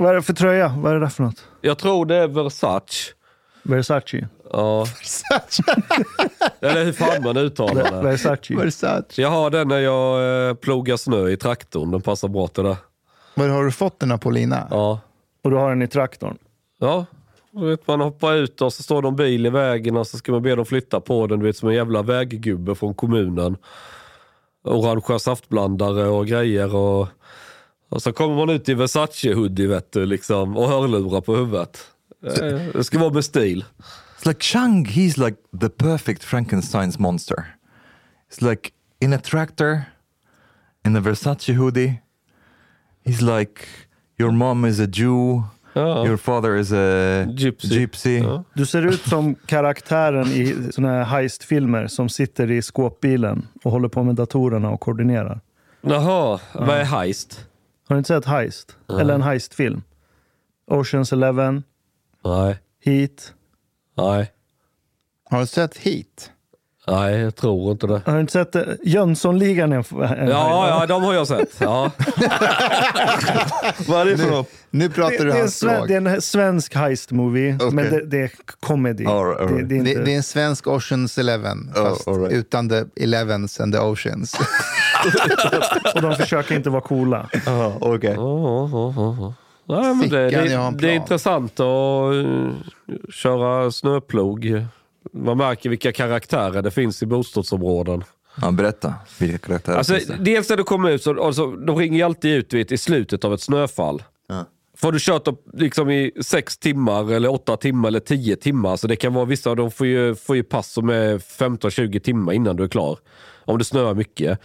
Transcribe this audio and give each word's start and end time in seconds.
Vad 0.00 0.10
är 0.10 0.14
det 0.14 0.22
för 0.22 0.32
tröja? 0.32 0.74
Vad 0.78 0.92
är 0.92 0.94
det 0.94 1.00
där 1.00 1.08
för 1.08 1.22
något? 1.22 1.44
Jag 1.60 1.78
tror 1.78 2.06
det 2.06 2.16
är 2.16 2.28
Versace. 2.28 3.12
Versace? 3.62 4.28
Ja. 4.52 4.86
Eller 6.60 6.84
hur 6.84 6.92
fan 6.92 7.22
man 7.22 7.36
uttalar 7.36 7.90
det. 7.90 8.02
Versace? 8.02 8.54
Versace. 8.54 9.22
Jag 9.22 9.28
har 9.28 9.50
den 9.50 9.68
när 9.68 9.78
jag 9.78 10.48
eh, 10.48 10.54
plogar 10.54 10.96
snö 10.96 11.28
i 11.28 11.36
traktorn. 11.36 11.90
Den 11.90 12.00
passar 12.00 12.28
bra 12.28 12.48
till 12.48 12.64
det. 12.64 12.76
Var 13.34 13.48
har 13.48 13.64
du 13.64 13.72
fått 13.72 14.00
den 14.00 14.10
här 14.10 14.18
på 14.18 14.30
Lina? 14.30 14.66
Ja. 14.70 15.00
Och 15.44 15.50
du 15.50 15.56
har 15.56 15.68
den 15.68 15.82
i 15.82 15.88
traktorn? 15.88 16.38
Ja. 16.78 17.06
Du 17.50 17.70
vet, 17.70 17.86
man 17.86 18.00
hoppar 18.00 18.34
ut 18.34 18.60
och 18.60 18.72
så 18.72 18.82
står 18.82 19.08
en 19.08 19.16
bil 19.16 19.46
i 19.46 19.50
vägen 19.50 19.96
och 19.96 20.06
så 20.06 20.16
ska 20.18 20.32
man 20.32 20.42
be 20.42 20.54
dem 20.54 20.66
flytta 20.66 21.00
på 21.00 21.26
den. 21.26 21.38
Du 21.38 21.46
vet 21.46 21.56
som 21.56 21.68
en 21.68 21.74
jävla 21.74 22.02
väggubbe 22.02 22.74
från 22.74 22.94
kommunen. 22.94 23.56
Orangea 24.64 25.18
saftblandare 25.18 26.06
och 26.08 26.26
grejer. 26.26 26.74
Och, 26.74 27.08
och 27.90 28.02
så 28.02 28.12
kommer 28.12 28.36
man 28.36 28.50
ut 28.50 28.68
i 28.68 28.74
Versace-hoodie 28.74 29.66
vet 29.68 29.92
du, 29.92 30.06
liksom, 30.06 30.56
och 30.56 30.68
hörlurar 30.68 31.20
på 31.20 31.36
huvudet. 31.36 31.78
Eh, 32.26 32.58
Det 32.74 32.84
ska 32.84 32.98
vara 32.98 33.12
med 33.12 33.24
stil. 33.24 33.64
It's 34.18 34.28
like 34.28 34.40
Chang, 34.44 34.84
he's 34.86 35.24
like 35.24 35.36
the 35.60 35.68
perfect 35.68 36.24
Frankenstein's 36.24 36.98
monster. 37.00 37.44
It's 38.30 38.50
like 38.50 38.70
in 39.00 39.12
a 39.12 39.18
tractor, 39.18 39.82
in 40.86 40.96
a 40.96 41.00
Versace 41.00 41.52
hoodie. 41.54 41.92
He's 43.04 43.38
like 43.38 43.60
your 44.18 44.30
mom 44.32 44.64
is 44.64 44.80
a 44.80 44.86
Jew, 44.92 45.42
Ja. 45.74 46.06
your 46.06 46.16
father 46.16 46.56
is 46.56 46.72
a 46.72 47.24
Gypsy. 47.24 47.74
gypsy. 47.74 48.18
Ja. 48.18 48.44
Du 48.54 48.66
ser 48.66 48.86
ut 48.86 49.00
som 49.00 49.34
karaktären 49.34 50.26
i 50.26 50.56
såna 50.72 50.88
här 50.88 51.04
heistfilmer 51.04 51.86
som 51.86 52.08
sitter 52.08 52.50
i 52.50 52.62
skåpbilen 52.62 53.46
och 53.64 53.70
håller 53.72 53.88
på 53.88 54.02
med 54.02 54.14
datorerna 54.14 54.70
och 54.70 54.80
koordinerar. 54.80 55.40
Jaha, 55.80 56.40
vad 56.54 56.76
är 56.76 56.84
heist? 56.84 57.46
Har 57.90 57.94
du 57.94 57.98
inte 57.98 58.08
sett 58.08 58.24
Heist? 58.24 58.76
Eller 58.88 59.14
en 59.14 59.22
heistfilm? 59.22 59.82
Oceans 60.66 61.12
Eleven, 61.12 61.64
Nej, 62.24 62.58
Heat. 62.84 63.34
nej, 63.96 64.32
Har 65.30 65.40
du 65.40 65.46
sett 65.46 65.76
Heat? 65.76 66.32
Nej, 66.88 67.18
jag 67.20 67.36
tror 67.36 67.70
inte 67.72 67.86
det. 67.86 68.00
Har 68.06 68.14
du 68.14 68.20
inte 68.20 68.32
sett 68.32 68.52
det? 68.52 68.76
Jönssonligan 68.82 69.72
är 69.72 69.76
en, 69.76 70.02
en 70.18 70.28
Ja, 70.28 70.68
ja, 70.80 70.86
de 70.86 71.02
har 71.02 71.14
jag 71.14 71.26
sett. 71.26 71.56
Ja. 71.58 71.90
vad 73.88 74.00
är 74.00 74.04
det 74.04 74.18
för 74.18 74.30
något? 74.30 74.48
Nu 74.70 74.88
Det, 74.88 74.94
pratar 74.94 75.10
det, 75.18 75.24
du 75.24 75.30
är 75.30 75.34
en 75.34 75.40
hans 75.40 75.56
språk. 75.56 75.88
det 75.88 75.94
är 75.94 76.06
en 76.06 76.22
svensk 76.22 76.74
heist-movie, 76.76 77.56
Okej. 77.56 77.70
men 77.72 77.84
det, 77.90 78.06
det 78.06 78.18
är 78.22 78.30
comedy. 78.60 79.06
All 79.06 79.24
right, 79.26 79.40
all 79.40 79.46
Det, 79.48 79.54
right. 79.54 79.68
det 79.68 79.74
är 79.74 79.78
inte... 79.78 79.94
Det, 79.94 80.04
det 80.04 80.12
är 80.12 80.16
en 80.16 80.22
svensk 80.22 80.66
Oceans 80.66 81.18
Eleven, 81.18 81.72
Oh, 81.76 81.82
fast 81.84 82.08
all 82.08 82.18
right. 82.20 82.32
utan 82.32 82.68
the 82.68 82.84
Elevens 82.96 83.60
and 83.60 83.72
the 83.74 83.78
Oceans. 83.80 84.34
Och 85.94 86.02
de 86.02 86.14
försöker 86.14 86.56
inte 86.56 86.70
vara 86.70 86.82
coola. 86.82 87.28
Okay. 87.80 88.14
Ja, 88.14 88.68
ja, 88.72 88.92
ja, 88.96 89.16
ja. 89.18 89.34
Nej, 89.82 89.94
men 89.94 90.08
det, 90.08 90.30
det, 90.30 90.72
det 90.78 90.88
är 90.90 90.94
intressant 90.94 91.60
att 91.60 92.12
uh, 92.14 92.50
köra 93.12 93.70
snöplog. 93.70 94.64
Man 95.12 95.38
märker 95.38 95.70
vilka 95.70 95.92
karaktärer 95.92 96.62
det 96.62 96.70
finns 96.70 97.02
i 97.02 97.06
bostadsområden. 97.06 98.04
Ja, 98.42 98.50
berätta, 98.50 98.94
vilka 99.18 99.38
karaktärer 99.38 99.76
Alltså, 99.76 99.94
finns 99.94 100.06
det? 100.06 100.16
dels 100.16 100.48
när 100.50 100.56
du 100.56 100.64
kommer 100.64 100.90
ut, 100.90 101.02
så, 101.02 101.24
alltså, 101.24 101.50
de 101.50 101.76
ringer 101.76 102.04
alltid 102.04 102.34
ut 102.34 102.52
vet, 102.54 102.72
i 102.72 102.78
slutet 102.78 103.24
av 103.24 103.34
ett 103.34 103.40
snöfall. 103.40 104.02
Ja. 104.28 104.44
Får 104.76 104.92
du 104.92 104.98
kört 105.00 105.28
upp, 105.28 105.44
liksom 105.52 105.90
i 105.90 106.12
sex 106.20 106.58
timmar, 106.58 107.12
eller 107.12 107.32
åtta 107.32 107.56
timmar 107.56 107.88
eller 107.88 108.00
tio 108.00 108.36
timmar. 108.36 108.76
Så 108.76 108.86
det 108.86 108.96
kan 108.96 109.14
vara 109.14 109.24
vissa, 109.24 109.54
de 109.54 109.70
får 109.70 109.86
ju, 109.86 110.14
får 110.14 110.36
ju 110.36 110.42
pass 110.42 110.72
som 110.72 110.88
är 110.90 111.18
15-20 111.18 111.98
timmar 112.00 112.32
innan 112.32 112.56
du 112.56 112.64
är 112.64 112.68
klar. 112.68 112.98
Om 113.44 113.58
det 113.58 113.64
snöar 113.64 113.94
mycket. 113.94 114.38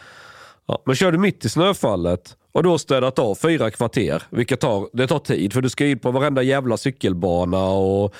Ja, 0.67 0.83
men 0.85 0.95
kör 0.95 1.11
du 1.11 1.17
mitt 1.17 1.45
i 1.45 1.49
snöfallet 1.49 2.37
och 2.51 2.63
då 2.63 2.77
städat 2.77 3.19
av 3.19 3.35
fyra 3.35 3.71
kvarter, 3.71 4.23
vilket 4.29 4.59
tar, 4.59 4.89
det 4.93 5.07
tar 5.07 5.19
tid. 5.19 5.53
För 5.53 5.61
du 5.61 5.69
ska 5.69 5.85
in 5.85 5.99
på 5.99 6.11
varenda 6.11 6.43
jävla 6.43 6.77
cykelbana 6.77 7.63
och 7.65 8.15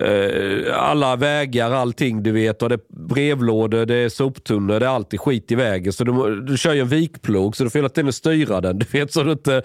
Eh, 0.00 0.82
alla 0.82 1.16
vägar, 1.16 1.70
allting 1.70 2.22
du 2.22 2.32
vet. 2.32 2.62
Och 2.62 2.68
det 2.68 2.74
är 2.74 3.08
brevlådor, 3.08 3.86
det 3.86 3.94
är 3.94 4.08
soptunnor, 4.08 4.80
det 4.80 4.86
är 4.86 4.90
alltid 4.90 5.20
skit 5.20 5.52
i 5.52 5.54
vägen. 5.54 5.92
Så 5.92 6.04
du, 6.04 6.40
du 6.40 6.56
kör 6.58 6.74
ju 6.74 6.80
en 6.80 6.88
vikplog 6.88 7.56
så 7.56 7.64
du 7.64 7.70
får 7.70 7.78
hela 7.78 7.88
tiden 7.88 8.12
styra 8.12 8.60
den. 8.60 8.78
Du 8.78 8.86
vet 8.92 9.12
så 9.12 9.22
du 9.22 9.32
inte 9.32 9.62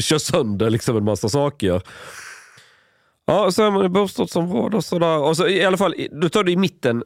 kör 0.00 0.18
sönder 0.18 0.70
liksom 0.70 0.96
en 0.96 1.04
massa 1.04 1.28
saker. 1.28 1.82
Ja, 3.26 3.50
så 3.50 3.62
är 3.62 3.70
man 3.70 3.84
i 3.84 3.88
bostadsområde 3.88 4.76
och 4.76 4.84
sådär. 4.84 5.18
Och 5.18 5.36
så 5.36 5.48
i 5.48 5.64
alla 5.64 5.76
fall, 5.76 5.94
du 6.10 6.28
tar 6.28 6.44
det 6.44 6.52
i 6.52 6.56
mitten. 6.56 7.02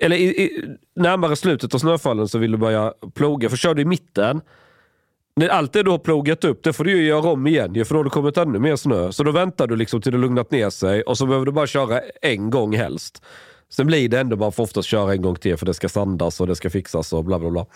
Eller 0.00 0.16
i, 0.16 0.24
i, 0.24 0.64
närmare 0.96 1.36
slutet 1.36 1.74
av 1.74 1.78
snöfallen 1.78 2.28
så 2.28 2.38
vill 2.38 2.52
du 2.52 2.58
börja 2.58 2.92
ploga. 3.14 3.48
För 3.48 3.56
kör 3.56 3.74
du 3.74 3.82
i 3.82 3.84
mitten, 3.84 4.40
allt 5.50 5.72
det 5.72 5.82
du 5.82 5.90
har 5.90 5.98
plogat 5.98 6.44
upp, 6.44 6.64
det 6.64 6.72
får 6.72 6.84
du 6.84 6.90
ju 6.90 7.06
göra 7.06 7.30
om 7.30 7.46
igen 7.46 7.74
ju, 7.74 7.84
för 7.84 7.94
då 7.94 7.98
har 7.98 8.04
det 8.04 8.10
kommit 8.10 8.36
ännu 8.36 8.58
mer 8.58 8.76
snö. 8.76 9.12
Så 9.12 9.22
då 9.22 9.30
väntar 9.30 9.66
du 9.66 9.76
liksom 9.76 10.00
till 10.00 10.12
det 10.12 10.18
lugnat 10.18 10.50
ner 10.50 10.70
sig 10.70 11.02
och 11.02 11.18
så 11.18 11.26
behöver 11.26 11.46
du 11.46 11.52
bara 11.52 11.66
köra 11.66 12.00
en 12.22 12.50
gång 12.50 12.76
helst. 12.76 13.22
Sen 13.70 13.86
blir 13.86 14.08
det 14.08 14.20
ändå, 14.20 14.36
man 14.36 14.52
får 14.52 14.62
oftast 14.62 14.88
köra 14.88 15.12
en 15.12 15.22
gång 15.22 15.36
till 15.36 15.56
för 15.56 15.66
det 15.66 15.74
ska 15.74 15.88
sandas 15.88 16.40
och 16.40 16.46
det 16.46 16.56
ska 16.56 16.70
fixas 16.70 17.12
och 17.12 17.24
bla 17.24 17.38
bla 17.38 17.50
bla. 17.50 17.66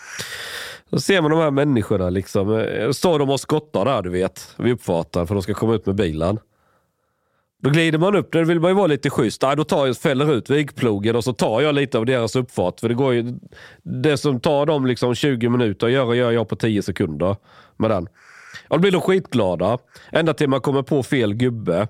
Då 0.89 0.99
ser 0.99 1.21
man 1.21 1.31
de 1.31 1.39
här 1.39 1.51
människorna 1.51 2.09
liksom. 2.09 2.59
Eh, 2.59 2.91
står 2.91 3.19
de 3.19 3.29
och 3.29 3.39
skottar 3.39 3.85
där 3.85 4.01
du 4.01 4.09
vet, 4.09 4.55
vid 4.57 4.73
uppfarten 4.73 5.27
för 5.27 5.35
de 5.35 5.43
ska 5.43 5.53
komma 5.53 5.75
ut 5.75 5.85
med 5.85 5.95
bilen. 5.95 6.39
Då 7.63 7.69
glider 7.69 7.99
man 7.99 8.15
upp, 8.15 8.31
där 8.31 8.43
vill 8.43 8.59
man 8.59 8.71
ju 8.71 8.75
vara 8.75 8.87
lite 8.87 9.09
schysst. 9.09 9.41
Nej, 9.41 9.55
då 9.55 9.63
tar 9.63 9.87
jag, 9.87 9.97
fäller 9.97 10.33
ut 10.33 10.49
vigplogen 10.49 11.15
och 11.15 11.23
så 11.23 11.33
tar 11.33 11.61
jag 11.61 11.75
lite 11.75 11.97
av 11.97 12.05
deras 12.05 12.35
uppfart. 12.35 12.79
För 12.79 12.89
det 12.89 12.95
går 12.95 13.13
ju, 13.13 13.39
det 13.83 14.17
som 14.17 14.39
tar 14.39 14.65
dem 14.65 14.85
liksom 14.85 15.15
20 15.15 15.49
minuter 15.49 15.87
att 15.87 15.93
göra, 15.93 16.15
gör 16.15 16.31
jag 16.31 16.49
på 16.49 16.55
10 16.55 16.81
sekunder 16.81 17.35
med 17.77 17.91
den. 17.91 18.07
Och 18.67 18.77
då 18.77 18.79
blir 18.79 18.91
de 18.91 19.01
skitglada. 19.01 19.77
Ända 20.11 20.33
till 20.33 20.49
man 20.49 20.61
kommer 20.61 20.81
på 20.81 21.03
fel 21.03 21.33
gubbe. 21.33 21.87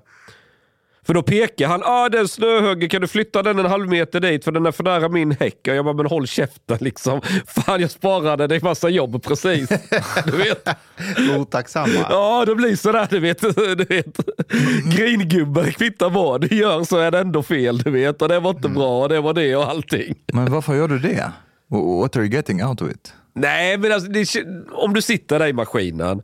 För 1.08 1.14
då 1.14 1.22
pekar 1.22 1.68
han, 1.68 1.82
ah 1.84 2.08
den 2.08 2.28
snöhögen, 2.28 2.88
kan 2.88 3.00
du 3.00 3.06
flytta 3.06 3.42
den 3.42 3.58
en 3.58 3.66
halv 3.66 3.88
meter 3.88 4.20
dit 4.20 4.44
för 4.44 4.52
den 4.52 4.66
är 4.66 4.72
för 4.72 4.84
nära 4.84 5.08
min 5.08 5.30
häck? 5.30 5.58
Och 5.68 5.74
jag 5.74 5.84
bara, 5.84 5.94
men 5.94 6.06
håll 6.06 6.26
käften 6.26 6.78
liksom. 6.80 7.20
Fan 7.46 7.80
jag 7.80 7.90
sparade 7.90 8.46
dig 8.46 8.60
massa 8.62 8.88
jobb 8.88 9.22
precis. 9.22 9.68
Du 10.26 10.36
vet. 10.36 10.68
Otacksamma. 11.38 12.06
Ja, 12.10 12.44
det 12.46 12.54
blir 12.54 12.76
sådär 12.76 13.06
du 13.10 13.20
vet. 13.20 13.40
Du 13.78 13.84
vet. 13.88 14.18
Gringubbar 14.96 15.64
kvittar 15.64 16.10
vad 16.10 16.40
du 16.40 16.56
gör 16.56 16.84
så 16.84 16.96
är 16.98 17.10
det 17.10 17.18
ändå 17.18 17.42
fel 17.42 17.78
du 17.78 17.90
vet. 17.90 18.22
Och 18.22 18.28
det 18.28 18.40
var 18.40 18.50
inte 18.50 18.68
bra 18.68 19.02
och 19.02 19.08
det 19.08 19.20
var 19.20 19.34
det 19.34 19.56
och 19.56 19.70
allting. 19.70 20.14
Men 20.32 20.52
varför 20.52 20.74
gör 20.74 20.88
du 20.88 20.98
det? 20.98 21.32
Wh- 21.70 22.00
What 22.00 22.16
are 22.16 22.24
you 22.24 22.34
getting 22.34 22.64
out 22.64 22.82
of 22.82 22.90
it? 22.90 23.12
Nej, 23.34 23.78
men 23.78 23.92
alltså, 23.92 24.10
det, 24.10 24.26
om 24.72 24.94
du 24.94 25.02
sitter 25.02 25.38
där 25.38 25.46
i 25.46 25.52
maskinen 25.52 26.22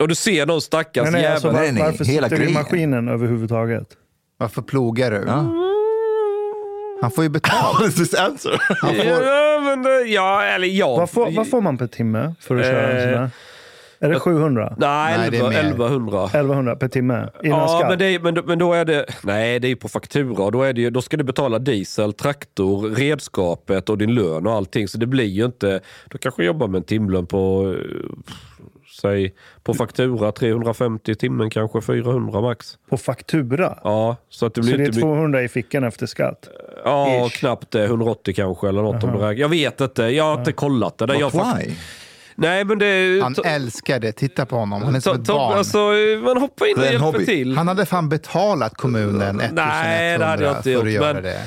och 0.00 0.08
du 0.08 0.14
ser 0.14 0.46
någon 0.46 0.60
stackars 0.60 1.02
Nej, 1.02 1.12
nej, 1.12 1.20
jävel. 1.22 1.32
alltså, 1.34 1.48
var, 1.48 1.60
Nej, 1.60 1.72
nej, 1.72 1.82
varför 1.82 2.04
hela 2.04 2.28
sitter 2.28 2.44
du 2.44 2.50
i 2.50 2.54
maskinen 2.54 3.08
överhuvudtaget? 3.08 3.86
Varför 4.42 4.62
plogar 4.62 5.10
du? 5.10 5.16
Ja. 5.26 5.46
Han 7.02 7.10
får 7.10 7.24
ju 7.24 7.30
betalt. 7.30 7.96
this 7.96 8.14
answer? 8.14 8.62
Han 8.80 8.94
får, 8.94 9.04
Ja, 9.04 9.60
men, 9.64 9.82
det- 9.82 10.02
ja, 10.10 10.42
eller 10.44 10.66
ja. 10.66 10.96
Vad 10.96 11.10
får, 11.10 11.30
vad 11.30 11.48
får 11.50 11.60
man 11.60 11.78
per 11.78 11.86
timme 11.86 12.34
för 12.40 12.56
att 12.56 12.64
köra 12.66 12.88
en 12.92 13.02
sån 13.12 13.18
här? 13.22 13.30
Är 14.00 14.08
det 14.08 14.20
700? 14.20 14.74
Nej, 14.78 15.18
Nej, 15.18 15.30
det 15.30 15.36
är 15.36 15.40
11, 15.40 15.48
mer. 15.50 15.58
1100. 15.58 16.24
1100 16.24 16.76
per 16.76 16.88
timme 16.88 17.28
innan 17.42 17.58
Ja, 17.58 17.68
skatt? 17.68 17.88
men, 17.90 17.98
det, 17.98 18.04
är- 18.04 18.18
men, 18.20 18.34
men 18.46 18.58
då 18.58 18.72
är 18.72 18.84
det... 18.84 19.06
Nej, 19.22 19.60
det 19.60 19.68
är 19.68 19.76
på 19.76 19.88
faktura. 19.88 20.50
Då, 20.50 20.62
är 20.62 20.72
det, 20.72 20.80
ju- 20.80 20.90
då 20.90 21.02
ska 21.02 21.16
du 21.16 21.24
betala 21.24 21.58
diesel, 21.58 22.12
traktor, 22.12 22.90
redskapet 22.90 23.88
och 23.88 23.98
din 23.98 24.14
lön 24.14 24.46
och 24.46 24.52
allting. 24.52 24.88
Så 24.88 24.98
det 24.98 25.06
blir 25.06 25.24
ju 25.24 25.44
inte... 25.44 25.80
Du 26.10 26.18
kanske 26.18 26.44
jobbar 26.44 26.68
med 26.68 26.78
en 26.78 26.84
timlön 26.84 27.26
på... 27.26 27.74
eh, 27.78 28.08
Säg 29.02 29.34
på 29.62 29.74
faktura 29.74 30.32
350 30.32 31.14
timmen 31.14 31.50
kanske 31.50 31.80
400 31.80 32.40
max. 32.40 32.78
På 32.90 32.96
faktura? 32.96 33.78
Ja, 33.84 34.16
så 34.28 34.46
att 34.46 34.54
det 34.54 34.60
blir 34.60 34.70
Så 34.70 34.76
det 34.76 34.82
är 34.82 34.86
inte 34.86 34.96
mycket. 34.98 35.02
200 35.08 35.42
i 35.42 35.48
fickan 35.48 35.84
efter 35.84 36.06
skatt? 36.06 36.48
Ja, 36.84 37.26
ish. 37.26 37.38
knappt 37.40 37.70
det. 37.70 37.84
180 37.84 38.34
kanske 38.34 38.68
eller 38.68 38.82
något 38.82 39.04
om 39.04 39.10
du 39.10 39.16
räknar. 39.16 39.32
Jag 39.32 39.48
vet 39.48 39.80
inte. 39.80 40.02
Jag 40.02 40.24
har 40.24 40.38
inte 40.38 40.52
kollat 40.52 40.98
det. 40.98 41.06
där. 41.06 41.14
Jag 41.14 41.32
But 41.32 41.40
why? 41.40 41.74
Nej, 42.34 42.64
men 42.64 42.78
det... 42.78 43.20
han 43.22 43.34
älskar 43.44 44.00
det. 44.00 44.12
Titta 44.12 44.46
på 44.46 44.56
honom. 44.56 44.82
Han 44.82 44.94
är 44.94 45.00
som 45.00 45.14
ett 45.20 45.26
barn. 45.28 45.58
Alltså, 45.58 45.78
man 46.24 46.36
hoppar 46.36 46.66
in 46.70 46.78
och 46.78 46.84
hjälper 46.84 46.98
hobby. 46.98 47.24
till. 47.26 47.56
Han 47.56 47.68
hade 47.68 47.86
fan 47.86 48.08
betalat 48.08 48.74
kommunen 48.74 49.40
1100 49.40 49.64
Nej, 49.64 50.18
det 50.18 50.24
hade 50.24 50.44
jag 50.44 50.52
inte 50.52 50.62
för 50.62 50.70
gjort, 50.70 50.84
att 50.86 50.92
göra 50.92 51.14
men- 51.14 51.22
det. 51.22 51.40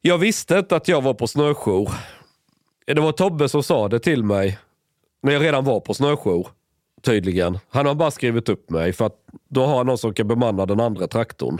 Jag 0.00 0.18
visste 0.18 0.58
inte 0.58 0.76
att 0.76 0.88
jag 0.88 1.02
var 1.02 1.14
på 1.14 1.26
snöjour. 1.26 1.90
Det 2.86 3.00
var 3.00 3.12
Tobbe 3.12 3.48
som 3.48 3.62
sa 3.62 3.88
det 3.88 3.98
till 3.98 4.24
mig 4.24 4.58
när 5.22 5.32
jag 5.32 5.42
redan 5.42 5.64
var 5.64 5.80
på 5.80 5.94
snöjour. 5.94 6.48
Tydligen. 7.04 7.58
Han 7.70 7.86
har 7.86 7.94
bara 7.94 8.10
skrivit 8.10 8.48
upp 8.48 8.70
mig 8.70 8.92
för 8.92 9.06
att 9.06 9.16
då 9.48 9.66
har 9.66 9.76
han 9.76 9.86
någon 9.86 9.98
som 9.98 10.14
kan 10.14 10.28
bemanna 10.28 10.66
den 10.66 10.80
andra 10.80 11.06
traktorn. 11.06 11.58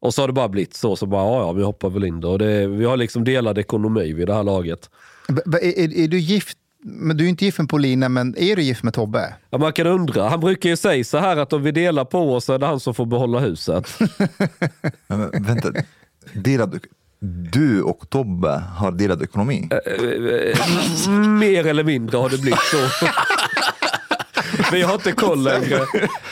Och 0.00 0.14
så 0.14 0.22
har 0.22 0.26
det 0.26 0.32
bara 0.32 0.48
blivit 0.48 0.74
så. 0.74 0.96
Så 0.96 1.06
bara, 1.06 1.22
ja, 1.24 1.38
ja 1.40 1.52
vi 1.52 1.62
hoppar 1.62 1.90
väl 1.90 2.04
in 2.04 2.20
då. 2.20 2.30
Och 2.30 2.38
det, 2.38 2.66
vi 2.66 2.84
har 2.84 2.96
liksom 2.96 3.24
delad 3.24 3.58
ekonomi 3.58 4.12
vid 4.12 4.26
det 4.26 4.34
här 4.34 4.42
laget. 4.42 4.90
B- 5.28 5.42
b- 5.46 5.58
Är, 5.62 5.78
är, 5.84 6.04
är 6.04 6.08
du 6.08 6.18
gift? 6.18 6.58
Men 6.82 7.16
du 7.16 7.24
är 7.24 7.28
inte 7.28 7.44
gift 7.44 7.58
med 7.58 7.68
Paulina, 7.68 8.08
men 8.08 8.34
är 8.38 8.56
du 8.56 8.62
gift 8.62 8.82
med 8.82 8.94
Tobbe? 8.94 9.34
Ja, 9.50 9.58
man 9.58 9.72
kan 9.72 9.86
undra. 9.86 10.28
Han 10.28 10.40
brukar 10.40 10.68
ju 10.70 10.76
säga 10.76 11.04
så 11.04 11.18
här 11.18 11.36
att 11.36 11.52
om 11.52 11.62
vi 11.62 11.70
delar 11.72 12.04
på 12.04 12.34
oss 12.34 12.44
så 12.44 12.52
är 12.52 12.58
det 12.58 12.66
han 12.66 12.80
som 12.80 12.94
får 12.94 13.06
behålla 13.06 13.38
huset. 13.38 13.88
Men, 15.06 15.18
men, 15.32 15.42
vänta, 15.42 15.72
delad, 16.34 16.80
du 17.52 17.82
och 17.82 18.10
Tobbe 18.10 18.62
har 18.76 18.92
delad 18.92 19.22
ekonomi? 19.22 19.68
Mer 21.40 21.66
eller 21.66 21.84
mindre 21.84 22.18
har 22.18 22.28
det 22.30 22.38
blivit 22.40 22.58
så. 22.60 22.76
Vi 24.72 24.82
har 24.82 24.94
inte 24.94 25.12
koll 25.12 25.42
längre. 25.42 25.80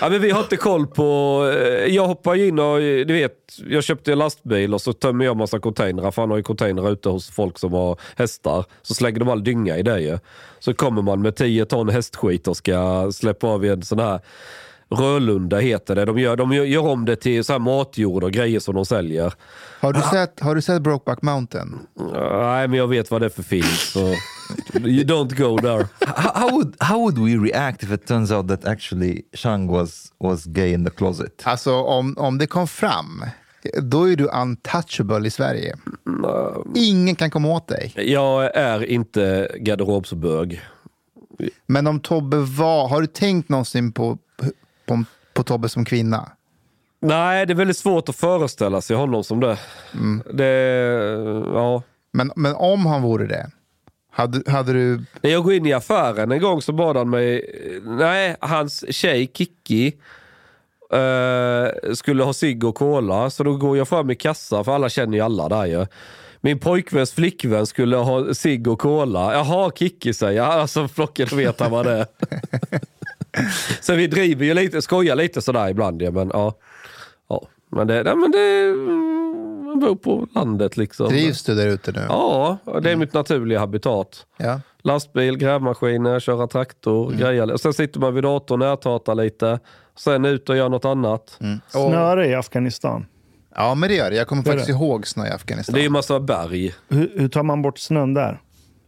Ja, 0.00 0.08
men 0.08 0.20
vi 0.20 0.30
har 0.30 0.40
inte 0.40 0.56
koll 0.56 0.86
på... 0.86 1.40
Eh, 1.54 1.94
jag 1.94 2.06
hoppar 2.06 2.34
ju 2.34 2.48
in 2.48 2.58
och 2.58 2.80
eh, 2.80 3.06
du 3.06 3.14
vet, 3.14 3.32
jag 3.68 3.84
köpte 3.84 4.12
en 4.12 4.18
lastbil 4.18 4.74
och 4.74 4.80
så 4.82 4.92
tömmer 4.92 5.24
jag 5.24 5.36
massa 5.36 5.58
containrar. 5.58 6.10
För 6.10 6.22
han 6.22 6.30
har 6.30 6.36
ju 6.36 6.42
containrar 6.42 6.90
ute 6.92 7.08
hos 7.08 7.30
folk 7.30 7.58
som 7.58 7.72
har 7.72 7.98
hästar. 8.16 8.64
Så 8.82 8.94
slänger 8.94 9.18
de 9.18 9.28
all 9.28 9.44
dynga 9.44 9.76
i 9.76 9.82
det 9.82 10.00
ju. 10.00 10.18
Så 10.58 10.74
kommer 10.74 11.02
man 11.02 11.22
med 11.22 11.36
10 11.36 11.64
ton 11.64 11.88
hästskit 11.88 12.48
och 12.48 12.56
ska 12.56 13.10
släppa 13.12 13.46
av 13.46 13.64
i 13.64 13.68
en 13.68 13.82
sån 13.82 13.98
här 13.98 14.20
Rölunda 14.90 15.58
heter 15.58 15.94
det. 15.94 16.04
De 16.04 16.18
gör, 16.18 16.36
de 16.36 16.52
gör, 16.52 16.64
gör 16.64 16.86
om 16.86 17.04
det 17.04 17.16
till 17.16 17.44
så 17.44 17.52
här 17.52 17.60
matjord 17.60 18.24
och 18.24 18.32
grejer 18.32 18.60
som 18.60 18.74
de 18.74 18.86
säljer. 18.86 19.34
Har 19.80 19.92
du, 19.92 20.00
sett, 20.00 20.40
har 20.40 20.54
du 20.54 20.62
sett 20.62 20.82
Brokeback 20.82 21.22
Mountain? 21.22 21.78
Nej, 22.12 22.68
men 22.68 22.78
jag 22.78 22.88
vet 22.88 23.10
vad 23.10 23.22
det 23.22 23.24
är 23.24 23.30
för 23.30 23.42
film. 23.42 23.66
Så 23.66 24.00
you 24.78 25.04
don't 25.04 25.36
go 25.36 25.58
there. 25.58 25.88
how, 26.06 26.30
how 26.34 26.50
would 26.50 26.76
how 26.78 26.98
would 26.98 27.18
we 27.18 27.48
react 27.48 27.82
if 27.82 27.92
it 27.92 28.06
turns 28.06 28.30
out 28.30 28.48
that 28.48 28.64
actually 28.64 29.22
Chang 29.34 29.66
was 29.66 30.12
was 30.18 30.44
gay 30.44 30.72
in 30.72 30.84
the 30.84 30.90
closet? 30.90 31.42
Alltså 31.44 31.74
om, 31.74 32.14
om 32.18 32.38
det 32.38 32.46
kom 32.46 32.68
fram, 32.68 33.24
då 33.82 34.10
är 34.10 34.16
du 34.16 34.28
untouchable 34.28 35.26
i 35.26 35.30
Sverige. 35.30 35.76
Ingen 36.74 37.14
kan 37.14 37.30
komma 37.30 37.48
åt 37.48 37.68
dig. 37.68 37.92
Jag 37.96 38.56
är 38.56 38.84
inte 38.84 39.50
garderobsbög. 39.60 40.60
Men 41.66 41.86
om 41.86 42.00
Tobbe 42.00 42.36
var, 42.36 42.88
har 42.88 43.00
du 43.00 43.06
tänkt 43.06 43.48
någonsin 43.48 43.92
på, 43.92 44.18
på, 44.86 45.04
på 45.34 45.42
Tobbe 45.42 45.68
som 45.68 45.84
kvinna? 45.84 46.30
Nej, 47.00 47.46
det 47.46 47.52
är 47.52 47.54
väldigt 47.54 47.76
svårt 47.76 48.08
att 48.08 48.16
föreställa 48.16 48.80
sig 48.80 48.96
honom 48.96 49.24
som 49.24 49.40
det. 49.40 49.58
det 50.32 50.44
ja. 51.54 51.82
Men, 52.12 52.32
men 52.36 52.54
om 52.54 52.86
han 52.86 53.02
vore 53.02 53.26
det, 53.26 53.50
hade, 54.10 54.50
hade 54.50 54.72
du... 54.72 55.04
När 55.20 55.30
jag 55.30 55.44
går 55.44 55.52
in 55.52 55.66
i 55.66 55.72
affären 55.72 56.32
en 56.32 56.40
gång 56.40 56.62
så 56.62 56.72
bad 56.72 56.96
han 56.96 57.10
mig, 57.10 57.44
nej, 57.84 58.36
hans 58.40 58.94
tjej 58.94 59.30
Kikki 59.34 59.86
eh, 60.92 61.92
skulle 61.94 62.22
ha 62.22 62.32
cigg 62.32 62.64
och 62.64 62.74
cola. 62.74 63.30
Så 63.30 63.42
då 63.44 63.56
går 63.56 63.76
jag 63.76 63.88
fram 63.88 64.10
i 64.10 64.14
kassa, 64.14 64.64
för 64.64 64.74
alla 64.74 64.88
känner 64.88 65.16
ju 65.16 65.24
alla 65.24 65.48
där 65.48 65.66
ju. 65.66 65.86
Min 66.40 66.58
pojkväns 66.58 67.12
flickvän 67.12 67.66
skulle 67.66 67.96
ha 67.96 68.34
cigg 68.34 68.68
och 68.68 68.78
cola. 68.78 69.32
Jaha, 69.34 69.70
Kikki 69.70 70.14
säger 70.14 70.42
jag. 70.42 70.46
Alltså 70.46 70.88
flocken 70.88 71.28
vet 71.32 71.60
han 71.60 71.70
vad 71.70 71.86
det 71.86 71.92
är. 71.92 72.06
så 73.80 73.94
vi 73.94 74.06
driver 74.06 74.44
ju 74.44 74.54
lite, 74.54 74.82
skojar 74.82 75.16
lite 75.16 75.42
sådär 75.42 75.68
ibland 75.68 76.02
ju, 76.02 76.10
men 76.10 76.30
ja. 76.34 76.54
ja. 77.28 77.48
Men 77.70 77.86
det, 77.86 78.02
nej, 78.02 78.16
men 78.16 78.30
det, 78.30 78.68
mm, 78.68 79.62
man 79.64 79.80
bor 79.80 79.96
på 79.96 80.26
landet 80.34 80.76
liksom. 80.76 81.08
Trivs 81.08 81.42
du 81.44 81.54
där 81.54 81.66
ute 81.66 81.92
nu? 81.92 82.04
Ja, 82.08 82.58
det 82.82 82.90
är 82.90 82.96
mitt 82.96 83.12
naturliga 83.12 83.58
habitat. 83.58 84.26
Ja. 84.36 84.60
Lastbil, 84.82 85.36
grävmaskiner, 85.38 86.20
köra 86.20 86.46
traktor, 86.46 87.12
grejer. 87.12 87.52
Och 87.52 87.60
sen 87.60 87.72
sitter 87.72 88.00
man 88.00 88.14
vid 88.14 88.22
datorn 88.24 88.62
och 88.62 88.68
närtatar 88.68 89.14
lite. 89.14 89.58
Sen 89.98 90.24
ut 90.24 90.48
och 90.48 90.56
gör 90.56 90.68
något 90.68 90.84
annat. 90.84 91.38
Snöre 91.68 92.26
i 92.28 92.34
Afghanistan. 92.34 93.06
Ja, 93.54 93.74
men 93.74 93.88
det 93.88 93.94
gör 93.94 94.10
det. 94.10 94.16
Jag 94.16 94.26
kommer 94.26 94.42
Det 94.42 94.50
faktiskt 94.50 94.66
det. 94.66 94.72
ihåg 94.72 95.06
snö 95.06 95.26
i 95.26 95.30
Afghanistan. 95.30 95.74
Det 95.74 95.80
är 95.80 95.82
ju 95.82 95.88
massa 95.90 96.20
berg. 96.20 96.74
Hur, 96.88 97.12
hur 97.16 97.28
tar 97.28 97.42
man 97.42 97.62
bort 97.62 97.78
snön 97.78 98.14
där? 98.14 98.40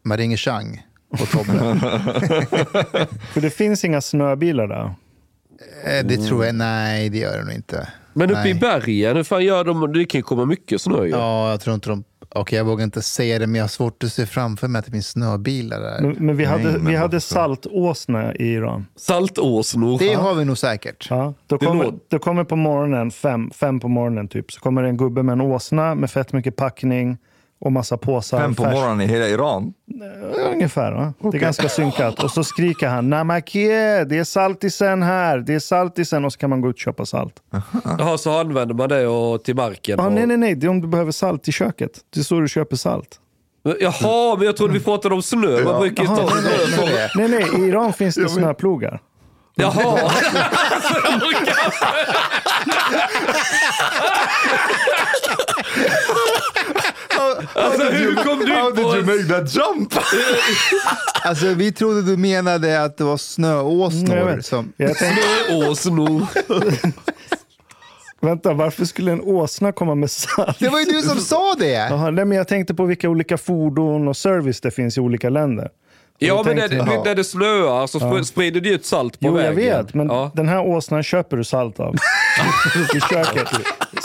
Man 0.03 0.19
ringer 0.19 0.37
Chang 0.37 0.87
och 1.11 1.31
Tobbe. 1.31 1.53
För 3.33 3.41
det 3.41 3.51
finns 3.51 3.85
inga 3.85 4.01
snöbilar 4.01 4.67
där. 4.67 4.95
Eh, 5.85 6.07
det 6.07 6.17
tror 6.17 6.45
jag, 6.45 6.55
nej 6.55 7.09
det 7.09 7.19
gör 7.19 7.39
det 7.39 7.45
nog 7.45 7.55
inte. 7.55 7.89
Men 8.13 8.31
uppe 8.31 8.41
Nej. 8.41 8.51
i 8.51 8.55
bergen, 8.55 9.17
hur 9.17 9.25
fan 9.25 9.45
gör 9.45 9.65
de? 9.65 9.93
Det 9.93 10.05
kan 10.05 10.19
ju 10.19 10.23
komma 10.23 10.45
mycket 10.45 10.81
snö 10.81 11.05
ju. 11.05 11.11
Ja, 11.11 11.51
jag 11.51 11.61
tror 11.61 11.75
inte 11.75 11.89
de... 11.89 12.05
Okej, 12.31 12.59
jag 12.59 12.65
vågar 12.65 12.85
inte 12.85 13.03
säga 13.03 13.39
det, 13.39 13.47
men 13.47 13.55
jag 13.55 13.63
har 13.63 13.69
svårt 13.69 14.05
att 14.05 14.13
se 14.13 14.27
framför 14.27 14.69
mig 14.69 14.79
att 14.79 14.85
det 14.85 14.91
finns 14.91 15.09
snöbilar 15.09 15.81
där. 15.81 16.01
Men, 16.01 16.27
men 16.27 16.37
vi 16.37 16.45
hade, 16.45 16.63
men 16.63 16.87
vi 16.87 16.95
hade 16.97 17.03
varför? 17.03 17.19
saltåsna 17.19 18.35
i 18.35 18.53
Iran. 18.53 18.87
Saltåsnor. 18.97 19.99
Det 19.99 20.15
har 20.15 20.35
vi 20.35 20.45
nog 20.45 20.59
säkert. 20.59 21.07
Ja, 21.11 21.35
då, 21.47 21.57
Det 21.57 21.67
kommer, 21.67 21.93
då 22.09 22.19
kommer 22.19 22.45
på 22.45 22.57
morgonen, 22.57 23.11
fem, 23.11 23.51
fem 23.51 23.81
på 23.81 23.89
morgonen 23.89 24.29
typ, 24.29 24.53
så 24.53 24.61
kommer 24.61 24.83
det 24.83 24.89
en 24.89 24.97
gubbe 24.97 25.23
med 25.23 25.33
en 25.33 25.41
åsna 25.41 25.95
med 25.95 26.11
fett 26.11 26.33
mycket 26.33 26.57
packning 26.57 27.19
och 27.61 27.73
massa 27.73 27.97
påsar. 27.97 28.39
Fem 28.39 28.55
på 28.55 28.65
färs- 28.65 28.73
morgonen 28.75 29.01
i 29.01 29.07
hela 29.07 29.29
Iran? 29.29 29.73
Ja, 29.87 30.07
Ungefär. 30.53 30.93
Va? 30.93 31.13
Det 31.19 31.37
är 31.37 31.41
ganska 31.41 31.69
synkat. 31.69 32.23
Och 32.23 32.31
så 32.31 32.45
skriker 32.45 32.89
han 32.89 33.11
Namakie, 33.11 34.05
det 34.05 34.19
är 34.19 34.25
saltisen 34.25 35.03
här, 35.03 35.39
det 35.39 35.55
är 35.55 35.59
saltisen. 35.59 36.25
Och 36.25 36.33
så 36.33 36.39
kan 36.39 36.51
man 36.51 36.61
gå 36.61 36.69
ut 36.69 36.75
och 36.75 36.81
köpa 36.81 37.07
salt. 37.07 37.35
Jaha, 37.99 38.19
så 38.19 38.39
använder 38.39 38.75
man 38.75 38.89
det 38.89 39.07
och 39.07 39.45
till 39.45 39.55
marken. 39.57 40.01
Ah, 40.01 40.07
och... 40.07 40.13
nej, 40.13 40.27
nej, 40.27 40.37
nej, 40.37 40.55
det 40.55 40.67
är 40.67 40.71
om 40.71 40.81
du 40.81 40.89
behöver 40.89 41.13
salt 41.13 41.49
i 41.49 41.53
köket. 41.53 41.91
Det 42.15 42.21
är 42.21 42.25
så 42.25 42.41
du 42.41 42.49
köper 42.49 42.77
salt. 42.77 43.21
Jaha, 43.81 44.37
men 44.37 44.47
jag 44.47 44.57
trodde 44.57 44.73
vi 44.73 44.81
pratade 44.81 45.15
om 45.15 45.23
snö. 45.23 45.65
Man 45.65 45.81
brukar 45.81 46.03
ju 46.03 46.09
ta 46.09 46.15
nej, 46.15 46.67
snö. 46.67 46.85
nej, 47.15 47.29
nej, 47.29 47.29
nej, 47.29 47.65
i 47.65 47.69
Iran 47.69 47.93
finns 47.93 48.15
det 48.15 48.29
snöplogar. 48.29 49.01
Jaha. 49.55 50.11
alltså 57.55 57.91
hur 57.91 58.15
kom 58.15 58.39
du 58.39 58.45
in 58.45 58.85
på... 58.85 59.07
make 59.07 59.25
that 59.25 59.55
jump? 59.57 59.93
Alltså, 61.25 61.47
vi 61.47 61.73
trodde 61.73 62.03
du 62.03 62.17
menade 62.17 62.83
att 62.85 62.97
det 62.97 63.05
var 63.05 63.11
jag 63.11 63.21
snöåsnor. 63.21 64.41
Som... 64.41 64.73
Jag 64.77 64.97
tänkte, 64.99 65.23
Åsnor. 65.55 66.27
vänta, 68.21 68.53
varför 68.53 68.85
skulle 68.85 69.13
en 69.13 69.21
åsna 69.21 69.73
komma 69.73 69.95
med 69.95 70.11
salt? 70.11 70.59
Det 70.59 70.69
var 70.69 70.79
ju 70.79 70.85
du 70.85 71.03
som 71.03 71.17
sa 71.19 71.55
det! 71.59 71.73
Jaha, 71.73 72.11
nej, 72.11 72.25
men 72.25 72.39
jag 72.39 72.49
tänkte 72.49 72.75
på 72.75 72.85
vilka 72.85 73.09
olika 73.09 73.39
fordon 73.39 74.09
och 74.09 74.17
service 74.17 74.61
det 74.61 74.71
finns 74.71 74.97
i 74.99 75.01
olika 75.01 75.29
länder. 75.31 75.69
Ja, 76.21 76.43
men 76.47 76.57
när, 76.57 76.75
jag- 76.75 77.05
när 77.07 77.15
det 77.15 77.25
snöar 77.25 77.87
så 77.87 77.99
sp- 77.99 78.23
sprider 78.23 78.61
det 78.61 78.69
ut 78.69 78.87
salt 78.87 79.21
på 79.21 79.27
Jo, 79.27 79.33
vägen. 79.33 79.65
jag 79.65 79.77
vet, 79.85 79.95
men 79.95 80.07
Ja. 80.07 80.31
den 80.35 80.49
här 80.49 80.61
åsnan 80.67 81.03
köper 81.03 81.37
du 81.37 81.45
salt 81.45 81.81
av. 81.81 81.95
I 82.97 83.01
köket. 83.01 83.49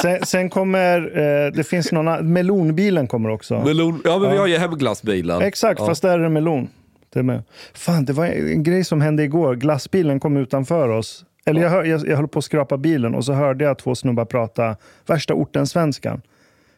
Sen, 0.02 0.26
sen 0.26 0.50
kommer, 0.50 1.18
eh, 1.18 1.52
det 1.52 1.64
finns 1.64 1.92
någon 1.92 2.08
annan, 2.08 2.34
melonbilen 2.34 3.08
kommer 3.08 3.30
också. 3.30 3.60
Melon, 3.60 4.02
ja, 4.04 4.20
men 4.20 4.32
vi 4.32 4.38
har 4.38 4.48
ju 4.48 4.58
hemglassbilen. 4.58 5.42
Exakt, 5.42 5.80
ja. 5.80 5.86
fast 5.86 6.02
där 6.02 6.20
är 6.20 6.24
det 6.24 6.30
melon. 6.30 6.68
Det 7.14 7.20
är 7.20 7.24
med. 7.24 7.44
Fan, 7.74 8.06
det 8.06 8.14
var 8.14 8.26
en 8.26 8.64
grej 8.64 8.84
som 8.84 9.02
hände 9.02 9.24
igår. 9.24 9.56
Glassbilen 9.56 10.20
kom 10.20 10.38
utanför 10.38 10.90
oss. 10.90 11.26
Eller 11.46 11.62
jag, 11.62 11.70
hör, 11.70 11.84
jag, 11.84 12.08
jag 12.08 12.18
höll 12.18 12.28
på 12.28 12.40
att 12.40 12.46
skrapa 12.46 12.78
bilen 12.78 13.16
och 13.16 13.26
så 13.26 13.34
hörde 13.34 13.64
jag 13.66 13.78
två 13.78 13.96
snubbar 13.96 14.26
prata 14.26 14.76
värsta 15.08 15.34
orten-svenskan. 15.34 16.22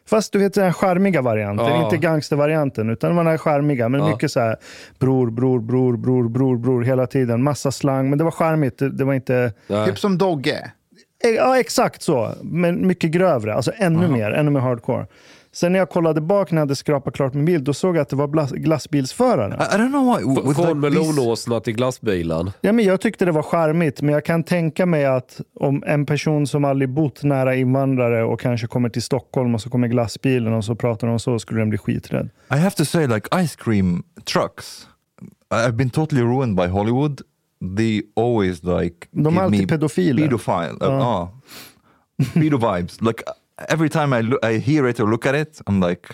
Fast 0.08 0.32
du 0.32 0.38
vet 0.38 0.54
den 0.54 0.64
här 0.64 0.72
charmiga 0.72 1.22
varianten, 1.22 1.66
Ja. 1.66 1.84
inte 1.84 1.96
gangstervarianten. 1.96 2.90
Utan 2.90 3.16
den 3.16 3.26
här 3.26 3.38
charmiga, 3.38 3.88
men 3.88 4.00
Ja. 4.00 4.08
mycket 4.08 4.30
så 4.32 4.40
här 4.40 4.56
bror, 4.98 5.30
bror, 5.30 5.60
bror, 5.60 5.96
bror, 5.96 6.28
bror, 6.28 6.56
bror 6.56 6.82
hela 6.82 7.06
tiden. 7.06 7.42
Massa 7.42 7.72
slang, 7.72 8.10
men 8.10 8.18
det 8.18 8.24
var 8.24 8.30
charmigt. 8.30 8.78
Det, 8.78 8.90
det 8.90 9.04
var 9.04 9.14
inte... 9.14 9.52
Typ 9.86 9.98
som 9.98 10.18
Dogge. 10.18 10.70
Eh, 11.24 11.30
Ja, 11.30 11.58
exakt 11.58 12.02
så. 12.02 12.32
Men 12.42 12.86
mycket 12.86 13.10
grövre. 13.10 13.54
Alltså 13.54 13.72
ännu 13.76 14.08
mer. 14.08 14.30
Ännu 14.30 14.50
mer 14.50 14.60
hardcore. 14.60 15.06
Sen 15.52 15.72
när 15.72 15.78
jag 15.78 15.90
kollade 15.90 16.20
bak 16.20 16.50
när 16.50 16.56
jag 16.56 16.62
hade 16.62 16.76
skrapat 16.76 17.14
klart 17.14 17.34
min 17.34 17.44
bil, 17.44 17.64
då 17.64 17.74
såg 17.74 17.96
jag 17.96 18.02
att 18.02 18.08
det 18.08 18.16
var 18.16 18.56
glassbilsföraren. 18.56 19.52
I, 19.52 19.54
I 19.54 19.78
don't 19.78 19.88
know 20.22 20.44
why. 20.46 20.54
Från 20.54 20.80
melonåsna 20.80 21.60
till 21.60 21.74
glassbilen. 21.74 22.50
Ja, 22.60 22.72
men 22.72 22.84
jag 22.84 23.00
tyckte 23.00 23.24
det 23.24 23.32
var 23.32 23.42
charmigt, 23.42 24.02
men 24.02 24.14
jag 24.14 24.24
kan 24.24 24.42
tänka 24.44 24.86
mig 24.86 25.04
att 25.04 25.40
om 25.60 25.82
en 25.86 26.06
person 26.06 26.46
som 26.46 26.64
aldrig 26.64 26.88
bott 26.88 27.22
nära 27.22 27.54
invandrare 27.54 28.24
och 28.24 28.40
kanske 28.40 28.66
kommer 28.66 28.88
till 28.88 29.02
Stockholm 29.02 29.54
och 29.54 29.60
så 29.60 29.70
kommer 29.70 29.88
glassbilen 29.88 30.52
och 30.52 30.64
så 30.64 30.74
pratar 30.74 31.06
de 31.08 31.18
så, 31.18 31.38
skulle 31.38 31.60
den 31.60 31.68
bli 31.68 31.78
skiträdd. 31.78 32.30
I 32.50 32.54
have 32.56 32.70
to 32.70 32.84
say, 32.84 33.06
like 33.06 33.28
ice 33.46 33.56
cream 33.56 34.02
trucks, 34.32 34.86
I've 35.54 35.72
been 35.72 35.90
totally 35.90 36.22
ruined 36.22 36.56
by 36.56 36.66
Hollywood. 36.66 37.20
They 37.76 38.02
always 38.16 38.62
like 38.62 39.08
De 39.10 39.36
är 39.36 39.42
alltid 39.42 39.68
pedofiler. 39.68 40.22
pedophile, 40.22 40.86
uh, 40.86 41.00
ah, 41.00 41.28
pedo 42.34 42.58
vibes. 42.58 43.00
Like 43.06 43.22
every 43.68 43.88
time 43.88 44.18
I 44.18 44.22
look, 44.22 44.44
I 44.44 44.58
hear 44.58 44.88
it 44.88 45.00
or 45.00 45.10
look 45.10 45.26
at 45.26 45.34
it, 45.34 45.60
I'm 45.66 45.88
like, 45.88 46.08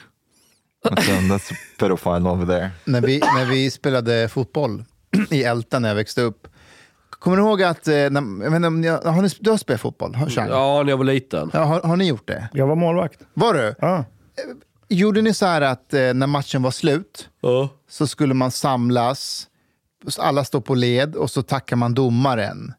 that's 0.84 1.08
a, 1.08 1.20
that's 1.28 1.52
a 1.52 1.56
pedophile 1.78 2.28
over 2.28 2.46
there. 2.46 2.70
När 2.84 3.00
vi, 3.00 3.18
när 3.18 3.50
vi 3.50 3.70
spelade 3.70 4.28
fotboll 4.28 4.84
i 5.30 5.42
Älta 5.44 5.78
när 5.78 5.88
jag 5.88 5.96
växte 5.96 6.22
upp. 6.22 6.48
Kommer 7.10 7.36
du 7.36 7.42
ihåg 7.42 7.62
att, 7.62 7.88
eh, 7.88 7.92
när, 7.92 8.70
ni, 8.70 8.88
har 8.88 9.22
ni, 9.22 9.28
du 9.40 9.50
har 9.50 9.56
spelat 9.56 9.80
fotboll? 9.80 10.14
Har? 10.14 10.32
Ja, 10.36 10.82
när 10.82 10.90
jag 10.90 10.96
var 10.96 11.04
liten. 11.04 11.50
Ja, 11.52 11.64
har, 11.64 11.80
har 11.80 11.96
ni 11.96 12.08
gjort 12.08 12.26
det? 12.28 12.48
Jag 12.52 12.66
var 12.66 12.74
målvakt. 12.74 13.20
Var 13.34 13.54
du? 13.54 13.74
Ja. 13.78 14.04
Gjorde 14.88 15.22
ni 15.22 15.34
så 15.34 15.46
här 15.46 15.60
att 15.60 15.94
eh, 15.94 16.14
när 16.14 16.26
matchen 16.26 16.62
var 16.62 16.70
slut 16.70 17.28
Ja. 17.40 17.68
så 17.88 18.06
skulle 18.06 18.34
man 18.34 18.50
samlas, 18.50 19.46
alla 20.18 20.44
står 20.44 20.60
på 20.60 20.74
led 20.74 21.16
och 21.16 21.30
så 21.30 21.42
tackar 21.42 21.76
man 21.76 21.94
domaren? 21.94 22.72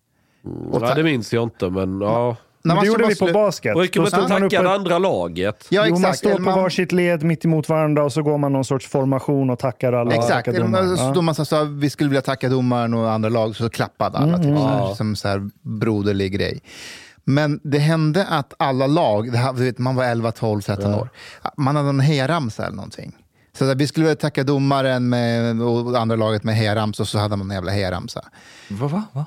Och 0.71 0.81
Nej, 0.81 0.95
det 0.95 1.03
minns 1.03 1.33
jag 1.33 1.43
inte, 1.43 1.69
men 1.69 2.01
ja. 2.01 2.35
när 2.63 2.75
Men 2.75 2.83
det 2.83 2.87
gjorde 2.87 3.07
vi 3.07 3.15
på 3.15 3.27
basket. 3.33 3.73
Brukar 3.75 4.01
man 4.01 4.03
Då 4.03 4.07
inte 4.17 4.17
stod 4.27 4.41
man 4.41 4.49
tacka 4.49 4.63
det 4.63 4.71
andra 4.71 4.99
laget? 4.99 5.65
Ja, 5.69 5.85
Jo, 5.87 5.91
man 5.93 5.99
exakt. 6.01 6.17
står 6.17 6.35
på 6.35 6.41
man- 6.41 6.59
varsitt 6.59 6.91
led 6.91 7.23
mitt 7.23 7.45
emot 7.45 7.69
varandra 7.69 8.03
och 8.03 8.13
så 8.13 8.23
går 8.23 8.37
man 8.37 8.53
någon 8.53 8.65
sorts 8.65 8.87
formation 8.87 9.49
och 9.49 9.59
tackar 9.59 9.93
alla. 9.93 10.11
Exakt. 10.13 10.31
tackar 10.33 10.51
Eller 10.51 10.61
domaren. 10.65 10.97
så 10.97 11.11
Ja. 11.15 11.21
man 11.21 11.35
så 11.35 11.45
sa 11.45 11.63
vi 11.63 11.89
skulle 11.89 12.09
vilja 12.09 12.21
tacka 12.21 12.49
domaren 12.49 12.93
och 12.93 13.11
andra 13.11 13.29
lag, 13.29 13.55
så 13.55 13.69
klappade 13.69 14.17
alla. 14.17 14.37
Typ, 14.37 14.57
så 14.57 14.67
här, 14.67 14.93
Som 14.93 15.15
så 15.15 15.27
här 15.27 15.49
broderlig 15.61 16.31
grej. 16.33 16.61
Men 17.25 17.59
det 17.63 17.79
hände 17.79 18.25
att 18.29 18.53
alla 18.59 18.87
lag, 18.87 19.31
det 19.31 19.37
här, 19.37 19.53
du 19.53 19.63
vet, 19.63 19.77
man 19.77 19.95
var 19.95 20.03
11, 20.03 20.31
12, 20.31 20.61
13 20.61 20.93
år, 20.93 21.09
man 21.57 21.75
hade 21.75 21.89
en 21.89 21.99
hejaramsa 21.99 22.65
eller 22.65 22.75
någonting. 22.75 23.15
Så 23.57 23.71
att 23.71 23.77
vi 23.77 23.87
skulle 23.87 24.05
vilja 24.05 24.15
tacka 24.15 24.43
domaren 24.43 25.09
med, 25.09 25.61
och 25.61 25.97
andra 25.97 26.15
laget 26.15 26.43
med 26.43 26.55
hejaramsa 26.55 27.03
och 27.03 27.07
så 27.07 27.19
hade 27.19 27.35
man 27.35 27.51
en 27.51 27.55
jävla 27.55 27.71
hejaramsa. 27.71 28.21
Va, 28.69 28.87
va, 28.87 29.03
va? 29.11 29.25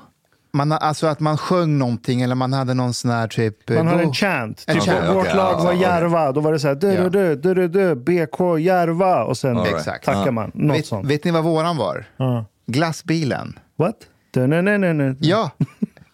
Man, 0.53 0.71
alltså 0.71 1.07
att 1.07 1.19
man 1.19 1.37
sjöng 1.37 1.77
någonting 1.77 2.21
eller 2.21 2.35
man 2.35 2.53
hade 2.53 2.73
någon 2.73 2.93
sån 2.93 3.11
här 3.11 3.27
typ... 3.27 3.69
Man 3.69 3.77
eh, 3.77 3.85
hade 3.85 4.03
go- 4.03 4.07
en 4.09 4.13
chant. 4.13 4.63
En 4.67 4.75
Typ, 4.75 4.83
chant, 4.83 5.15
vårt 5.15 5.17
okej, 5.25 5.35
lag 5.35 5.63
var. 5.63 5.73
Järva. 5.73 6.31
Då 6.31 6.41
var 6.41 6.51
det 6.53 6.59
så 6.59 6.67
här, 6.67 6.75
du, 6.75 7.09
du, 7.09 7.35
du, 7.35 7.53
du, 7.53 7.67
du, 7.67 7.95
BK 7.95 8.59
Järva. 8.59 9.23
Och 9.23 9.37
sen 9.37 9.57
right. 9.63 9.85
Tackar 9.85 10.31
man. 10.31 10.51
Något 10.53 10.77
Vet, 10.77 10.85
sånt. 10.85 11.07
vet 11.07 11.23
ni 11.23 11.31
vad 11.31 11.43
våran 11.43 11.77
var? 11.77 12.05
Ja. 12.17 12.45
Glassbilen. 12.67 13.59
What? 13.77 13.95
Du, 14.31 14.47
nej, 14.47 14.61
nej, 14.61 14.77
nej, 14.77 14.93
nej. 14.93 15.15
Ja. 15.19 15.51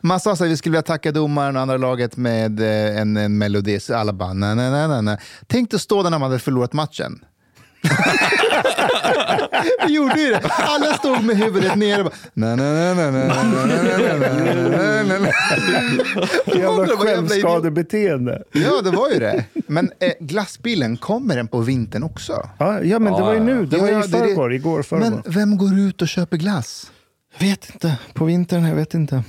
Man 0.02 0.20
sa 0.20 0.36
så 0.36 0.44
här, 0.44 0.50
vi 0.50 0.58
skulle 0.58 0.72
vilja 0.72 0.82
tacka 0.84 1.12
domaren 1.12 1.56
och 1.56 1.62
andra 1.62 1.78
laget 1.78 2.18
med 2.18 2.60
eh, 2.60 3.02
en, 3.02 3.18
en 3.18 3.38
melodi. 3.38 3.80
Så 3.80 3.96
alla 3.96 4.14
bara, 4.14 4.34
nej, 4.34 4.56
nej, 4.56 4.72
nej, 4.72 4.88
nej, 4.88 5.02
nej. 5.02 5.18
Tänk 5.48 5.72
dig 5.72 5.80
stå 5.80 6.04
där 6.04 6.10
när 6.10 6.20
man 6.20 6.30
hade 6.32 6.40
förlorat 6.40 6.74
matchen. 6.74 7.20
Vi 9.88 9.94
gjorde 9.94 10.22
ju 10.22 10.30
det. 10.30 10.42
Alla 10.44 10.94
stod 10.94 11.24
med 11.24 11.38
huvudet 11.38 11.76
nere 11.76 12.04
och 12.04 12.12
bara. 12.12 12.14
Jävla 16.56 16.98
självskadebeteende. 16.98 18.44
Ja, 18.52 18.82
det 18.82 18.92
var 18.92 19.10
ju 19.10 19.20
det. 19.20 19.46
Men 19.68 19.92
eh, 20.00 20.12
glassbilen, 20.20 20.98
kommer 20.98 21.36
den 21.36 21.48
på 21.48 21.60
vintern 21.60 22.04
också? 22.04 22.50
Ja, 22.58 22.82
ja, 22.82 23.00
men 23.00 23.14
det 23.14 23.22
var 23.22 23.34
ju 23.34 23.40
nu. 23.40 23.66
Det 23.66 23.78
var 23.78 23.88
ju 23.88 23.94
ja, 23.94 24.04
i 24.06 24.08
det 24.08 24.18
är 24.18 24.22
det. 24.22 24.28
förrgår. 24.28 24.54
Igår, 24.54 24.84
förrgår. 24.84 25.10
Men 25.10 25.22
vem 25.26 25.58
går 25.58 25.80
ut 25.80 26.02
och 26.02 26.08
köper 26.08 26.38
glass? 26.38 26.92
Vet 27.40 27.70
inte. 27.74 27.98
På 28.14 28.26
vintern, 28.26 28.66
jag 28.66 28.76
vet 28.76 28.94
inte. 28.94 29.24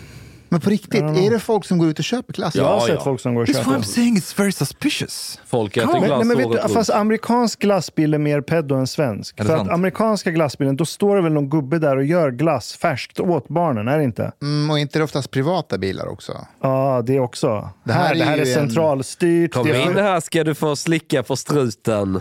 Men 0.55 0.61
på 0.61 0.71
riktigt, 0.71 1.03
är 1.03 1.31
det 1.31 1.39
folk 1.39 1.65
som 1.65 1.79
går 1.79 1.89
ut 1.89 1.99
och 1.99 2.05
köper 2.05 2.33
glass? 2.33 2.55
Jag 2.55 2.65
har 2.65 2.75
Ja, 2.75 2.81
sett 2.81 2.95
ja. 2.95 3.05
folk 3.05 3.21
som 3.21 3.35
går 3.35 3.43
och 3.43 3.49
That's 3.49 3.53
why 3.59 3.65
köper. 3.65 3.79
I'm 3.79 3.83
saying 3.83 4.17
it's 4.17 4.39
very 4.39 4.53
suspicious. 4.53 5.41
Folk 5.47 5.77
äter 5.77 5.87
Men, 5.93 6.03
glass 6.03 6.19
nej, 6.27 6.37
men 6.37 6.51
vet 6.53 6.63
du, 6.69 6.75
fast 6.75 6.91
amerikansk 6.91 7.59
glassbil 7.61 8.15
är 8.15 8.19
mer 8.19 8.41
pedo 8.41 8.75
än 8.75 8.87
svensk. 8.87 9.37
För 9.37 9.53
att 9.53 9.59
sant? 9.59 9.71
amerikanska 9.71 10.31
glassbilen, 10.31 10.77
då 10.77 10.85
står 10.85 11.17
det 11.17 11.23
väl 11.23 11.33
någon 11.33 11.51
gubbe 11.51 11.79
där 11.79 11.97
och 11.97 12.05
gör 12.05 12.31
glass 12.31 12.73
färskt 12.77 13.21
åt 13.21 13.49
barnen, 13.49 13.89
är 13.89 13.99
det 13.99 14.05
inte? 14.05 14.33
Mm, 14.43 14.71
och 14.71 14.79
inte 14.79 14.99
det 14.99 15.05
oftast 15.05 15.31
privata 15.31 15.79
bilar 15.79 16.07
också? 16.09 16.47
Ja, 16.63 17.03
det 17.07 17.21
också. 17.21 17.49
Det 17.51 17.69
Det 17.85 17.93
här 17.93 18.05
här, 18.05 18.15
är 18.15 18.19
det 18.19 18.25
här 18.25 18.37
är 18.37 18.41
en- 18.41 18.47
centralstyrt. 18.47 19.53
Kom 19.55 19.67
det 19.67 19.77
är 19.77 19.91
in 19.91 19.97
här 19.97 20.21
ska 20.21 20.45
du 20.45 20.55
få 20.55 20.77
slicka 20.77 21.23
på 21.23 21.37
struten. 21.37 22.21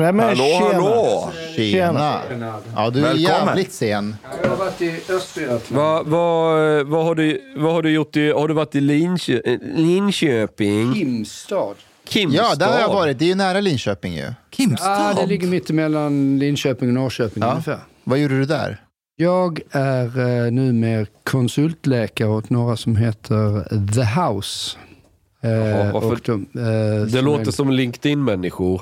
Nej, 0.00 0.12
men 0.12 0.26
Hallå, 0.28 0.44
tjena. 0.44 0.72
hallå! 0.72 1.32
Tjena! 1.56 2.20
Ja, 2.76 2.90
du 2.90 2.98
är 2.98 3.02
Välkommen. 3.02 3.18
jävligt 3.20 3.72
sen. 3.72 4.16
Jag 4.42 4.50
har 4.50 4.56
varit 4.56 4.82
i 4.82 5.00
Östergötland. 5.08 5.62
Vad 5.68 6.06
vad- 6.06 6.86
vad 6.86 7.04
har, 7.04 7.14
du, 7.14 7.54
vad 7.56 7.72
har 7.72 7.82
du 7.82 7.90
gjort? 7.90 8.16
I, 8.16 8.30
har 8.32 8.48
du 8.48 8.54
varit 8.54 8.74
i 8.74 8.80
Linkö, 8.80 9.40
Linköping? 9.74 10.94
Kimstad. 10.94 11.74
Kimstad? 12.08 12.42
Ja, 12.50 12.54
där 12.54 12.72
har 12.72 12.80
jag 12.80 12.88
varit. 12.88 13.18
Det 13.18 13.24
är 13.24 13.28
ju 13.28 13.34
nära 13.34 13.60
Linköping 13.60 14.14
ju. 14.14 14.32
Kimstad? 14.50 14.86
Ja, 15.16 15.20
det 15.20 15.26
ligger 15.26 15.46
mitt 15.48 15.70
emellan 15.70 16.38
Linköping 16.38 16.88
och 16.88 16.94
Norrköping 16.94 17.42
Ja. 17.42 17.50
ungefär. 17.50 17.78
Vad 18.04 18.18
gjorde 18.18 18.38
du 18.38 18.44
där? 18.44 18.80
Jag 19.16 19.60
är 19.70 20.18
eh, 20.46 20.52
numera 20.52 21.06
konsultläkare 21.24 22.28
åt 22.28 22.50
några 22.50 22.76
som 22.76 22.96
heter 22.96 23.68
The 23.94 24.20
House. 24.20 24.76
Eh, 25.42 25.50
Jaha, 25.50 26.16
de, 26.24 26.46
eh, 26.54 27.04
Det 27.04 27.10
som 27.10 27.24
låter 27.24 27.46
är- 27.46 27.50
som 27.50 27.70
LinkedIn-människor. 27.70 28.80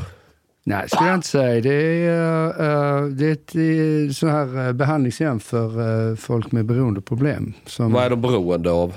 Nej, 0.69 0.89
skulle 0.89 1.09
jag 1.09 1.15
inte 1.15 1.29
säga. 1.29 1.61
Det 1.61 1.75
är, 2.07 2.47
eh, 2.47 3.05
det 3.09 3.27
är 3.27 3.33
ett 3.33 3.55
eh, 3.55 4.13
så 4.15 4.27
här 4.29 4.67
eh, 4.67 4.73
behandlingshem 4.73 5.41
för 5.41 6.11
eh, 6.11 6.17
folk 6.17 6.53
med 6.53 6.65
beroendeproblem. 6.65 7.53
Som 7.67 7.93
Vad 7.93 8.05
är 8.05 8.11
de 8.11 8.21
beroende 8.21 8.71
av? 8.71 8.95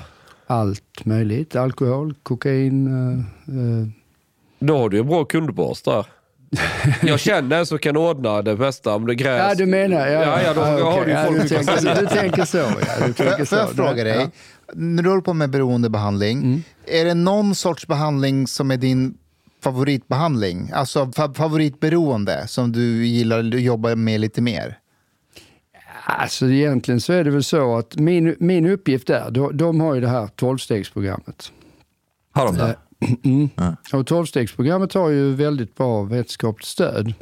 Allt 0.47 1.05
möjligt. 1.05 1.55
Alkohol, 1.55 2.13
kokain. 2.23 2.87
eh, 3.47 3.87
Då 4.67 4.77
har 4.77 4.89
du 4.89 4.97
ju 4.97 5.01
en 5.01 5.07
bra 5.07 5.25
kundbas 5.25 5.81
där. 5.81 6.05
Jag 7.01 7.19
känner 7.19 7.59
en 7.59 7.65
som 7.65 7.77
kan 7.79 7.97
ordna 7.97 8.41
det 8.41 8.55
bästa 8.55 8.95
om 8.95 9.07
det 9.07 9.15
gräs. 9.15 9.43
Ja, 9.49 9.55
du 9.55 9.65
menar... 9.65 10.07
Ja, 10.07 10.21
Ja, 10.21 10.41
ja, 10.41 10.53
då 10.53 10.61
har 10.61 10.81
okej. 10.81 11.03
du 11.05 11.11
ju 11.11 11.17
ja, 11.17 11.25
folk 11.27 11.41
du, 11.41 11.47
tänker, 11.49 12.01
du 12.01 12.07
tänker 12.07 12.45
så. 12.45 12.57
Ja, 12.57 13.07
du 13.07 13.13
tänker 13.13 13.37
Får 13.37 13.45
så. 13.45 13.55
jag 13.55 13.69
fråga 13.71 14.03
dig? 14.03 14.15
Ja. 14.15 14.27
När 14.73 15.03
du 15.03 15.09
håller 15.09 15.21
på 15.21 15.33
med 15.33 15.49
beroendebehandling, 15.49 16.63
är 16.87 17.05
det 17.05 17.13
någon 17.13 17.55
sorts 17.55 17.87
behandling 17.87 18.47
som 18.47 18.71
är 18.71 18.77
din 18.77 19.13
favoritbehandling? 19.63 20.71
Alltså 20.73 21.03
fa- 21.05 21.33
favoritberoende 21.33 22.47
som 22.47 22.71
du 22.71 23.05
gillar 23.05 23.39
att 23.39 23.61
jobba 23.61 23.95
med 23.95 24.19
lite 24.19 24.41
mer? 24.41 24.77
Alltså 26.05 26.45
egentligen 26.49 27.01
så 27.01 27.13
är 27.13 27.23
det 27.23 27.31
väl 27.31 27.43
så 27.43 27.77
att 27.77 27.95
min, 27.95 28.35
min 28.39 28.65
uppgift 28.65 29.09
är, 29.09 29.31
de, 29.31 29.57
de 29.57 29.81
har 29.81 29.95
ju 29.95 30.01
det 30.01 30.07
här 30.07 30.27
12-stegsprogrammet. 30.27 31.51
Har 32.31 32.45
de 32.45 32.55
det? 32.57 32.75
Mm. 33.23 33.49
Ja. 33.55 33.75
Och 33.99 34.05
12-stegsprogrammet 34.09 34.93
har 34.93 35.09
ju 35.09 35.33
väldigt 35.35 35.75
bra 35.77 36.03
vetenskapligt 36.03 36.67
stöd. 36.67 37.13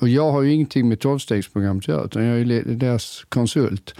Och 0.00 0.08
jag 0.08 0.32
har 0.32 0.42
ju 0.42 0.52
ingenting 0.52 0.88
med 0.88 0.98
12-stegsprogrammet 0.98 1.78
att 1.78 1.88
göra, 1.88 2.04
utan 2.04 2.24
jag 2.24 2.40
är 2.40 2.62
deras 2.64 3.24
konsult. 3.28 3.94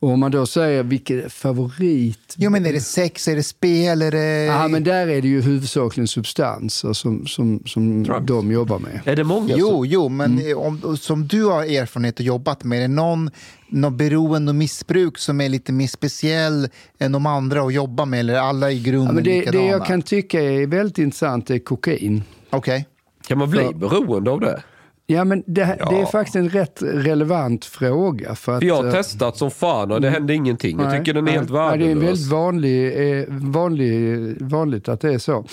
Och 0.00 0.10
om 0.10 0.20
man 0.20 0.30
då 0.30 0.46
säger 0.46 0.82
vilken 0.82 1.30
favorit... 1.30 2.34
Jo, 2.36 2.50
men 2.50 2.66
är 2.66 2.72
det 2.72 2.80
sex, 2.80 3.28
är 3.28 3.36
det 3.36 3.42
spel, 3.42 4.02
är 4.02 4.10
det... 4.10 4.44
Ja, 4.44 4.68
men 4.68 4.84
där 4.84 5.06
är 5.08 5.22
det 5.22 5.28
ju 5.28 5.40
huvudsakligen 5.40 6.08
substanser 6.08 6.92
som, 6.92 7.26
som, 7.26 7.62
som 7.66 8.02
de 8.26 8.52
jobbar 8.52 8.78
med. 8.78 9.00
Är 9.04 9.16
det 9.16 9.24
många 9.24 9.48
som... 9.48 9.58
Jo, 9.60 9.86
jo, 9.86 10.08
men 10.08 10.40
om, 10.56 10.96
som 10.96 11.26
du 11.28 11.44
har 11.44 11.64
erfarenhet 11.64 12.14
och 12.18 12.24
jobbat 12.24 12.64
med, 12.64 12.78
är 12.78 12.82
det 12.82 12.88
någon, 12.88 13.30
någon 13.68 13.96
beroende 13.96 14.50
och 14.50 14.56
missbruk 14.56 15.18
som 15.18 15.40
är 15.40 15.48
lite 15.48 15.72
mer 15.72 15.86
speciell 15.86 16.68
än 16.98 17.12
de 17.12 17.26
andra 17.26 17.62
att 17.62 17.74
jobba 17.74 18.04
med? 18.04 18.20
Eller 18.20 18.34
alla 18.34 18.70
i 18.72 18.80
grunden 18.80 19.06
Ja, 19.06 19.12
men 19.12 19.24
det, 19.24 19.38
likadana? 19.40 19.64
det 19.64 19.70
jag 19.70 19.86
kan 19.86 20.02
tycka 20.02 20.40
är 20.42 20.66
väldigt 20.66 20.98
intressant 20.98 21.50
är 21.50 21.58
kokain. 21.58 22.22
Okej. 22.50 22.86
Kan 23.26 23.38
man 23.38 23.50
bli 23.50 23.60
För- 23.60 23.72
beroende 23.74 24.30
av 24.30 24.40
det? 24.40 24.62
Ja, 25.10 25.24
men 25.24 25.42
det, 25.46 25.64
det 25.90 25.96
är 25.96 26.06
faktiskt 26.06 26.36
en 26.36 26.48
rätt 26.48 26.82
relevant 26.82 27.64
fråga. 27.64 28.34
För 28.34 28.52
att, 28.52 28.60
För 28.60 28.66
jag 28.66 28.74
har 28.76 28.86
eh, 28.86 28.92
testat 28.92 29.36
som 29.36 29.50
fan 29.50 29.92
och 29.92 30.00
det 30.00 30.10
hände 30.10 30.34
ingenting. 30.34 30.78
Jag 30.80 30.88
nej, 30.88 30.98
tycker 30.98 31.14
den 31.14 31.24
är 31.28 31.30
nej, 31.30 31.38
helt 31.38 31.50
nej, 31.50 31.78
Det 31.78 31.84
är 31.84 31.88
värdelös. 31.88 32.08
väldigt 32.08 32.30
vanlig, 32.32 33.18
eh, 33.20 33.24
vanlig, 33.28 34.36
vanligt 34.42 34.88
att 34.88 35.00
det 35.00 35.14
är 35.14 35.18
så. 35.18 35.44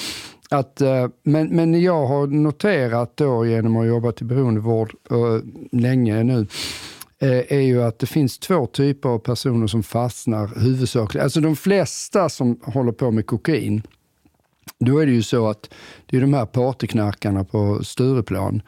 Att, 0.49 0.81
eh, 0.81 1.07
men, 1.23 1.47
men 1.47 1.81
jag 1.81 2.05
har 2.05 2.27
noterat 2.27 3.17
då 3.17 3.45
genom 3.45 3.75
att 3.75 3.81
ha 3.81 3.85
jobbat 3.85 4.21
i 4.21 4.25
beroendevård 4.25 4.93
eh, 5.11 5.17
länge 5.71 6.23
nu, 6.23 6.47
är 7.47 7.59
ju 7.59 7.83
att 7.83 7.99
det 7.99 8.05
finns 8.05 8.39
två 8.39 8.65
typer 8.65 9.09
av 9.09 9.19
personer 9.19 9.67
som 9.67 9.83
fastnar 9.83 10.59
huvudsakligen. 10.59 11.23
Alltså 11.23 11.41
de 11.41 11.55
flesta 11.55 12.29
som 12.29 12.59
håller 12.63 12.91
på 12.91 13.11
med 13.11 13.25
kokain, 13.25 13.81
då 14.79 14.99
är 14.99 15.05
det 15.05 15.11
ju 15.11 15.23
så 15.23 15.47
att 15.47 15.73
det 16.05 16.17
är 16.17 16.21
de 16.21 16.33
här 16.33 16.45
partyknarkarna 16.45 17.43
på 17.43 17.83
Stureplan 17.83 18.61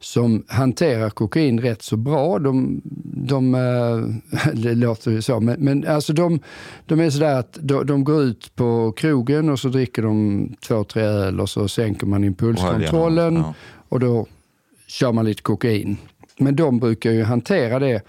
som 0.00 0.44
hanterar 0.48 1.10
kokain 1.10 1.60
rätt 1.60 1.82
så 1.82 1.96
bra. 1.96 2.38
De, 2.38 2.80
de, 3.14 3.54
eh, 3.54 4.52
det 4.54 4.74
låter 4.74 5.10
ju 5.10 5.22
så, 5.22 5.40
men, 5.40 5.60
men 5.60 5.86
alltså 5.86 6.12
de, 6.12 6.40
de 6.86 7.00
är 7.00 7.10
sådär 7.10 7.38
att 7.38 7.58
de, 7.60 7.86
de 7.86 8.04
går 8.04 8.22
ut 8.22 8.56
på 8.56 8.92
krogen 8.96 9.48
och 9.48 9.58
så 9.58 9.68
dricker 9.68 10.02
de 10.02 10.48
två, 10.60 10.84
tre 10.84 11.02
öl 11.02 11.40
och 11.40 11.50
så 11.50 11.68
sänker 11.68 12.06
man 12.06 12.24
impulskontrollen 12.24 13.44
och 13.88 14.00
då 14.00 14.26
kör 14.86 15.12
man 15.12 15.24
lite 15.24 15.42
kokain. 15.42 15.96
Men 16.38 16.56
de 16.56 16.78
brukar 16.78 17.10
ju 17.10 17.22
hantera 17.22 17.78
det 17.78 18.02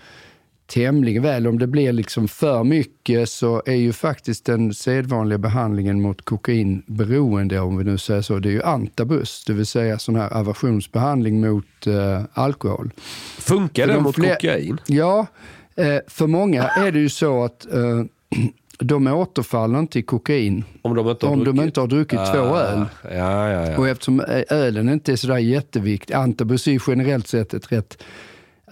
tämligen 0.73 1.23
väl. 1.23 1.47
Om 1.47 1.59
det 1.59 1.67
blir 1.67 1.93
liksom 1.93 2.27
för 2.27 2.63
mycket 2.63 3.29
så 3.29 3.61
är 3.65 3.75
ju 3.75 3.93
faktiskt 3.93 4.45
den 4.45 4.73
sedvanliga 4.73 5.37
behandlingen 5.37 6.01
mot 6.01 6.25
kokainberoende, 6.25 7.59
om 7.59 7.77
vi 7.77 7.83
nu 7.83 7.97
säger 7.97 8.21
så, 8.21 8.39
det 8.39 8.49
är 8.49 8.53
ju 8.53 8.63
antabus, 8.63 9.43
det 9.47 9.53
vill 9.53 9.65
säga 9.65 9.99
sån 9.99 10.15
här 10.15 10.33
aversionsbehandling 10.37 11.41
mot 11.41 11.87
eh, 11.87 12.21
alkohol. 12.33 12.91
Funkar 13.39 13.87
det 13.87 13.93
de 13.93 14.03
mot 14.03 14.15
kokain? 14.15 14.77
Ja, 14.87 15.27
eh, 15.75 15.97
för 16.07 16.27
många 16.27 16.63
är 16.63 16.91
det 16.91 16.99
ju 16.99 17.09
så 17.09 17.43
att 17.43 17.73
eh, 17.73 18.03
de 18.79 19.07
återfaller 19.07 19.79
inte 19.79 19.99
i 19.99 20.03
kokain 20.03 20.63
Om 20.81 20.95
de 20.95 21.09
inte 21.09 21.25
har 21.25 21.33
om 21.33 21.39
de 21.39 21.45
druckit? 21.45 21.63
inte 21.65 21.79
har 21.79 21.87
druckit 21.87 22.19
två 22.33 22.39
Ah, 22.39 22.59
öl. 22.61 22.85
Ja, 23.03 23.51
ja, 23.51 23.69
ja. 23.71 23.77
Och 23.77 23.87
eftersom 23.87 24.19
ö- 24.19 24.43
ölen 24.49 24.89
inte 24.89 25.11
är 25.11 25.15
sådär 25.15 25.37
jätteviktig, 25.37 26.13
antabus 26.13 26.67
är 26.67 26.81
generellt 26.87 27.27
sett 27.27 27.53
ett 27.53 27.71
rätt, 27.71 28.03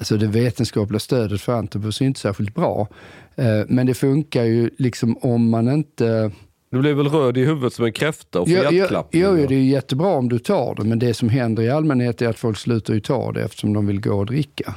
alltså 0.01 0.17
det 0.17 0.27
vetenskapliga 0.27 0.99
stödet 0.99 1.41
för 1.41 1.53
antabus 1.53 2.01
är 2.01 2.05
inte 2.05 2.19
särskilt 2.19 2.55
bra. 2.55 2.87
Eh, 3.35 3.61
Men 3.67 3.85
det 3.87 3.93
funkar 3.93 4.43
ju 4.43 4.69
liksom 4.77 5.17
om 5.21 5.49
man 5.49 5.69
inte... 5.69 6.31
Du 6.71 6.79
blir 6.79 6.93
väl 6.93 7.07
röd 7.09 7.37
i 7.37 7.45
huvudet 7.45 7.73
som 7.73 7.85
en 7.85 7.93
kräfta 7.93 8.39
och 8.39 8.47
får 8.47 8.57
Jo, 8.57 8.63
jo, 8.69 8.77
hjärtklappning? 8.77 9.21
jo, 9.21 9.29
va? 9.31 9.35
det 9.47 9.55
är 9.55 9.63
jättebra 9.63 10.07
om 10.07 10.29
du 10.29 10.39
tar 10.39 10.75
det, 10.75 10.83
men 10.83 10.99
det 10.99 11.13
som 11.13 11.29
händer 11.29 11.63
i 11.63 11.69
allmänhet 11.69 12.21
är 12.21 12.29
att 12.29 12.39
folk 12.39 12.57
slutar 12.57 12.93
ju 12.93 12.99
ta 12.99 13.31
det 13.31 13.43
eftersom 13.43 13.73
de 13.73 13.87
vill 13.87 14.01
gå 14.01 14.13
och 14.13 14.25
dricka. 14.25 14.75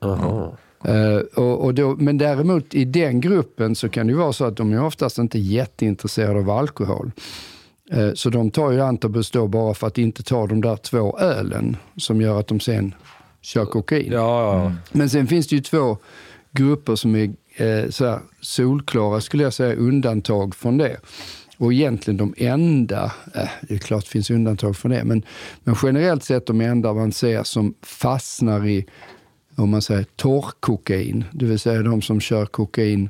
Aha. 0.00 0.56
Eh, 0.84 1.16
och, 1.42 1.64
och 1.64 1.74
då, 1.74 1.96
men 1.98 2.18
däremot 2.18 2.74
i 2.74 2.84
den 2.84 3.20
gruppen 3.20 3.74
så 3.74 3.88
kan 3.88 4.06
det 4.06 4.10
ju 4.12 4.18
vara 4.18 4.32
så 4.32 4.44
att 4.44 4.56
de 4.56 4.72
är 4.72 4.84
oftast 4.84 5.18
inte 5.18 5.38
jätteintresserade 5.38 6.38
av 6.40 6.50
alkohol. 6.50 7.10
Eh, 7.90 8.12
så 8.14 8.30
de 8.30 8.50
tar 8.50 8.70
ju 8.70 8.80
antabus 8.80 9.30
då 9.30 9.46
bara 9.48 9.74
för 9.74 9.86
att 9.86 9.98
inte 9.98 10.22
ta 10.22 10.46
de 10.46 10.60
där 10.60 10.76
två 10.76 11.18
ölen 11.18 11.76
som 11.96 12.20
gör 12.20 12.40
att 12.40 12.46
de 12.46 12.60
sen 12.60 12.94
kör 13.42 13.64
kokain. 13.64 14.12
Ja, 14.12 14.54
ja. 14.64 14.72
Men 14.92 15.10
sen 15.10 15.26
finns 15.26 15.46
det 15.48 15.56
ju 15.56 15.62
två 15.62 15.96
grupper 16.50 16.96
som 16.96 17.16
är 17.16 17.32
eh, 17.56 17.88
så 17.90 18.06
här, 18.06 18.20
solklara, 18.40 19.20
skulle 19.20 19.42
jag 19.42 19.52
säga, 19.52 19.74
undantag 19.74 20.54
från 20.54 20.78
det. 20.78 20.96
Och 21.58 21.72
egentligen 21.72 22.16
de 22.16 22.34
enda, 22.36 23.04
eh, 23.34 23.48
det 23.68 23.74
är 23.74 23.78
klart 23.78 24.04
det 24.04 24.10
finns 24.10 24.30
undantag 24.30 24.76
från 24.76 24.92
det, 24.92 25.04
men, 25.04 25.22
men 25.64 25.76
generellt 25.82 26.24
sett 26.24 26.46
de 26.46 26.60
enda 26.60 26.92
man 26.94 27.12
ser 27.12 27.42
som 27.42 27.74
fastnar 27.82 28.66
i, 28.66 28.86
om 29.56 29.70
man 29.70 29.82
säger 29.82 30.04
torrkokain, 30.16 31.24
det 31.32 31.44
vill 31.44 31.58
säga 31.58 31.82
de 31.82 32.02
som 32.02 32.20
kör 32.20 32.46
kokain 32.46 33.08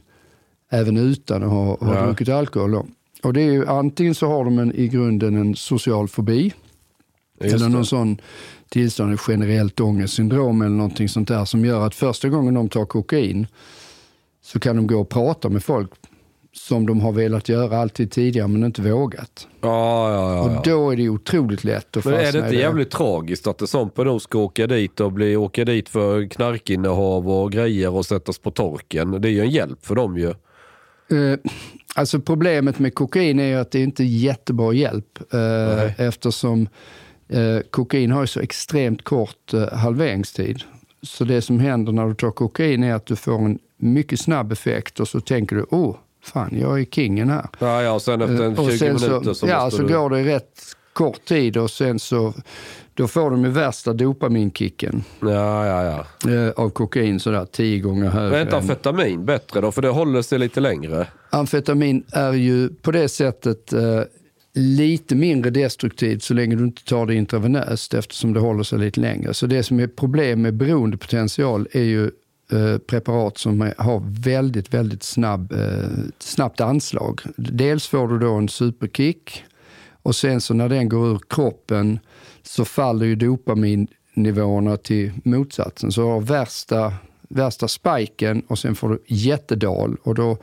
även 0.71 0.97
utan 0.97 1.43
att 1.43 1.51
ha, 1.51 1.65
ha 1.81 1.95
Ja. 1.95 2.07
druckit 2.07 2.29
alkohol. 2.29 2.71
Då. 2.71 2.87
Och 3.23 3.33
det 3.33 3.41
är 3.43 3.51
ju 3.53 3.67
antingen 3.67 4.15
så 4.15 4.27
har 4.29 4.45
de 4.45 4.59
en, 4.59 4.75
i 4.75 4.89
grunden 4.89 5.37
en 5.37 5.57
social 5.57 6.09
fobi, 6.09 6.53
Just 7.41 7.55
eller 7.55 7.67
det. 7.67 7.73
någon 7.73 7.87
sån 7.87 8.21
tillstånd, 8.73 9.15
ett 9.15 9.21
generellt 9.29 9.81
ångestsyndrom 9.81 10.63
eller 10.63 10.77
någonting 10.77 11.09
sånt 11.09 11.29
där 11.29 11.45
som 11.45 11.65
gör 11.65 11.87
att 11.87 11.95
första 11.95 12.29
gången 12.29 12.55
de 12.55 12.69
tar 12.69 12.85
kokain 12.85 13.47
så 14.43 14.61
kan 14.61 14.77
de 14.77 14.87
gå 14.87 15.01
och 15.01 15.09
prata 15.09 15.49
med 15.49 15.65
folk 15.65 15.91
som 16.55 16.87
de 16.87 17.01
har 17.01 17.13
velat 17.13 17.49
göra 17.49 17.79
alltid 17.79 18.11
tidigare 18.11 18.49
men 18.49 18.65
inte 18.65 18.83
vågat. 18.83 19.49
Ja, 19.61 20.13
ja, 20.13 20.37
ja, 20.37 20.43
Och 20.43 20.65
då 20.65 20.91
är 20.91 20.97
det 20.97 21.09
otroligt 21.09 21.65
lätt 21.65 21.97
att 21.97 22.05
Men 22.05 22.15
är 22.15 22.33
det 22.33 22.39
i 22.39 22.43
inte 22.43 22.57
jävligt 22.57 22.91
tragiskt 22.91 23.47
att 23.47 23.61
en 23.61 23.67
sån 23.67 23.91
person 23.91 24.21
ska 24.21 24.39
åka 24.39 24.67
dit 24.67 25.01
och 25.01 25.13
bli, 25.13 25.37
åka 25.37 25.65
dit 25.65 25.89
för 25.89 26.29
knarkinnehav 26.29 27.31
och 27.31 27.53
grejer 27.53 27.91
och 27.91 28.07
sättas 28.07 28.39
på 28.39 28.51
torken? 28.51 29.21
Det 29.21 29.29
är 29.29 29.33
ju 29.33 29.41
en 29.41 29.51
hjälp 29.51 29.87
för 29.87 29.95
dem 29.95 30.19
ju. 30.19 30.29
Eh, 30.29 31.39
alltså 31.95 32.21
problemet 32.21 32.79
med 32.79 32.95
kokain 32.95 33.41
är 33.41 33.47
ju 33.47 33.55
att 33.55 33.71
det 33.71 33.81
inte 33.81 34.03
är 34.03 34.07
jättebra 34.07 34.73
hjälp 34.73 35.35
eh, 35.35 36.01
eftersom 36.01 36.69
kokain 37.71 38.11
har 38.11 38.21
ju 38.21 38.27
så 38.27 38.41
extremt 38.41 39.05
kort 39.05 39.55
eh, 39.55 39.73
halveringstid. 39.73 40.63
Så 41.03 41.25
det 41.25 41.43
som 41.43 41.61
händer 41.61 41.93
när 41.93 42.07
du 42.07 42.15
tar 42.15 42.31
kokain 42.31 42.85
är 42.85 42.95
att 42.95 43.07
du 43.07 43.17
får 43.17 43.39
en 43.45 43.59
mycket 43.77 44.21
snabb 44.21 44.53
effekt 44.53 45.01
och 45.01 45.09
så 45.09 45.21
tänker 45.21 45.57
du, 45.57 45.63
oh, 45.71 45.97
fan, 46.23 46.59
jag 46.61 46.81
är 46.81 46.85
kingen 46.85 47.31
här. 47.31 47.47
Ja, 47.59 47.83
ja, 47.83 47.93
och 47.93 48.03
sen 48.03 48.23
efter 48.23 48.45
en 48.45 48.53
Eh, 48.53 48.61
och 48.61 48.71
20 48.71 48.79
sen 48.79 48.95
minuter 48.95 49.25
så, 49.25 49.35
så 49.35 49.47
ja, 49.47 49.71
så 49.71 49.83
du... 49.83 49.95
går 49.95 50.11
det 50.11 50.25
rätt 50.25 50.61
kort 50.93 51.25
tid 51.25 51.57
och 51.57 51.71
sen 51.71 51.99
så 51.99 52.35
då 52.95 53.09
får 53.09 53.31
de 53.31 53.45
ju 53.45 53.51
värsta 53.51 53.93
dopaminkicken 53.93 55.05
Ja, 55.21 55.67
ja, 55.67 56.07
ja. 56.25 56.31
eh, 56.31 56.51
av 56.51 56.71
kokain, 56.71 57.21
sådär 57.21 57.45
tio 57.45 57.79
gånger 57.81 58.11
högre. 58.11 58.39
Är 58.39 58.43
inte 58.43 58.57
amfetamin 58.57 59.25
bättre 59.25 59.61
då? 59.61 59.73
För 59.73 59.83
det 59.83 59.89
håller 59.89 60.23
sig 60.23 60.39
lite 60.39 60.61
längre. 60.61 61.07
Amfetamin 61.31 62.05
är 62.13 62.33
ju 62.33 62.69
på 62.69 62.91
det 62.91 63.09
sättet 63.09 63.73
eh, 63.73 64.01
lite 64.55 65.15
mindre 65.15 65.51
destruktivt 65.51 66.23
så 66.23 66.35
länge 66.35 66.57
du 66.57 66.65
inte 66.65 66.85
tar 66.85 67.07
det 67.07 67.15
intravenöst 67.15 67.95
eftersom 67.95 68.33
det 68.33 68.41
håller 68.41 68.63
sig 68.63 68.79
lite 68.79 69.01
längre. 69.01 69.35
Så 69.35 69.47
det 69.47 69.63
som 69.63 69.81
är 69.81 69.87
problem 69.87 70.43
med 70.43 70.55
beroendepotential 70.55 71.69
är 71.73 71.83
ju 71.83 72.11
eh, 72.53 72.79
preparat 72.79 73.39
som 73.39 73.63
är, 73.63 73.75
har 73.79 74.03
väldigt, 74.07 74.75
väldigt 74.75 75.03
snabb, 75.03 75.53
eh, 75.53 75.89
snabbt 76.19 76.61
anslag. 76.61 77.21
Dels 77.37 77.87
får 77.87 78.09
du 78.09 78.19
då 78.19 78.33
en 78.33 78.49
superkick 78.49 79.45
och 80.03 80.17
sen 80.17 80.41
så 80.41 80.55
när 80.55 80.69
den 80.69 80.89
går 80.89 81.07
ur 81.07 81.21
kroppen 81.29 81.99
så 82.43 82.65
faller 82.65 83.07
ju 83.07 83.17
dopaminnivåerna 83.17 84.77
till 84.77 85.13
motsatsen. 85.25 85.93
Så 85.93 86.01
du 86.01 86.07
har 86.07 86.21
värsta, 86.21 86.95
värsta 87.29 87.69
spiken 87.69 88.43
och 88.49 88.59
sen 88.59 88.75
får 88.75 88.89
du 88.89 89.03
jättedal. 89.07 89.97
Och 90.03 90.15
då, 90.15 90.39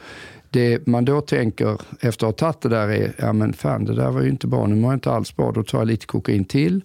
det 0.50 0.88
man 0.88 1.06
då 1.06 1.22
tänker 1.22 1.82
efter 2.00 2.28
att 2.28 2.40
ha 2.40 2.52
tagit 2.52 2.62
det 2.62 2.70
där 2.70 2.88
är, 2.90 3.14
ja 3.18 3.34
men 3.34 3.54
fan 3.54 3.86
det 3.86 3.96
där 3.96 4.12
var 4.12 4.22
ju 4.22 4.30
inte 4.30 4.48
bra, 4.48 4.68
nu 4.68 4.76
mår 4.76 4.92
jag 4.92 4.96
inte 4.96 5.12
alls 5.12 5.36
bra. 5.36 5.52
Då 5.52 5.64
tar 5.64 5.78
jag 5.78 5.88
lite 5.88 6.06
kokain 6.06 6.46
till 6.46 6.82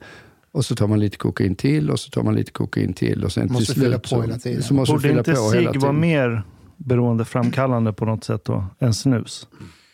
och 0.53 0.64
så 0.64 0.74
tar 0.74 0.87
man 0.87 1.00
lite 1.00 1.16
kokain 1.16 1.55
till 1.57 1.90
och 1.90 2.00
så 2.00 2.11
tar 2.11 2.22
man 2.22 2.35
lite 2.35 2.53
kokain 2.53 2.92
till 2.92 3.24
och 3.24 3.33
sen 3.33 3.53
Måste 3.53 3.72
till 3.72 3.83
fylla 3.83 3.92
slut 3.98 4.03
på 4.03 4.09
så, 4.09 4.22
hela 4.22 4.38
tiden. 4.38 4.62
så 4.62 4.74
måste 4.74 4.92
du 4.92 4.96
Borde 4.96 5.09
fylla 5.09 5.18
inte 5.18 5.33
på 5.33 5.50
hela 5.53 5.72
cigg 5.72 5.81
vara 5.81 5.92
mer 5.92 6.42
beroendeframkallande 6.77 7.92
på 7.92 8.05
något 8.05 8.24
sätt 8.24 8.44
då, 8.44 8.64
än 8.79 8.94
snus? 8.94 9.48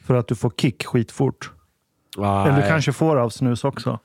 För 0.05 0.15
att 0.15 0.29
du 0.29 0.35
får 0.35 0.53
kick 0.57 0.85
skitfort. 0.87 1.51
Eller 2.19 2.57
du 2.63 2.69
kanske 2.69 2.93
får 2.93 3.17
av 3.17 3.31
snus 3.31 3.65
också. 3.65 3.99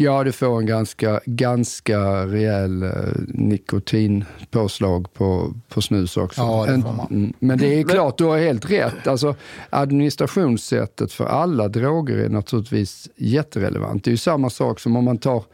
Ja, 0.00 0.24
du 0.24 0.32
får 0.32 0.58
en 0.58 0.66
ganska, 0.66 1.20
ganska 1.26 2.26
rejäl 2.26 2.82
eh, 2.82 2.90
nikotinpåslag 3.28 5.12
på, 5.12 5.54
på 5.68 5.82
snus 5.82 6.16
också. 6.16 6.40
Ja, 6.40 6.64
det 6.66 6.72
En- 6.72 6.82
får 6.82 6.92
man. 6.92 7.06
mm, 7.10 7.32
Men 7.38 7.58
det 7.58 7.74
är 7.80 7.82
klart, 7.84 8.18
du 8.18 8.24
har 8.24 8.38
helt 8.38 8.70
rätt. 8.70 9.06
Alltså, 9.06 9.34
administrationssättet 9.70 11.12
för 11.12 11.24
alla 11.26 11.68
droger 11.68 12.16
är 12.16 12.28
naturligtvis 12.28 13.08
jätterelevant. 13.16 14.04
Det 14.04 14.08
är 14.08 14.12
ju 14.12 14.16
samma 14.16 14.50
sak 14.50 14.80
som 14.80 14.96
om 14.96 15.04
man 15.04 15.18
tar 15.18 15.44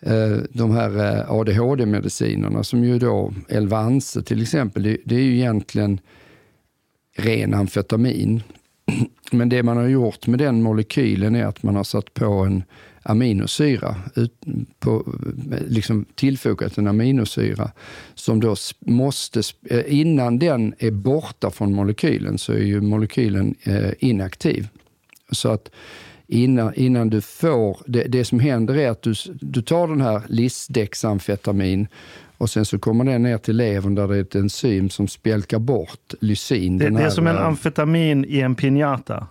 eh, 0.00 0.36
de 0.50 0.70
här 0.70 1.18
eh, 1.18 1.30
ADHD-medicinerna 1.32 2.64
som 2.64 2.84
ju 2.84 2.98
då, 2.98 3.32
Elvanse 3.48 4.22
till 4.22 4.42
exempel, 4.42 4.82
det, 4.82 4.96
det 5.04 5.14
är 5.14 5.20
ju 5.22 5.34
egentligen 5.36 6.00
ren 7.16 7.54
amfetamin. 7.54 8.42
Men 9.32 9.48
det 9.48 9.62
man 9.62 9.76
har 9.76 9.86
gjort 9.88 10.26
med 10.26 10.38
den 10.38 10.62
molekylen 10.62 11.34
är 11.34 11.44
att 11.46 11.62
man 11.62 11.76
har 11.76 11.84
satt 11.84 12.14
på 12.14 12.24
en 12.26 12.62
aminosyra, 13.08 13.96
ut, 14.14 14.32
på, 14.78 15.12
liksom 15.66 16.04
tillfogat 16.14 16.78
en 16.78 16.86
aminosyra 16.86 17.70
som 18.14 18.40
då 18.40 18.56
måste, 18.78 19.42
eh, 19.70 19.82
innan 19.86 20.38
den 20.38 20.74
är 20.78 20.90
borta 20.90 21.50
från 21.50 21.74
molekylen 21.74 22.38
så 22.38 22.52
är 22.52 22.58
ju 22.58 22.80
molekylen 22.80 23.54
eh, 23.62 23.90
inaktiv. 23.98 24.68
Så 25.30 25.48
att 25.48 25.70
innan, 26.26 26.74
innan 26.74 27.10
du 27.10 27.20
får, 27.20 27.78
det, 27.86 28.02
det 28.02 28.24
som 28.24 28.40
händer 28.40 28.76
är 28.76 28.90
att 28.90 29.02
du, 29.02 29.14
du 29.40 29.62
tar 29.62 29.88
den 29.88 30.00
här 30.00 30.22
lisdexamfetamin 30.28 31.88
och 32.38 32.50
sen 32.50 32.64
så 32.64 32.78
kommer 32.78 33.04
den 33.04 33.22
ner 33.22 33.38
till 33.38 33.56
levern 33.56 33.94
där 33.94 34.08
det 34.08 34.16
är 34.16 34.20
ett 34.20 34.34
enzym 34.34 34.90
som 34.90 35.08
spjälkar 35.08 35.58
bort 35.58 36.14
lysin. 36.20 36.78
Det, 36.78 36.90
det 36.90 37.02
är 37.02 37.10
som 37.10 37.26
en 37.26 37.36
eh, 37.36 37.46
amfetamin 37.46 38.24
i 38.28 38.40
en 38.40 38.56
piñata. 38.56 39.26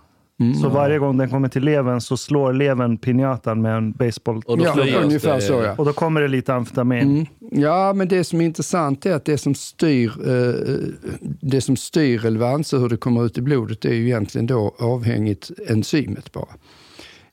Så 0.62 0.68
varje 0.68 0.98
gång 0.98 1.16
den 1.16 1.30
kommer 1.30 1.48
till 1.48 1.62
levern 1.64 2.00
så 2.00 2.16
slår 2.16 2.52
levern 2.52 2.98
pinjatan 2.98 3.62
med 3.62 3.76
en 3.76 3.92
baseball. 3.92 4.42
Och 4.46 4.58
då 4.58 4.64
Ja, 4.64 5.00
ungefär 5.02 5.34
det- 5.34 5.40
så 5.40 5.52
ja. 5.52 5.74
Och 5.78 5.84
då 5.84 5.92
kommer 5.92 6.20
det 6.20 6.28
lite 6.28 6.54
amfetamin. 6.54 7.02
Mm. 7.02 7.26
Ja, 7.62 7.92
men 7.92 8.08
det 8.08 8.24
som 8.24 8.40
är 8.40 8.44
intressant 8.44 9.06
är 9.06 9.14
att 9.14 9.24
det 9.24 9.38
som 9.38 9.54
styr, 9.54 10.12
eh, 10.28 10.54
det 11.40 11.60
som 11.60 11.76
styr 11.76 12.18
relevans 12.18 12.72
och 12.72 12.80
hur 12.80 12.88
det 12.88 12.96
kommer 12.96 13.26
ut 13.26 13.38
i 13.38 13.42
blodet 13.42 13.84
är 13.84 13.94
ju 13.94 14.04
egentligen 14.06 14.46
då 14.46 14.74
avhängigt 14.78 15.50
enzymet 15.68 16.32
bara. 16.32 16.48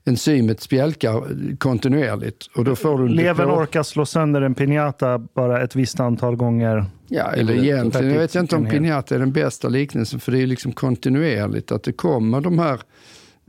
Enzymet 0.07 0.61
spjälkar 0.61 1.23
kontinuerligt 1.57 2.45
och 2.55 2.63
då 2.63 2.75
får 2.75 2.97
du 2.97 3.07
Levern 3.07 3.47
depå- 3.49 3.61
orkar 3.61 3.83
slå 3.83 4.05
sönder 4.05 4.41
en 4.41 4.55
pinjata 4.55 5.17
bara 5.19 5.61
ett 5.63 5.75
visst 5.75 5.99
antal 5.99 6.35
gånger. 6.35 6.85
Ja, 7.07 7.23
eller 7.23 7.53
egentligen, 7.63 8.11
jag 8.13 8.19
vet 8.19 8.35
inte 8.35 8.55
om 8.55 8.65
pinjata 8.65 9.15
är 9.15 9.19
den 9.19 9.31
bästa 9.31 9.67
liknelsen 9.69 10.19
för 10.19 10.31
det 10.31 10.41
är 10.41 10.47
liksom 10.47 10.71
kontinuerligt 10.71 11.71
att 11.71 11.83
det 11.83 11.91
kommer 11.91 12.41
de 12.41 12.59
här 12.59 12.79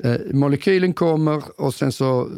eh, 0.05 0.17
molekylen 0.33 0.93
kommer 0.93 1.61
och 1.61 1.75
sen 1.75 1.93
så, 1.93 2.31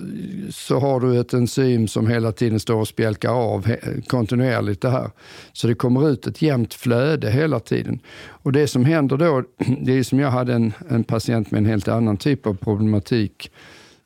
så 0.51 0.79
har 0.79 1.01
du 1.01 1.21
ett 1.21 1.33
enzym 1.35 1.89
som 1.89 2.07
hela 2.07 2.33
tiden 2.33 2.61
står 2.61 2.81
och 2.81 2.89
spjälkar 2.89 3.31
av 3.31 3.67
he- 3.67 4.03
kontinuerligt 4.07 4.83
det 4.83 4.91
här. 4.91 5.11
Så 5.53 5.67
det 5.67 5.75
kommer 5.75 6.11
ut 6.11 6.27
ett 6.27 6.43
jämnt 6.43 6.75
flöde 6.75 7.31
hela 7.31 7.61
tiden. 7.61 8.01
Och 8.27 8.53
det 8.53 8.67
som 8.67 8.85
händer 8.85 9.17
då, 9.17 9.43
det 9.81 9.99
är 9.99 10.03
som 10.03 10.19
jag 10.19 10.31
hade 10.31 10.55
en, 10.55 10.73
en 10.89 11.05
patient 11.05 11.51
med 11.51 11.59
en 11.59 11.67
helt 11.67 11.89
annan 11.89 12.17
typ 12.17 12.47
av 12.47 12.55
problematik 12.55 13.51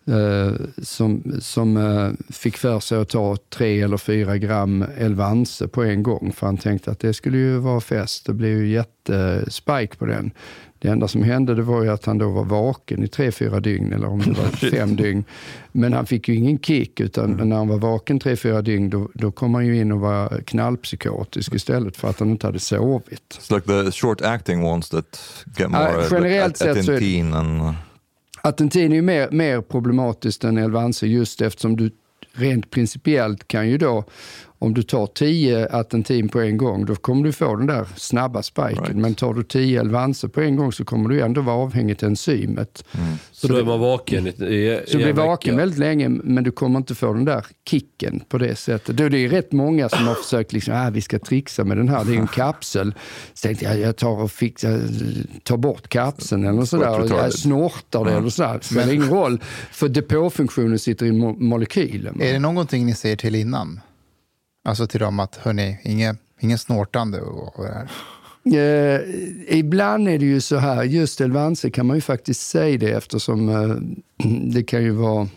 eh, 0.06 0.52
som, 0.82 1.36
som 1.40 1.76
eh, 1.76 2.10
fick 2.32 2.56
för 2.56 2.80
sig 2.80 2.98
att 2.98 3.08
ta 3.08 3.36
tre 3.50 3.80
eller 3.82 3.96
fyra 3.96 4.38
gram 4.38 4.84
Elvanse 4.98 5.68
på 5.68 5.82
en 5.82 6.02
gång. 6.02 6.32
För 6.32 6.46
han 6.46 6.56
tänkte 6.56 6.90
att 6.90 6.98
det 7.00 7.14
skulle 7.14 7.38
ju 7.38 7.56
vara 7.58 7.80
fest. 7.80 8.26
Det 8.26 8.32
blev 8.32 8.58
ju 8.58 8.68
jättespike 8.68 9.96
på 9.96 10.06
den. 10.06 10.30
Det 10.82 10.88
enda 10.88 11.08
som 11.08 11.22
hände 11.22 11.54
det 11.54 11.62
var 11.62 11.82
ju 11.82 11.90
att 11.90 12.04
han 12.04 12.18
då 12.18 12.30
var 12.30 12.44
vaken 12.44 13.02
i 13.02 13.08
tre, 13.08 13.32
fyra 13.32 13.60
dygn 13.60 13.92
eller 13.92 14.06
om 14.06 14.18
det 14.20 14.30
var 14.30 14.70
fem 14.70 14.96
dygn. 14.96 15.24
Men 15.72 15.92
han 15.92 16.06
fick 16.06 16.28
ju 16.28 16.34
ingen 16.34 16.58
kick 16.58 17.00
utan 17.00 17.30
när 17.30 17.56
han 17.56 17.68
var 17.68 17.78
vaken 17.78 18.18
tre, 18.18 18.36
fyra 18.36 18.62
dygn 18.62 18.90
då, 18.90 19.08
då 19.14 19.30
kom 19.30 19.54
han 19.54 19.66
ju 19.66 19.80
in 19.80 19.92
och 19.92 20.00
var 20.00 20.42
knallpsykotisk 20.46 21.54
istället 21.54 21.96
för 21.96 22.08
att 22.08 22.18
han 22.20 22.30
inte 22.30 22.46
hade 22.46 22.58
sovit. 22.58 23.38
It's 23.40 23.54
like 23.54 23.66
the 23.66 23.92
short 23.92 24.20
acting 24.20 24.64
ones 24.64 24.88
that 24.88 25.20
get 25.56 25.70
more 25.70 25.82
Ja, 25.82 25.98
uh, 25.98 26.06
generellt 26.10 26.60
like 26.60 26.74
sett 26.74 26.84
så 26.84 27.36
and 27.36 27.74
Attentin 28.42 28.92
är 28.92 28.96
ju 28.96 29.02
mer, 29.02 29.28
mer 29.30 29.60
problematiskt 29.60 30.44
än 30.44 30.58
Elvanse 30.58 31.06
just 31.06 31.40
eftersom 31.40 31.76
du 31.76 31.90
rent 32.32 32.70
principiellt 32.70 33.48
kan 33.48 33.68
ju 33.68 33.78
då, 33.78 34.04
om 34.62 34.74
du 34.74 34.82
tar 34.82 35.06
10 35.06 35.68
attentin 35.68 36.28
på 36.28 36.40
en 36.40 36.56
gång, 36.56 36.86
då 36.86 36.94
kommer 36.94 37.24
du 37.24 37.32
få 37.32 37.56
den 37.56 37.66
där 37.66 37.86
snabba 37.96 38.42
spiken. 38.42 38.84
Right. 38.84 38.96
Men 38.96 39.14
tar 39.14 39.34
du 39.34 39.42
10 39.42 39.80
Elvanse 39.80 40.28
på 40.28 40.40
en 40.40 40.56
gång 40.56 40.72
så 40.72 40.84
kommer 40.84 41.08
du 41.08 41.20
ändå 41.20 41.40
vara 41.40 41.56
avhängigt 41.56 42.02
enzymet. 42.02 42.84
Så 43.32 43.48
då 43.48 43.56
är 43.56 43.64
man 43.64 43.80
vaken 43.80 44.26
i, 44.26 44.30
i, 44.30 44.80
Så 44.86 44.96
du 44.98 45.04
blir 45.04 45.12
vaken 45.12 45.56
väldigt 45.56 45.78
länge, 45.78 46.08
men 46.08 46.44
du 46.44 46.50
kommer 46.50 46.78
inte 46.78 46.94
få 46.94 47.12
den 47.12 47.24
där 47.24 47.46
kicken 47.70 48.20
på 48.28 48.38
det 48.38 48.56
sättet. 48.56 48.96
Då 48.96 49.04
är 49.04 49.10
det 49.10 49.18
är 49.18 49.28
rätt 49.28 49.52
många 49.52 49.88
som 49.88 50.06
har 50.06 50.14
försökt, 50.14 50.52
liksom, 50.52 50.74
ah, 50.74 50.90
vi 50.90 51.00
ska 51.00 51.18
trixa 51.18 51.64
med 51.64 51.76
den 51.76 51.88
här, 51.88 52.04
det 52.04 52.14
är 52.14 52.18
en 52.18 52.26
kapsel. 52.34 52.94
Så 53.34 53.46
tänkte 53.46 53.64
jag, 53.64 53.78
jag 53.78 53.96
tar 53.96 54.22
och 54.22 54.30
fixar, 54.30 54.80
tar 55.42 55.56
bort 55.56 55.88
kapseln 55.88 56.44
eller 56.46 56.64
sådär. 56.64 57.00
Och 57.00 57.08
jag 57.10 57.32
snortar 57.32 58.04
det 58.04 58.12
eller 58.12 58.28
sådär. 58.28 58.54
Det 58.58 58.64
spelar 58.64 58.92
ingen 58.92 59.08
roll, 59.08 59.40
för 59.72 59.88
depåfunktionen 59.88 60.78
sitter 60.78 61.06
i 61.06 61.10
mo- 61.10 61.38
molekylen. 61.38 62.20
Är 62.20 62.32
det 62.32 62.38
någonting 62.38 62.86
ni 62.86 62.94
säger 62.94 63.16
till 63.16 63.34
innan? 63.34 63.80
Alltså 64.64 64.86
till 64.86 65.00
dem 65.00 65.20
att, 65.20 65.36
hörni, 65.36 65.78
ingen, 65.84 66.18
ingen 66.40 66.58
snortande 66.58 67.20
och, 67.20 67.64
det 67.64 67.74
här. 67.74 67.90
Eh, 68.44 69.00
ibland 69.58 70.08
är 70.08 70.18
det 70.18 70.24
ju 70.24 70.40
så 70.40 70.56
här, 70.56 70.84
just 70.84 71.20
Elvanse 71.20 71.70
kan 71.70 71.86
man 71.86 71.96
ju 71.96 72.00
faktiskt 72.00 72.40
säga 72.40 72.78
det 72.78 72.90
eftersom 72.90 73.48
eh, 73.48 74.26
det 74.52 74.62
kan 74.62 74.82
ju 74.82 74.90
vara 74.90 75.28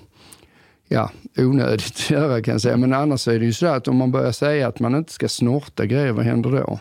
ja, 0.88 1.12
onödigt 1.38 1.86
att 1.86 2.10
göra 2.10 2.42
kan 2.42 2.52
jag 2.52 2.62
säga. 2.62 2.78
Men 2.78 2.94
annars 2.94 3.28
är 3.28 3.40
det 3.40 3.46
ju 3.46 3.54
så 3.54 3.68
här 3.68 3.78
att 3.78 3.88
om 3.88 3.96
man 3.96 4.12
börjar 4.12 4.32
säga 4.32 4.68
att 4.68 4.80
man 4.80 4.96
inte 4.96 5.14
ska 5.14 5.28
snorta 5.28 5.86
grejer, 5.86 6.12
vad 6.12 6.26
händer 6.26 6.52
då? 6.52 6.80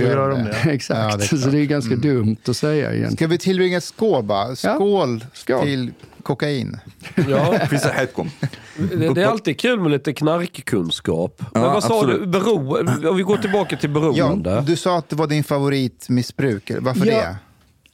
Då 0.00 0.06
gör 0.06 0.30
de 0.30 0.44
det. 0.44 0.50
Exakt, 0.72 1.00
Ja, 1.12 1.16
det 1.16 1.24
är 1.32 1.36
så 1.36 1.48
det 1.48 1.58
är 1.58 1.64
ganska 1.64 1.96
dumt 1.96 2.36
att 2.48 2.56
säga 2.56 2.88
egentligen. 2.90 3.12
Ska 3.16 3.26
vi 3.26 3.38
tillbringa 3.38 3.80
skål 3.80 4.24
bara? 4.24 4.56
Skål, 4.56 5.24
Skål. 5.32 5.62
till 5.62 5.92
kokain. 6.22 6.78
Ja, 7.28 7.58
finns 7.70 7.82
det 7.82 7.92
det, 8.96 9.14
det 9.14 9.22
är 9.22 9.26
alltid 9.26 9.58
kul 9.60 9.80
med 9.80 9.90
lite 9.90 10.12
knarkkunskap. 10.12 11.42
Men 11.54 11.62
Ja, 11.62 11.72
vad 11.72 11.84
sa 11.84 11.94
absolut. 11.98 12.20
du? 12.20 12.26
Bero, 12.26 13.08
om 13.10 13.16
vi 13.16 13.22
går 13.22 13.36
tillbaka 13.36 13.76
till 13.76 13.90
Ja, 13.94 14.00
beroende. 14.00 14.64
du 14.66 14.76
sa 14.76 14.98
att 14.98 15.08
det 15.08 15.16
var 15.16 15.26
din 15.26 15.44
favoritmissbruk. 15.44 16.72
Varför 16.80 17.06
Ja, 17.06 17.14
det? 17.14 17.36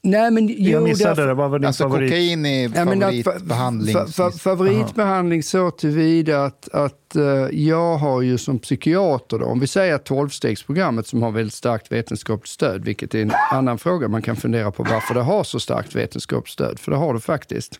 Nej, 0.05 0.31
men 0.31 0.49
jo, 0.49 0.71
Jag 0.71 0.83
missade 0.83 1.11
därför- 1.11 1.27
det. 1.27 1.35
Vad 1.35 1.51
var 1.51 1.59
din 1.59 1.67
Alltså 1.67 1.83
favorit? 1.83 2.11
kokain 2.11 2.47
är 2.47 2.63
Ja, 2.63 2.85
favoritbehandling. 2.85 3.97
fa- 3.97 4.07
fa- 4.07 4.39
favoritbehandling 4.39 5.43
så 5.43 5.71
tillvida 5.71 6.45
att, 6.45 6.69
att 6.73 7.17
eh, 7.17 7.23
jag 7.53 7.97
har 7.97 8.23
ju 8.23 8.39
som 8.39 8.59
psykiater, 8.59 9.39
då, 9.39 9.45
om 9.47 9.61
vi 9.61 9.67
säger 9.67 9.95
att 9.95 10.09
12-stegsprogrammet 10.09 11.03
som 11.07 11.23
har 11.23 11.31
väldigt 11.31 11.55
starkt 11.55 11.93
vetenskapligt 11.93 12.49
stöd, 12.51 12.85
vilket 12.85 13.15
är 13.15 13.23
en 13.23 13.33
annan 13.53 13.79
fråga 13.79 14.09
man 14.09 14.23
kan 14.23 14.37
fundera 14.37 14.71
på 14.71 14.83
varför 14.83 15.15
det 15.15 15.21
har 15.23 15.45
så 15.45 15.61
starkt 15.61 15.95
vetenskapligt 15.97 16.53
stöd, 16.53 16.79
för 16.79 16.91
det 16.93 16.97
har 16.99 17.15
det 17.15 17.21
faktiskt. 17.21 17.79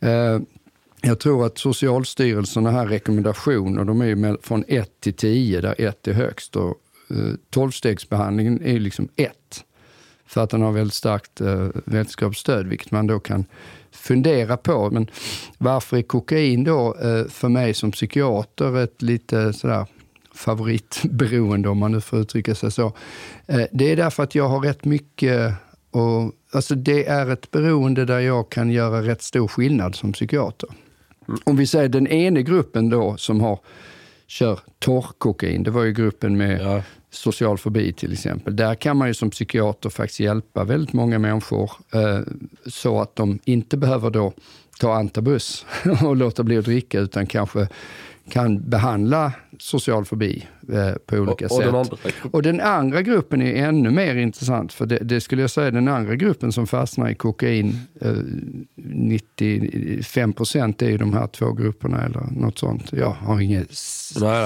Eh, 0.00 0.38
jag 1.02 1.18
tror 1.20 1.46
att 1.46 1.58
Socialstyrelsen 1.58 2.64
har 2.66 2.72
här 2.72 2.86
rekommendationer, 2.86 3.84
de 3.84 4.00
är 4.00 4.36
från 4.46 4.64
1 4.68 5.00
till 5.00 5.14
10, 5.14 5.60
där 5.60 5.74
1 5.78 6.08
är 6.08 6.12
högst. 6.12 6.56
Och, 6.56 6.74
eh, 7.10 7.16
12-stegsbehandlingen 7.54 8.62
är 8.64 8.72
ju 8.72 8.78
liksom 8.78 9.08
1 9.16 9.32
för 10.30 10.40
att 10.40 10.50
den 10.50 10.62
har 10.62 10.72
väldigt 10.72 10.94
starkt 10.94 11.40
eh, 11.40 11.68
vetenskapsstöd, 11.84 12.66
vilket 12.66 12.90
man 12.90 13.06
då 13.06 13.20
kan 13.20 13.44
fundera 13.92 14.56
på. 14.56 14.90
Men 14.90 15.10
varför 15.58 15.96
är 15.96 16.02
kokain 16.02 16.64
då 16.64 16.96
eh, 17.02 17.24
för 17.28 17.48
mig 17.48 17.74
som 17.74 17.92
psykiater 17.92 18.78
ett 18.78 19.02
lite 19.02 19.52
sådär 19.52 19.86
favoritberoende, 20.34 21.68
om 21.68 21.78
man 21.78 21.92
nu 21.92 22.00
får 22.00 22.18
uttrycka 22.18 22.54
sig 22.54 22.72
så? 22.72 22.92
Eh, 23.46 23.62
det 23.72 23.92
är 23.92 23.96
därför 23.96 24.22
att 24.22 24.34
jag 24.34 24.48
har 24.48 24.60
rätt 24.60 24.84
mycket 24.84 25.54
och, 25.90 26.32
alltså 26.52 26.74
det 26.74 27.06
är 27.06 27.30
ett 27.30 27.50
beroende 27.50 28.04
där 28.04 28.20
jag 28.20 28.50
kan 28.50 28.70
göra 28.70 29.02
rätt 29.02 29.22
stor 29.22 29.48
skillnad 29.48 29.94
som 29.94 30.12
psykiater. 30.12 30.68
Om 31.44 31.56
vi 31.56 31.66
säger 31.66 31.88
den 31.88 32.06
ena 32.06 32.40
gruppen 32.40 32.90
då 32.90 33.16
som 33.16 33.40
har 33.40 33.58
kör 34.30 34.60
torrkokain, 34.78 35.62
det 35.62 35.70
var 35.70 35.82
ju 35.84 35.92
gruppen 35.92 36.36
med 36.36 36.60
Ja. 36.60 36.82
social 37.10 37.58
fobi 37.58 37.92
till 37.92 38.12
exempel. 38.12 38.56
Där 38.56 38.74
kan 38.74 38.96
man 38.96 39.08
ju 39.08 39.14
som 39.14 39.30
psykiater 39.30 39.90
faktiskt 39.90 40.20
hjälpa 40.20 40.64
väldigt 40.64 40.92
många 40.92 41.18
människor 41.18 41.70
eh, 41.94 42.20
så 42.66 43.00
att 43.00 43.16
de 43.16 43.38
inte 43.44 43.76
behöver 43.76 44.10
då 44.10 44.32
ta 44.80 44.94
antabus 44.94 45.66
och 46.04 46.16
låta 46.16 46.42
bli 46.42 46.58
att 46.58 46.64
dricka 46.64 47.00
utan 47.00 47.26
kanske 47.26 47.68
kan 48.30 48.70
behandla 48.70 49.32
social 49.58 50.04
fobi 50.04 50.46
eh, 50.72 50.92
på 51.06 51.16
olika 51.16 51.46
Och- 51.46 51.50
och 51.52 51.56
sätt. 51.56 51.66
den 51.66 51.74
andra- 51.74 51.96
och 52.30 52.42
den 52.42 52.60
andra 52.60 53.02
gruppen 53.02 53.42
är 53.42 53.54
ännu 53.68 53.90
mer 53.90 54.16
intressant 54.16 54.72
för 54.72 54.86
det, 54.86 54.98
det 54.98 55.20
skulle 55.20 55.42
jag 55.42 55.50
säga 55.50 55.70
den 55.70 55.88
andra 55.88 56.14
gruppen 56.16 56.52
som 56.52 56.66
fastnar 56.66 57.08
i 57.10 57.14
kokain, 57.14 57.78
eh, 58.00 58.12
95 58.76 60.32
procent 60.32 60.82
är 60.82 60.88
ju 60.90 60.98
de 60.98 61.12
här 61.12 61.26
två 61.26 61.52
grupperna 61.52 62.04
eller 62.04 62.20
något 62.30 62.58
sånt. 62.58 62.92
Jag 62.92 63.10
har 63.10 63.36
nej, 63.36 63.66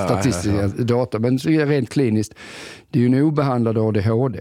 statistiska 0.07 0.69
data, 0.69 1.19
men 1.19 1.39
rent 1.39 1.91
kliniskt, 1.91 2.35
det 2.91 2.99
är 2.99 3.01
ju 3.01 3.07
en 3.19 3.23
obehandlad 3.23 3.79
ADHD. 3.79 4.41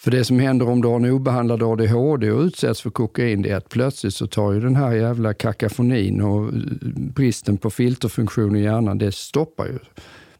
För 0.00 0.10
det 0.10 0.24
som 0.24 0.38
händer 0.38 0.68
om 0.68 0.82
du 0.82 0.88
har 0.88 0.96
en 0.96 1.10
obehandlad 1.10 1.62
ADHD 1.62 2.30
och 2.30 2.42
utsätts 2.42 2.82
för 2.82 2.90
kokain, 2.90 3.42
det 3.42 3.50
är 3.50 3.56
att 3.56 3.68
plötsligt 3.68 4.14
så 4.14 4.26
tar 4.26 4.52
ju 4.52 4.60
den 4.60 4.76
här 4.76 4.92
jävla 4.92 5.34
kakafonin 5.34 6.20
och 6.20 6.44
eh, 6.44 6.52
bristen 6.94 7.56
på 7.56 7.70
filterfunktion 7.70 8.56
i 8.56 8.62
hjärnan, 8.62 8.98
det 8.98 9.12
stoppar 9.12 9.66
ju. 9.66 9.78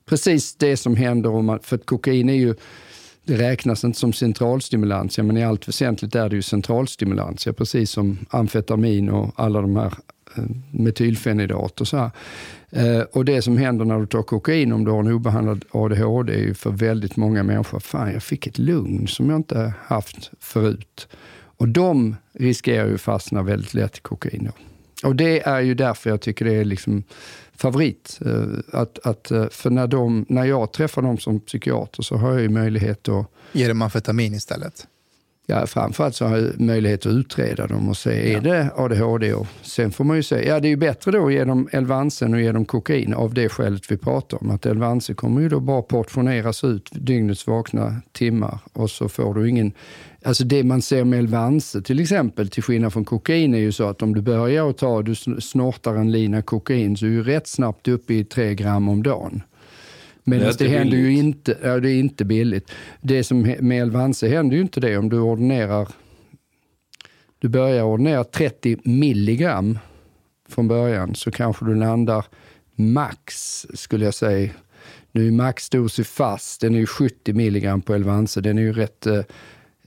Precis 0.07 0.57
det 0.57 0.77
som 0.77 0.97
händer 0.97 1.31
om 1.31 1.45
man, 1.45 1.61
för 1.61 1.77
att 1.77 1.87
kokain 1.87 2.29
är 2.29 2.35
ju, 2.35 2.55
det 3.25 3.37
räknas 3.37 3.85
inte 3.85 3.99
som 3.99 4.13
centralstimulantia, 4.13 5.25
men 5.25 5.37
i 5.37 5.45
allt 5.45 5.69
väsentligt 5.69 6.15
är 6.15 6.29
det 6.29 6.37
ju 6.37 6.43
centralstimulantia, 6.43 7.53
precis 7.53 7.91
som 7.91 8.19
amfetamin 8.31 9.09
och 9.09 9.33
alla 9.37 9.61
de 9.61 9.77
här 9.77 9.93
Eh, 10.37 10.45
metylfenidat 10.71 11.81
och 11.81 11.89
så 11.89 11.97
här. 11.97 12.11
Eh, 12.71 13.01
och 13.01 13.25
det 13.25 13.43
som 13.43 13.57
händer 13.57 13.85
när 13.85 13.99
du 13.99 14.07
tar 14.07 14.23
kokain 14.23 14.73
om 14.73 14.85
du 14.85 14.91
har 14.91 15.01
en 15.01 15.13
obehandlad 15.13 15.65
ADHD 15.71 16.33
är 16.35 16.39
ju 16.39 16.55
för 16.55 16.71
väldigt 16.71 17.17
många 17.17 17.43
människor, 17.43 17.81
fan 17.81 18.13
jag 18.13 18.23
fick 18.23 18.47
ett 18.47 18.59
lugn 18.59 19.09
som 19.09 19.31
jag 19.31 19.39
inte 19.39 19.73
haft 19.83 20.31
förut. 20.41 21.09
Och 21.41 21.69
de 21.69 22.17
riskerar 22.33 22.89
ju 22.89 22.99
fastna 22.99 23.43
väldigt 23.43 23.75
lätt 23.75 23.97
i 23.97 24.01
kokain. 24.01 24.45
Då. 24.45 25.09
Och 25.09 25.17
det 25.17 25.49
är 25.49 25.61
ju 25.61 25.75
därför 25.75 26.11
jag 26.11 26.21
tycker 26.21 26.45
det 26.45 26.55
är 26.55 26.65
liksom 26.65 27.03
favorit. 27.57 28.19
Eh, 28.27 28.81
att, 28.81 29.07
att, 29.07 29.27
för 29.51 29.71
när, 29.71 29.87
de, 29.87 30.27
när 30.29 30.45
jag 30.45 30.73
träffar 30.73 31.03
dem 31.03 31.19
som 31.19 31.41
psykiater 31.41 32.03
så 32.03 32.17
har 32.17 32.33
jag 32.33 32.43
ju 32.43 32.49
möjlighet 32.49 33.09
att 33.09 33.27
Ger 33.53 33.69
dem 33.69 33.83
amfetamin 33.83 34.35
istället? 34.35 34.87
Ja, 35.51 35.67
framförallt 35.67 36.15
så 36.15 36.27
har 36.27 36.53
möjlighet 36.59 37.07
att 37.07 37.13
utreda 37.13 37.67
dem 37.67 37.89
och 37.89 37.97
se, 37.97 38.35
är 38.35 38.41
det 38.41 38.71
ADHD? 38.77 39.35
Och 39.35 39.47
sen 39.63 39.93
får 39.93 40.05
man 40.05 40.17
ju 40.17 40.23
säga, 40.23 40.55
ja 40.55 40.61
det 40.61 40.69
är 40.69 40.71
ju 40.71 40.77
bättre 40.77 41.11
då 41.11 41.27
att 41.27 41.33
ge 41.33 41.45
dem 41.45 41.69
Elvansen 41.73 42.35
och 42.35 42.41
ge 42.41 42.53
dem 42.53 42.65
kokain 42.65 43.15
av 43.15 43.35
det 43.35 43.49
skälet 43.49 43.91
vi 43.91 43.97
pratar 43.97 44.43
om. 44.43 44.51
Att 44.51 44.67
Elvanse 44.67 45.15
kommer 45.15 45.41
ju 45.41 45.49
då 45.49 45.61
bara 45.61 45.83
portioneras 45.83 46.65
ut 46.65 46.89
dygnets 46.93 47.47
vakna 47.47 47.97
timmar 48.13 48.59
och 48.73 48.91
så 48.91 49.09
får 49.09 49.35
du 49.35 49.49
ingen... 49.49 49.73
Alltså 50.23 50.45
det 50.45 50.65
man 50.65 50.83
ser 50.83 51.05
med 51.05 51.19
Elvanse 51.19 51.83
till 51.83 52.01
exempel, 52.01 52.49
till 52.49 52.63
skillnad 52.63 52.93
från 52.93 53.05
kokain, 53.05 53.55
är 53.55 53.59
ju 53.59 53.73
så 53.73 53.89
att 53.89 54.03
om 54.03 54.15
du 54.15 54.21
börjar 54.21 54.71
att 54.71 54.79
ta, 54.79 55.03
du 55.03 55.15
snortar 55.41 55.95
en 55.95 56.13
lina 56.13 56.43
kokain 56.43 56.97
så 56.97 57.07
är 57.07 57.11
du 57.11 57.23
rätt 57.23 57.47
snabbt 57.47 57.89
uppe 57.89 58.15
i 58.15 58.25
tre 58.25 58.55
gram 58.55 58.89
om 58.89 59.03
dagen. 59.03 59.43
Medan 60.29 60.47
Det 60.59 60.65
det, 60.65 60.69
händer 60.69 60.97
ju 60.97 61.03
billigt. 61.03 61.25
inte, 61.25 61.59
ja, 61.63 61.81
det 61.81 61.91
är 61.91 61.99
inte 61.99 62.25
billigt. 62.25 62.71
Det 63.01 63.25
som 63.25 63.55
med 63.61 63.83
Elvanse 63.83 64.29
händer 64.29 64.57
ju 64.57 64.63
inte 64.63 64.81
det 64.81 64.97
om 64.99 65.09
du 65.09 65.19
ordinerar, 65.19 65.89
du 67.39 67.49
börjar 67.49 67.83
ordinera 67.83 68.25
30 68.25 68.77
milligram 68.85 69.79
från 70.49 70.69
början 70.69 71.15
så 71.15 71.31
kanske 71.31 71.65
du 71.65 71.75
landar 71.75 72.25
max, 72.75 73.67
skulle 73.75 74.05
jag 74.05 74.15
säga. 74.15 74.51
Nu 75.13 75.27
är 75.27 75.33
maxdos 75.33 75.99
i 75.99 76.05
fast, 76.05 76.61
den 76.61 76.75
är 76.75 76.79
ju 76.79 76.87
70 76.87 77.33
milligram 77.33 77.83
på 77.83 77.95
Elvanse. 77.95 78.41
Den 78.41 78.59
är 78.59 78.63
ju 78.63 78.73
rätt, 78.73 79.07
eh, 79.07 79.23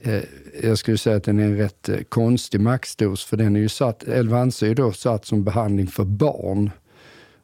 eh, 0.02 0.22
jag 0.62 0.78
skulle 0.78 0.98
säga 0.98 1.16
att 1.16 1.24
den 1.24 1.38
är 1.38 1.44
en 1.44 1.56
rätt 1.56 1.88
eh, 1.88 1.96
konstig 2.08 2.60
maxdos 2.60 3.24
för 3.24 3.36
den 3.36 3.56
är 3.56 3.60
ju 3.60 3.68
satt, 3.68 4.02
Elvanse 4.02 4.66
är 4.66 4.68
ju 4.68 4.74
då 4.74 4.92
satt 4.92 5.24
som 5.26 5.44
behandling 5.44 5.86
för 5.86 6.04
barn. 6.04 6.70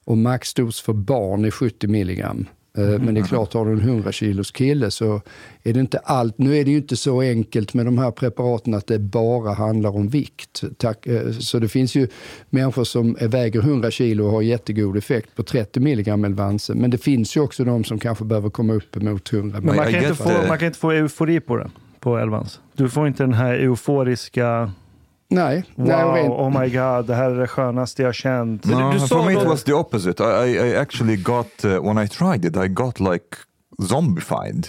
Och 0.04 0.18
maxdos 0.18 0.80
för 0.80 0.92
barn 0.92 1.44
är 1.44 1.50
70 1.50 1.86
milligram. 1.86 2.46
Eh, 2.78 2.84
Men 2.84 3.14
det 3.14 3.20
är 3.20 3.24
klart, 3.24 3.54
har 3.54 3.64
du 3.66 3.72
en 3.72 3.80
100 3.80 4.12
kilos 4.12 4.50
kille 4.50 4.90
så 4.90 5.20
är 5.62 5.72
det 5.72 5.80
inte 5.80 5.98
allt. 5.98 6.38
Nu 6.38 6.56
är 6.56 6.64
det 6.64 6.70
ju 6.70 6.76
inte 6.76 6.96
så 6.96 7.20
enkelt 7.20 7.74
med 7.74 7.86
de 7.86 7.98
här 7.98 8.10
preparaten 8.10 8.74
att 8.74 8.86
det 8.86 8.98
bara 8.98 9.52
handlar 9.54 9.96
om 9.96 10.08
vikt. 10.08 10.62
Eh, 11.04 11.30
Så 11.38 11.58
det 11.58 11.68
finns 11.68 11.94
ju 11.94 12.08
människor 12.50 12.84
som 12.84 13.16
är- 13.20 13.28
väger 13.28 13.60
100 13.60 13.90
kilo 13.90 14.24
och 14.24 14.30
har 14.30 14.42
jättegod 14.42 14.96
effekt 14.96 15.34
på 15.36 15.42
30 15.42 15.80
milligram 15.80 16.24
Elvanse. 16.24 16.74
Men 16.74 16.90
det 16.90 16.98
finns 16.98 17.36
ju 17.36 17.40
också 17.40 17.64
de 17.64 17.84
som 17.84 17.98
kanske 17.98 18.24
behöver 18.24 18.50
komma 18.50 18.72
upp 18.72 18.96
emot 18.96 19.32
100 19.32 19.60
Men 19.60 19.76
man 19.76 19.92
kan, 19.92 20.02
inte 20.02 20.14
få, 20.14 20.28
man 20.48 20.58
kan 20.58 20.66
inte 20.66 20.78
få 20.78 20.90
eufori 20.90 21.40
på 21.40 21.56
den, 21.56 21.70
på 22.00 22.18
Elvans. 22.18 22.60
Du 22.76 22.88
får 22.88 23.08
inte 23.08 23.22
den 23.22 23.32
här 23.34 23.54
euforiska, 23.54 24.72
Nej, 25.30 25.64
wow, 25.76 25.86
nej 25.86 26.28
oh 26.28 26.60
my 26.60 26.68
god, 26.70 27.06
det 27.06 27.14
här 27.14 27.30
är 27.30 27.40
det 27.40 27.46
skönaste 27.46 28.02
jag 28.02 28.14
känt. 28.14 28.64
No, 28.64 28.92
du 28.92 28.98
sa 29.00 29.06
for 29.06 29.24
me 29.24 29.32
it 29.32 29.46
was 29.48 29.64
the 29.64 29.72
opposite. 29.72 30.24
I, 30.24 30.26
I, 30.26 30.70
I 30.70 30.76
actually 30.76 31.16
got 31.16 31.64
uh, 31.64 31.70
when 31.82 32.04
I 32.04 32.08
tried 32.08 32.44
it, 32.44 32.56
I 32.56 32.68
got 32.68 33.00
like 33.00 33.36
zombified. 33.78 34.68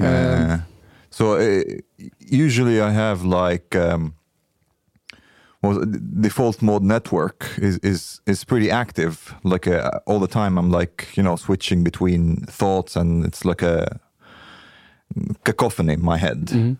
Uh, 0.00 0.58
so 1.10 1.36
uh, 1.36 1.62
usually 2.18 2.80
I 2.80 2.90
have 2.90 3.24
like 3.24 3.74
um, 3.92 4.14
well, 5.62 5.84
default 6.20 6.62
mode 6.62 6.84
network 6.84 7.46
is 7.58 7.78
is 7.82 8.20
is 8.26 8.44
pretty 8.44 8.70
active. 8.70 9.16
Like 9.42 9.66
uh, 9.70 9.88
all 10.06 10.20
the 10.20 10.32
time, 10.32 10.58
I'm 10.58 10.70
like 10.80 11.06
you 11.16 11.22
know 11.22 11.36
switching 11.36 11.84
between 11.84 12.36
thoughts, 12.58 12.96
and 12.96 13.24
it's 13.24 13.44
like 13.44 13.62
a 13.66 14.00
cacophony 15.44 15.92
in 15.94 16.04
my 16.04 16.18
head. 16.18 16.76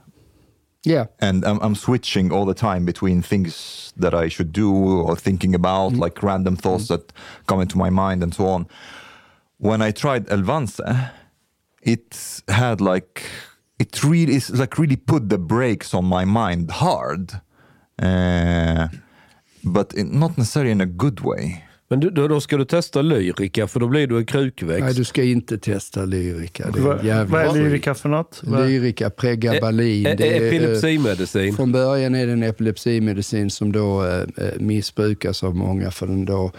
Yeah. 0.84 1.06
and 1.20 1.44
I'm, 1.44 1.58
I'm 1.60 1.74
switching 1.74 2.32
all 2.32 2.44
the 2.44 2.54
time 2.54 2.84
between 2.84 3.22
things 3.22 3.92
that 3.96 4.14
I 4.14 4.28
should 4.28 4.52
do 4.52 4.72
or 4.72 5.16
thinking 5.16 5.54
about, 5.54 5.92
like 5.92 6.22
random 6.22 6.56
thoughts 6.56 6.88
that 6.88 7.12
come 7.46 7.60
into 7.60 7.78
my 7.78 7.90
mind 7.90 8.22
and 8.22 8.34
so 8.34 8.46
on. 8.46 8.66
When 9.58 9.80
I 9.80 9.92
tried 9.92 10.26
Elvanse, 10.26 10.80
it 11.82 12.42
had 12.48 12.80
like 12.80 13.24
it 13.78 14.02
really 14.02 14.34
is 14.34 14.50
like 14.50 14.78
really 14.78 14.96
put 14.96 15.28
the 15.28 15.38
brakes 15.38 15.94
on 15.94 16.04
my 16.04 16.24
mind 16.24 16.70
hard, 16.70 17.40
uh, 17.98 18.88
but 19.64 19.92
in, 19.94 20.18
not 20.18 20.36
necessarily 20.38 20.72
in 20.72 20.80
a 20.80 20.86
good 20.86 21.20
way. 21.20 21.64
Men 21.92 22.00
du, 22.00 22.10
då, 22.10 22.28
då 22.28 22.40
ska 22.40 22.56
du 22.56 22.64
testa 22.64 23.02
lyrika 23.02 23.66
för 23.66 23.80
då 23.80 23.88
blir 23.88 24.06
du 24.06 24.18
en 24.18 24.26
krukväxt. 24.26 24.84
Nej, 24.84 24.94
du 24.94 25.04
ska 25.04 25.22
inte 25.22 25.58
testa 25.58 26.04
lyrika. 26.04 26.70
Det 26.70 26.80
är 26.80 27.04
jävla 27.04 27.44
vad 27.44 27.56
är 27.56 27.62
lyrika 27.62 27.94
för 27.94 28.08
något? 28.08 28.42
Lyrika, 28.46 29.10
pregabalin. 29.10 30.06
E- 30.06 30.14
det 30.18 30.36
är, 30.36 30.40
eh, 30.40 30.46
Epilepsimedicin. 30.48 31.54
Från 31.54 31.72
början 31.72 32.14
är 32.14 32.26
det 32.26 32.32
en 32.32 32.42
epilepsimedicin 32.42 33.50
som 33.50 33.72
då 33.72 34.04
eh, 34.04 34.20
eh, 34.20 34.24
missbrukas 34.58 35.44
av 35.44 35.56
många 35.56 35.90
för 35.90 36.06
den 36.06 36.24
då 36.24 36.52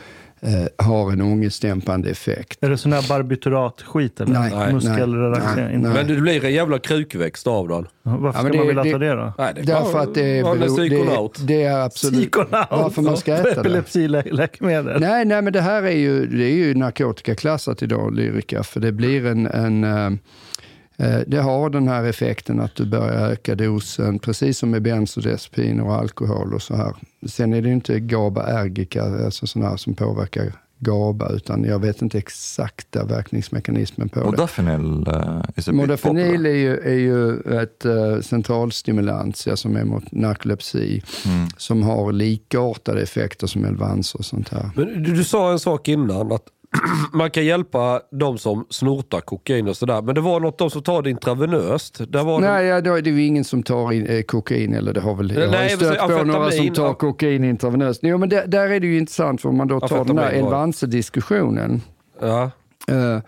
eh, 0.43 0.85
har 0.85 1.11
en 1.11 1.21
ångestdämpande 1.21 2.09
effekt. 2.09 2.57
Är 2.63 2.69
det 2.69 2.77
sån 2.77 2.93
här 2.93 3.09
barbiturate-skit 3.09 4.21
eller? 4.21 4.33
Nej, 4.39 4.51
nej, 4.55 4.73
Muskelrelaxering? 4.73 5.81
nej, 5.81 5.91
nej. 5.93 5.93
Men 5.93 6.07
det 6.15 6.21
blir 6.21 6.45
en 6.45 6.53
jävla 6.53 6.79
krukväxt 6.79 7.47
av 7.47 7.67
den. 7.67 7.87
Varför 8.03 8.25
Ja, 8.27 8.33
ska 8.43 8.51
det- 8.51 8.57
man 8.57 8.67
vilja 8.67 8.83
det- 8.83 8.91
ta 8.91 8.97
det 8.97 9.11
då? 9.15 9.33
Nej, 9.37 9.51
det 9.55 9.61
är 9.61 9.65
Därför 9.65 9.99
att 9.99 10.13
det 10.15 10.39
är, 10.39 10.43
vanlig 10.43 10.69
bero- 10.69 10.77
psykonaut. 10.89 11.37
det, 11.39 11.45
det 11.45 11.63
är 11.63 11.79
absolut... 11.85 12.19
Psykonaut? 12.19 12.67
Varför 12.71 13.01
man 13.01 13.17
ska 13.17 13.33
äta 13.33 13.43
det. 13.43 13.59
Epilepsiläkemedel? 13.59 15.01
Nej, 15.01 15.25
nej, 15.25 15.41
men 15.41 15.53
det 15.53 15.61
här 15.61 15.83
är 15.83 15.91
ju, 15.91 16.25
det 16.25 16.43
är 16.45 16.55
ju 16.55 16.75
narkotikaklassat 16.75 17.83
idag, 17.83 18.13
lyrika, 18.15 18.63
för 18.63 18.79
det 18.79 18.91
blir 18.91 19.25
en, 19.25 19.47
en 19.47 19.83
eh, 19.83 20.09
det 21.27 21.41
har 21.41 21.69
den 21.69 21.87
här 21.87 22.03
effekten 22.03 22.59
att 22.59 22.75
du 22.75 22.85
börjar 22.85 23.29
öka 23.31 23.55
dosen, 23.55 24.19
precis 24.19 24.57
som 24.57 24.69
med 24.69 24.81
bensodiazepiner 24.81 25.83
och 25.85 25.93
alkohol 25.95 26.53
och 26.53 26.61
så 26.61 26.75
här. 26.75 26.93
Sen 27.27 27.53
är 27.53 27.61
det 27.61 27.67
ju 27.67 27.73
inte 27.73 27.99
GABA-ergika, 27.99 29.03
alltså 29.25 29.47
sådana 29.47 29.69
här 29.69 29.77
som 29.77 29.93
påverkar 29.93 30.53
GABA, 30.79 31.29
utan 31.29 31.63
jag 31.63 31.79
vet 31.79 32.01
inte 32.01 32.17
exakta 32.17 33.05
verkningsmekanismen 33.05 34.09
på 34.09 34.19
det. 34.19 34.25
Modafinil 34.25 35.05
bit 35.55 35.67
Modafinil 35.67 36.25
popular. 36.31 36.49
är 36.49 36.55
ju, 36.55 36.77
är 36.79 36.93
ju 36.99 37.39
ett 37.61 37.85
uh, 37.85 38.21
centralstimulantia 38.21 39.55
som 39.57 39.75
är 39.75 39.83
mot 39.83 40.11
narkolepsi, 40.11 41.03
Mm. 41.25 41.47
som 41.57 41.83
har 41.83 42.11
likartade 42.11 43.01
effekter 43.01 43.47
som 43.47 43.65
Elvans 43.65 44.15
och 44.15 44.25
sånt 44.25 44.49
här. 44.49 44.69
Men 44.75 45.03
du, 45.03 45.13
du 45.13 45.23
sa 45.23 45.51
en 45.51 45.59
sak 45.59 45.87
innan, 45.87 46.31
att 46.31 46.43
man 47.13 47.31
kan 47.31 47.45
hjälpa 47.45 48.01
de 48.11 48.37
som 48.37 48.65
snortar 48.69 49.21
kokain 49.21 49.67
och 49.67 49.77
sådär. 49.77 50.01
Men 50.01 50.15
det 50.15 50.21
var 50.21 50.39
något 50.39 50.57
de 50.57 50.69
som 50.69 50.83
tar 50.83 51.01
det 51.01 51.09
intravenöst. 51.09 52.01
Där 52.11 52.23
var 52.23 52.39
Nej, 52.39 52.65
ja, 52.65 52.81
då 52.81 52.95
är 52.95 53.01
det 53.01 53.09
ju 53.09 53.25
ingen 53.25 53.43
som 53.43 53.63
tar 53.63 53.91
in, 53.91 54.05
eh, 54.05 54.21
kokain, 54.21 54.73
eller 54.73 54.93
det 54.93 55.01
har 55.01 55.15
väl, 55.15 55.31
jag 55.31 55.49
har 55.49 55.63
ju 55.63 55.69
stött 55.69 55.97
på 55.97 56.03
amfetamin, 56.03 56.27
några 56.27 56.51
som 56.51 56.69
tar 56.69 56.93
kokain 56.93 57.43
intravenöst. 57.43 57.99
Jo, 58.03 58.17
men 58.17 58.29
där, 58.29 58.47
där 58.47 58.69
är 58.69 58.79
det 58.79 58.87
ju 58.87 58.97
intressant, 58.97 59.41
för 59.41 59.49
om 59.49 59.57
man 59.57 59.67
då 59.67 59.79
tar 59.79 59.87
den 59.87 59.99
Amfetamin 59.99 60.31
det. 60.31 60.39
Elvanse-diskussionen, 60.39 61.81
Ja. 62.21 62.51
Eh, 62.87 63.19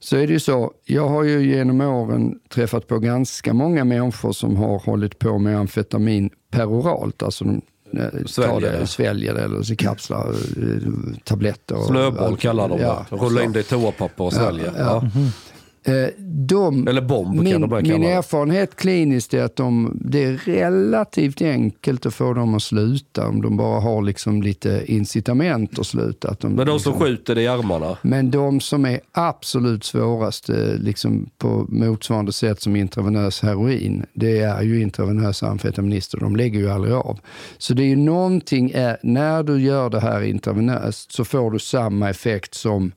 så 0.00 0.16
är 0.16 0.26
det 0.26 0.32
ju 0.32 0.40
så, 0.40 0.72
jag 0.84 1.08
har 1.08 1.22
ju 1.22 1.46
genom 1.54 1.80
åren 1.80 2.38
träffat 2.54 2.86
på 2.86 2.98
ganska 2.98 3.54
många 3.54 3.84
människor 3.84 4.32
som 4.32 4.56
har 4.56 4.78
hållit 4.78 5.18
på 5.18 5.38
med 5.38 5.58
amfetamin 5.58 6.30
peroralt, 6.50 7.22
alltså 7.22 7.44
de 7.44 7.62
Sväljer 8.26 8.72
det. 8.72 8.86
sväljer 8.86 9.34
det 9.34 9.42
eller 9.42 9.72
i 9.72 9.76
kapslar, 9.76 10.28
eh, 10.28 11.16
tabletter. 11.24 11.76
Snöboll 11.86 12.36
kallar 12.36 12.68
de 12.68 12.80
ja, 12.80 13.06
det. 13.10 13.16
Rulla 13.16 13.40
så. 13.40 13.44
in 13.44 13.52
det 13.52 13.60
i 13.60 13.62
toapapper 13.62 14.24
och 14.24 14.32
svälja. 14.32 14.72
ja. 14.76 14.82
Ja. 14.84 14.96
Eh, 15.20 15.28
De, 16.20 16.88
Eller 16.88 17.02
bomb 17.02 17.34
kan 17.34 17.44
min, 17.44 17.60
de 17.60 17.70
bara 17.70 17.80
min 17.80 17.92
kalla 17.92 18.06
erfarenhet 18.06 18.76
kliniskt 18.76 19.34
är 19.34 19.42
att 19.42 19.56
de, 19.56 19.98
det 20.04 20.24
är 20.24 20.32
relativt 20.44 21.42
enkelt 21.42 22.06
att 22.06 22.14
få 22.14 22.32
dem 22.32 22.54
att 22.54 22.62
sluta 22.62 23.28
om 23.28 23.42
de 23.42 23.56
bara 23.56 23.80
har 23.80 24.02
liksom 24.02 24.42
lite 24.42 24.82
incitament 24.86 25.78
att 25.78 25.86
sluta. 25.86 26.30
Att 26.30 26.40
de, 26.40 26.52
Men 26.52 26.66
de 26.66 26.80
som 26.80 26.92
liksom, 26.92 27.06
skjuter 27.06 27.34
det 27.34 27.42
i 27.42 27.48
armarna. 27.48 27.96
men 28.02 28.30
de 28.30 28.60
som 28.60 28.84
är 28.84 29.00
absolut 29.12 29.84
svårast, 29.84 30.48
eh, 30.48 30.56
liksom 30.78 31.30
på 31.38 31.66
motsvarande 31.68 32.32
sätt 32.32 32.62
som 32.62 32.76
intravenös 32.76 33.42
heroin, 33.42 34.06
det 34.12 34.38
är 34.38 34.62
ju 34.62 34.82
intravenösa 34.82 35.46
amfetaminister. 35.48 36.18
De 36.18 36.36
lägger 36.36 36.60
ju 36.60 36.70
aldrig 36.70 36.94
av. 36.94 37.18
Så 37.58 37.74
det 37.74 37.82
är 37.82 37.88
ju 37.88 37.96
någonting, 37.96 38.70
eh, 38.70 38.94
när 39.02 39.42
du 39.42 39.60
gör 39.60 39.90
det 39.90 40.00
här 40.00 40.22
intravenöst 40.22 41.12
så 41.12 41.24
får 41.24 41.50
du 41.50 41.58
samma 41.58 42.10
effekt 42.10 42.54
som 42.54 42.92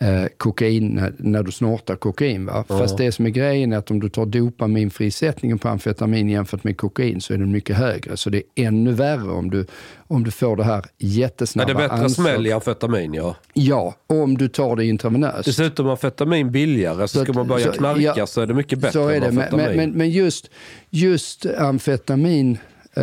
eh, 0.00 0.24
kokain 0.36 1.12
när, 1.18 1.42
du 1.42 1.52
snortar 1.52 1.96
kokain. 1.96 2.46
Va? 2.46 2.64
Fast 2.68 2.98
det 2.98 3.12
som 3.12 3.26
är 3.26 3.30
grejen 3.30 3.72
är 3.72 3.76
att 3.76 3.90
om 3.90 4.00
du 4.00 4.08
tar 4.08 4.26
dopaminfrisättningen 4.26 5.58
på 5.58 5.68
amfetamin 5.68 6.28
jämfört 6.28 6.64
med 6.64 6.76
kokain 6.76 7.20
så 7.20 7.34
är 7.34 7.38
den 7.38 7.52
mycket 7.52 7.76
högre. 7.76 8.16
Så 8.16 8.30
det 8.30 8.42
är 8.54 8.66
ännu 8.66 8.92
värre 8.92 9.30
om 9.30 9.50
du, 9.50 9.66
om 10.06 10.24
du 10.24 10.30
får 10.30 10.56
det 10.56 10.64
här 10.64 10.78
Är 10.78 10.84
jättesnabba 10.98 11.68
det 11.68 11.74
bättre 11.74 11.94
ansvar- 12.04 12.24
smäll 12.24 12.46
i 12.46 12.52
amfetamin 12.52 13.14
ja. 13.14 13.36
Ja, 13.54 13.94
om 14.06 14.38
du 14.38 14.48
tar 14.48 14.76
det 14.76 14.84
intravenöst. 14.86 15.44
Dessutom 15.44 15.86
är 15.86 15.90
amfetamin 15.90 16.52
billigare, 16.52 17.08
så, 17.08 17.18
Så 17.18 17.24
ska 17.24 17.32
man 17.32 17.46
börja 17.48 17.66
så- 17.66 17.72
knarka 17.72 18.14
ja, 18.16 18.26
så 18.26 18.40
är 18.40 18.46
det 18.46 18.54
mycket 18.54 18.78
bättre 18.78 18.92
Så 18.92 19.08
är 19.08 19.14
än 19.14 19.20
det. 19.20 19.26
Men, 19.32 19.38
amfetamin. 19.38 19.66
men, 19.66 19.76
men, 19.76 19.90
men 19.98 20.10
just, 20.10 20.50
just 20.90 21.46
amfetamin 21.46 22.58
eh, 22.96 23.02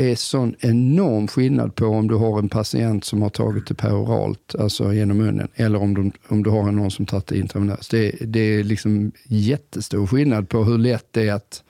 är 0.00 0.14
sån 0.16 0.54
enorm 0.60 1.28
skillnad 1.28 1.74
på 1.74 1.86
om 1.86 2.08
du 2.08 2.14
har 2.14 2.38
en 2.38 2.48
patient 2.48 3.04
som 3.04 3.22
har 3.22 3.30
tagit 3.30 3.66
det 3.66 3.74
peroralt, 3.74 4.54
alltså 4.58 4.92
genom 4.92 5.16
munnen, 5.16 5.48
eller 5.54 5.82
om 5.82 5.94
du, 5.94 6.10
om 6.28 6.42
du 6.42 6.50
har 6.50 6.72
någon 6.72 6.90
som 6.90 7.06
tagit 7.06 7.26
det 7.26 7.38
intravenöst. 7.38 7.90
Det, 7.90 8.10
det 8.20 8.40
är 8.40 8.64
liksom 8.64 9.12
jättestor 9.24 10.06
skillnad 10.06 10.48
på 10.48 10.64
hur 10.64 10.78
lätt 10.78 11.06
det 11.10 11.28
är 11.28 11.32
att 11.32 11.62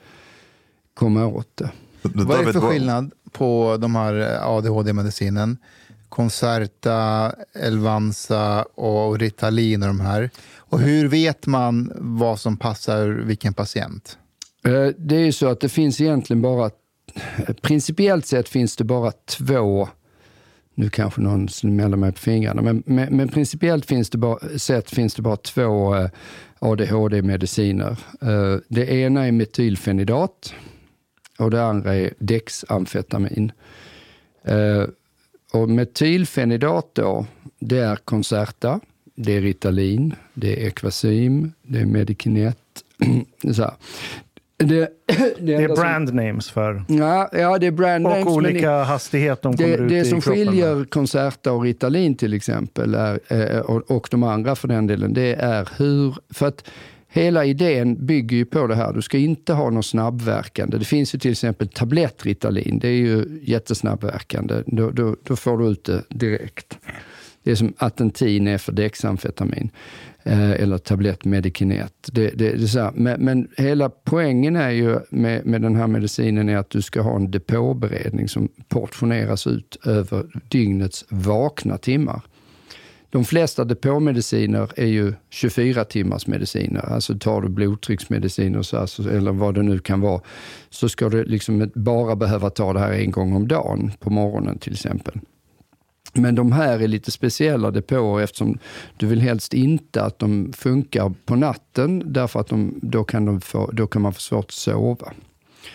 komma 0.93 1.25
åt 1.25 1.57
det. 1.57 1.71
Vad 2.01 2.39
är 2.39 2.45
det 2.45 2.53
för 2.53 2.59
skillnad 2.59 3.11
på 3.31 3.77
de 3.79 3.95
här 3.95 4.39
ADHD-medicinen? 4.57 5.57
Concerta, 6.09 7.31
Elvanza 7.53 8.63
och 8.63 9.19
Ritalin 9.19 9.81
och 9.81 9.87
de 9.87 9.99
här. 9.99 10.29
Och 10.57 10.79
hur 10.79 11.07
vet 11.07 11.45
man 11.45 11.91
vad 11.95 12.39
som 12.39 12.57
passar 12.57 13.07
vilken 13.07 13.53
patient? 13.53 14.17
Eh, 14.65 14.87
Det 14.97 15.15
är 15.15 15.25
ju 15.25 15.31
så 15.31 15.47
att 15.47 15.59
det 15.59 15.69
finns 15.69 16.01
egentligen 16.01 16.41
bara, 16.41 16.71
principiellt 17.61 18.25
sett 18.25 18.49
finns 18.49 18.75
det 18.75 18.83
bara 18.83 19.11
två, 19.11 19.89
nu 20.75 20.89
kanske 20.89 21.21
någon 21.21 21.49
smäller 21.49 21.97
mig 21.97 22.11
på 22.11 22.19
fingrarna, 22.19 22.61
men, 22.61 22.83
men, 22.85 23.17
men 23.17 23.27
principiellt 23.27 23.85
finns 23.85 24.09
det 24.09 24.17
bara, 24.17 24.59
sett 24.59 24.89
finns 24.89 25.15
det 25.15 25.21
bara 25.21 25.37
två 25.37 25.95
eh, 25.95 26.09
ADHD-mediciner. 26.59 27.97
Eh, 28.21 28.57
det 28.67 28.91
ena 28.91 29.27
är 29.27 29.31
metylfenidat 29.31 30.53
och 31.39 31.51
det 31.51 31.63
andra 31.63 31.95
är 31.95 32.13
dexamfetamin. 32.19 33.51
Eh, 34.43 34.83
och 35.53 35.69
metylfenidat 35.69 36.89
då, 36.93 37.25
det 37.59 37.77
är 37.77 37.95
Concerta, 37.95 38.79
det 39.15 39.33
är 39.33 39.41
Ritalin, 39.41 40.15
det 40.33 40.63
är 40.63 40.67
Equasim, 40.67 41.53
det 41.61 41.79
är 41.79 41.85
Medikinet. 41.85 42.57
så 43.53 43.61
här. 43.61 43.73
Det, 44.63 44.89
det, 45.39 45.53
är 45.53 45.75
brand 45.75 46.13
names 46.13 46.49
för... 46.49 46.83
Ja, 46.87 47.29
ja, 47.31 47.57
det 47.57 47.67
är 47.67 47.71
brand 47.71 48.03
names. 48.03 48.25
Och 48.25 48.31
men 48.31 48.45
olika 48.45 48.83
hastighet 48.83 49.41
de 49.41 49.57
kommer 49.57 49.77
det, 49.77 49.83
ut 49.83 49.89
det 49.89 49.97
i 49.97 50.05
som 50.05 50.21
kroppen. 50.21 50.45
skiljer 50.45 50.85
Concerta 50.85 51.51
och 51.51 51.63
Ritalin 51.63 52.15
till 52.15 52.33
exempel, 52.33 52.95
är, 52.95 53.19
eh, 53.27 53.59
och, 53.59 53.91
och 53.91 54.07
de 54.11 54.23
andra 54.23 54.55
för 54.55 54.67
den 54.67 54.87
delen, 54.87 55.13
det 55.13 55.33
är 55.33 55.69
hur... 55.77 56.15
För 56.29 56.47
att 56.47 56.69
hela 57.11 57.45
idén 57.45 58.05
bygger 58.05 58.37
ju 58.37 58.45
på 58.45 58.67
det 58.67 58.75
här. 58.75 58.93
Du 58.93 59.01
ska 59.01 59.17
inte 59.17 59.53
ha 59.53 59.69
någon 59.69 59.83
snabbverkande. 59.83 60.77
Det 60.77 60.85
finns 60.85 61.15
ju 61.15 61.19
till 61.19 61.31
exempel 61.31 61.67
tablettritalin. 61.67 62.79
Det 62.79 62.87
är 62.87 62.91
ju 62.91 63.39
jättesnabbverkande. 63.43 64.63
Då, 64.65 64.91
då, 64.91 65.15
då 65.23 65.35
får 65.35 65.57
du 65.57 65.67
ut 65.67 65.83
det 65.83 66.03
direkt. 66.09 66.77
Det 67.43 67.51
är 67.51 67.55
som 67.55 67.73
Atentin 67.77 68.47
är 68.47 68.57
för 68.57 68.71
dexamfetamin. 68.71 69.71
Eh, 70.23 70.51
eller 70.51 70.77
tablettmedikinet. 70.77 71.93
Det, 72.11 72.29
det, 72.29 72.51
det 72.51 72.63
är 72.63 72.67
så. 72.67 72.91
Men, 72.95 73.25
men 73.25 73.47
hela 73.57 73.89
poängen 73.89 74.55
är 74.55 74.69
ju 74.69 74.99
med, 75.09 75.45
med 75.45 75.61
den 75.61 75.75
här 75.75 75.87
medicinen 75.87 76.49
är 76.49 76.57
att 76.57 76.69
du 76.69 76.81
ska 76.81 77.01
ha 77.01 77.15
en 77.15 77.31
depåberedning 77.31 78.29
som 78.29 78.49
portioneras 78.67 79.47
ut 79.47 79.77
över 79.85 80.25
dygnets 80.49 81.05
vakna 81.09 81.77
timmar. 81.77 82.21
De 83.11 83.25
flesta 83.25 83.65
depåmediciner 83.65 84.71
är 84.75 84.85
ju 84.85 85.13
24 85.29 85.85
timmars 85.85 86.27
mediciner. 86.27 86.93
Alltså 86.93 87.17
tar 87.17 87.41
du 87.41 87.49
blodtrycksmediciner 87.49 88.61
så 88.61 88.77
alltså, 88.77 89.11
eller 89.11 89.31
vad 89.31 89.55
det 89.55 89.63
nu 89.63 89.79
kan 89.79 90.01
vara, 90.01 90.21
så 90.69 90.89
ska 90.89 91.09
du 91.09 91.23
liksom 91.23 91.71
bara 91.75 92.15
behöva 92.15 92.49
ta 92.49 92.73
det 92.73 92.79
här 92.79 92.91
en 92.91 93.11
gång 93.11 93.35
om 93.35 93.47
dagen, 93.47 93.91
på 93.99 94.09
morgonen 94.09 94.57
till 94.57 94.73
exempel. 94.73 95.19
Men 96.13 96.35
de 96.35 96.51
här 96.51 96.79
är 96.79 96.87
lite 96.87 97.11
speciella 97.11 97.71
depåer 97.71 98.23
eftersom 98.23 98.57
du 98.97 99.05
vill 99.07 99.21
helst 99.21 99.53
inte 99.53 100.03
att 100.03 100.19
de 100.19 100.53
funkar 100.53 101.13
på 101.25 101.35
natten 101.35 102.03
därför 102.05 102.39
att 102.39 102.47
de, 102.47 102.79
då, 102.81 103.03
kan 103.03 103.25
de 103.25 103.41
få, 103.41 103.69
då 103.73 103.87
kan 103.87 104.01
man 104.01 104.13
få 104.13 104.19
svårt 104.19 104.45
att 104.45 104.51
sova. 104.51 105.13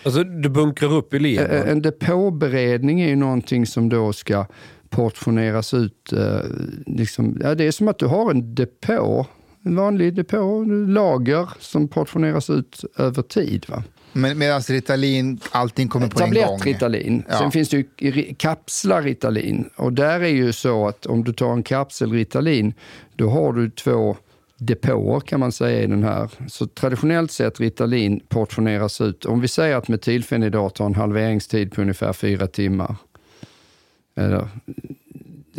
Alltså 0.05 0.25
du 0.25 0.49
bunkrar 0.49 0.93
upp 0.93 1.15
i 1.15 1.17
Eh, 1.17 1.23
levern. 1.23 1.69
En 1.69 1.83
depåberedning 1.83 3.01
är 3.01 3.09
ju 3.09 3.17
någonting 3.17 3.67
som 3.67 3.89
då 3.89 4.13
ska 4.13 4.47
portioneras 4.89 5.75
ut. 5.75 6.13
eh, 6.13 6.41
Liksom, 6.87 7.39
ja, 7.43 7.55
det 7.55 7.65
är 7.65 7.71
som 7.71 7.89
att 7.89 7.99
du 7.99 8.07
har 8.07 8.31
en 8.31 8.55
depå, 8.55 9.27
en 9.63 9.77
vanlig 9.77 10.15
depå, 10.15 10.65
lager 10.89 11.49
som 11.59 11.89
portioneras 11.89 12.51
ut 12.51 12.85
över 12.97 13.23
tid. 13.23 13.67
Va? 13.69 13.83
Men, 14.15 14.39
Medan 14.39 14.61
Ritalin, 14.61 15.41
allting 15.51 15.89
kommer 15.89 16.09
på 16.09 16.23
en 16.23 16.35
gång. 16.35 16.43
Tablettritalin. 16.43 17.25
Ja. 17.29 17.39
Sen 17.39 17.51
finns 17.51 17.69
det 17.69 17.85
ju 17.99 18.35
kapslar 18.35 19.03
Ritalin. 19.03 19.71
Och 19.77 19.93
där 19.93 20.21
är 20.21 20.29
ju 20.29 20.53
så 20.53 20.89
att 20.89 21.07
om 21.07 21.25
du 21.25 21.33
tar 21.33 21.53
en 21.53 21.63
kapsel 21.63 22.13
Ritalin, 22.13 22.75
då 23.17 23.29
har 23.29 23.53
du 23.53 23.71
två 23.71 24.17
depåer 24.59 25.21
kan 25.21 25.41
man 25.41 25.53
säga 25.53 25.83
i 25.83 25.87
den 25.87 26.03
här. 26.03 26.31
Så 26.49 26.67
traditionellt 26.67 27.33
sett 27.33 27.61
Ritalin 27.61 28.21
portioneras 28.29 29.01
ut. 29.01 29.25
Om 29.25 29.41
vi 29.41 29.49
säger 29.49 29.77
att 29.77 29.89
metylfenidat 29.89 30.79
har 30.79 30.87
en 30.87 30.95
halveringstid 30.95 31.73
på 31.73 31.81
ungefär 31.81 32.13
fyra 32.13 32.47
timmar. 32.47 32.97
Eller, 34.17 34.49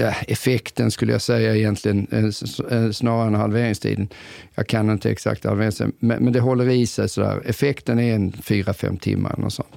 effekten 0.03 0.91
skulle 0.91 1.11
jag 1.11 1.21
säga 1.21 1.55
egentligen, 1.55 2.07
eh, 2.11 2.77
eh, 2.77 2.91
snarare 2.91 3.27
än 3.27 3.35
halveringstiden. 3.35 4.07
Jag 4.55 4.67
kan 4.67 4.89
inte 4.89 5.11
exakt 5.11 5.45
halveringstiden, 5.45 5.93
men, 5.99 6.23
men 6.23 6.33
det 6.33 6.39
håller 6.39 6.69
i 6.69 6.87
sig 6.87 7.09
sådär. 7.09 7.41
Effekten 7.45 7.99
är 7.99 8.15
en 8.15 8.31
fyra 8.31 8.73
fem 8.73 8.97
timmar 8.97 9.35
eller 9.37 9.49
sånt. 9.49 9.75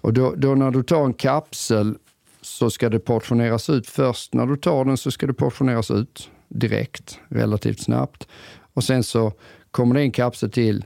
Och 0.00 0.12
då, 0.12 0.34
då 0.36 0.54
när 0.54 0.70
du 0.70 0.82
tar 0.82 1.04
en 1.04 1.14
kapsel 1.14 1.94
så 2.40 2.70
ska 2.70 2.88
det 2.88 2.98
portioneras 2.98 3.70
ut. 3.70 3.86
Först 3.86 4.34
när 4.34 4.46
du 4.46 4.56
tar 4.56 4.84
den 4.84 4.96
så 4.96 5.10
ska 5.10 5.26
det 5.26 5.34
portioneras 5.34 5.90
ut 5.90 6.30
direkt, 6.48 7.18
relativt 7.28 7.80
snabbt. 7.80 8.28
Och 8.74 8.84
sen 8.84 9.02
så 9.02 9.32
kommer 9.70 9.94
det 9.94 10.00
en 10.00 10.12
kapsel 10.12 10.50
till 10.50 10.84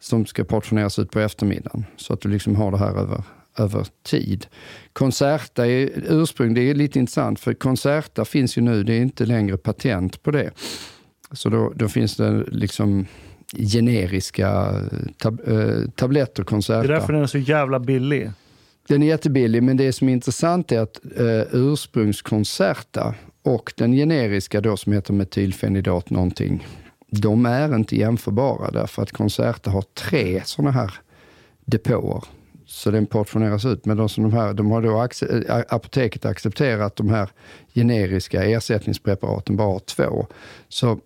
som 0.00 0.26
ska 0.26 0.44
portioneras 0.44 0.98
ut 0.98 1.10
på 1.10 1.20
eftermiddagen. 1.20 1.84
Så 1.96 2.12
att 2.12 2.20
du 2.20 2.28
liksom 2.28 2.56
har 2.56 2.70
det 2.70 2.78
här 2.78 2.98
över, 2.98 3.22
över 3.58 3.86
tid. 4.02 4.46
Concerta 4.92 5.66
är 5.66 5.90
ursprung, 6.08 6.54
det 6.54 6.70
är 6.70 6.74
lite 6.74 6.98
intressant 6.98 7.40
för 7.40 7.54
Concerta 7.54 8.24
finns 8.24 8.58
ju 8.58 8.62
nu, 8.62 8.84
det 8.84 8.92
är 8.92 9.00
inte 9.00 9.26
längre 9.26 9.56
patent 9.56 10.22
på 10.22 10.30
det. 10.30 10.50
Så 11.32 11.48
då, 11.48 11.72
då 11.76 11.88
finns 11.88 12.16
det 12.16 12.44
liksom 12.48 13.06
generiska 13.52 14.74
tab, 15.18 15.40
eh, 15.46 15.90
tabletter 15.94 16.44
Concerta. 16.44 16.82
Det 16.82 16.94
är 16.94 16.98
därför 16.98 17.12
den 17.12 17.22
är 17.22 17.26
så 17.26 17.38
jävla 17.38 17.80
billig. 17.80 18.30
Den 18.88 19.02
är 19.02 19.06
jättebillig, 19.06 19.62
men 19.62 19.76
det 19.76 19.92
som 19.92 20.08
är 20.08 20.12
intressant 20.12 20.72
är 20.72 20.80
att 20.80 21.00
eh, 21.16 21.42
ursprungskoncerta 21.52 23.14
och 23.42 23.72
den 23.76 23.92
generiska 23.92 24.60
då 24.60 24.76
som 24.76 24.92
heter 24.92 25.12
metylfenidat 25.12 26.10
någonting, 26.10 26.66
de 27.10 27.46
är 27.46 27.74
inte 27.74 27.96
jämförbara 27.96 28.70
därför 28.70 29.02
att 29.02 29.12
Concerta 29.12 29.70
har 29.70 29.82
tre 29.82 30.42
sådana 30.44 30.70
här 30.70 30.94
depåer. 31.64 32.24
Så 32.66 32.90
den 32.90 33.06
portioneras 33.06 33.64
ut. 33.64 33.84
Men 33.84 33.96
de, 33.96 34.08
som 34.08 34.22
de, 34.24 34.32
här, 34.32 34.54
de 34.54 34.70
har 34.70 34.82
då 34.82 35.02
äh, 35.48 35.62
apoteket 35.68 36.24
accepterat 36.24 36.96
de 36.96 37.08
här 37.08 37.28
generiska 37.74 38.44
ersättningspreparaten 38.44 39.56
bara 39.56 39.68
har 39.72 39.78
två. 39.78 40.26
Så 40.68 40.98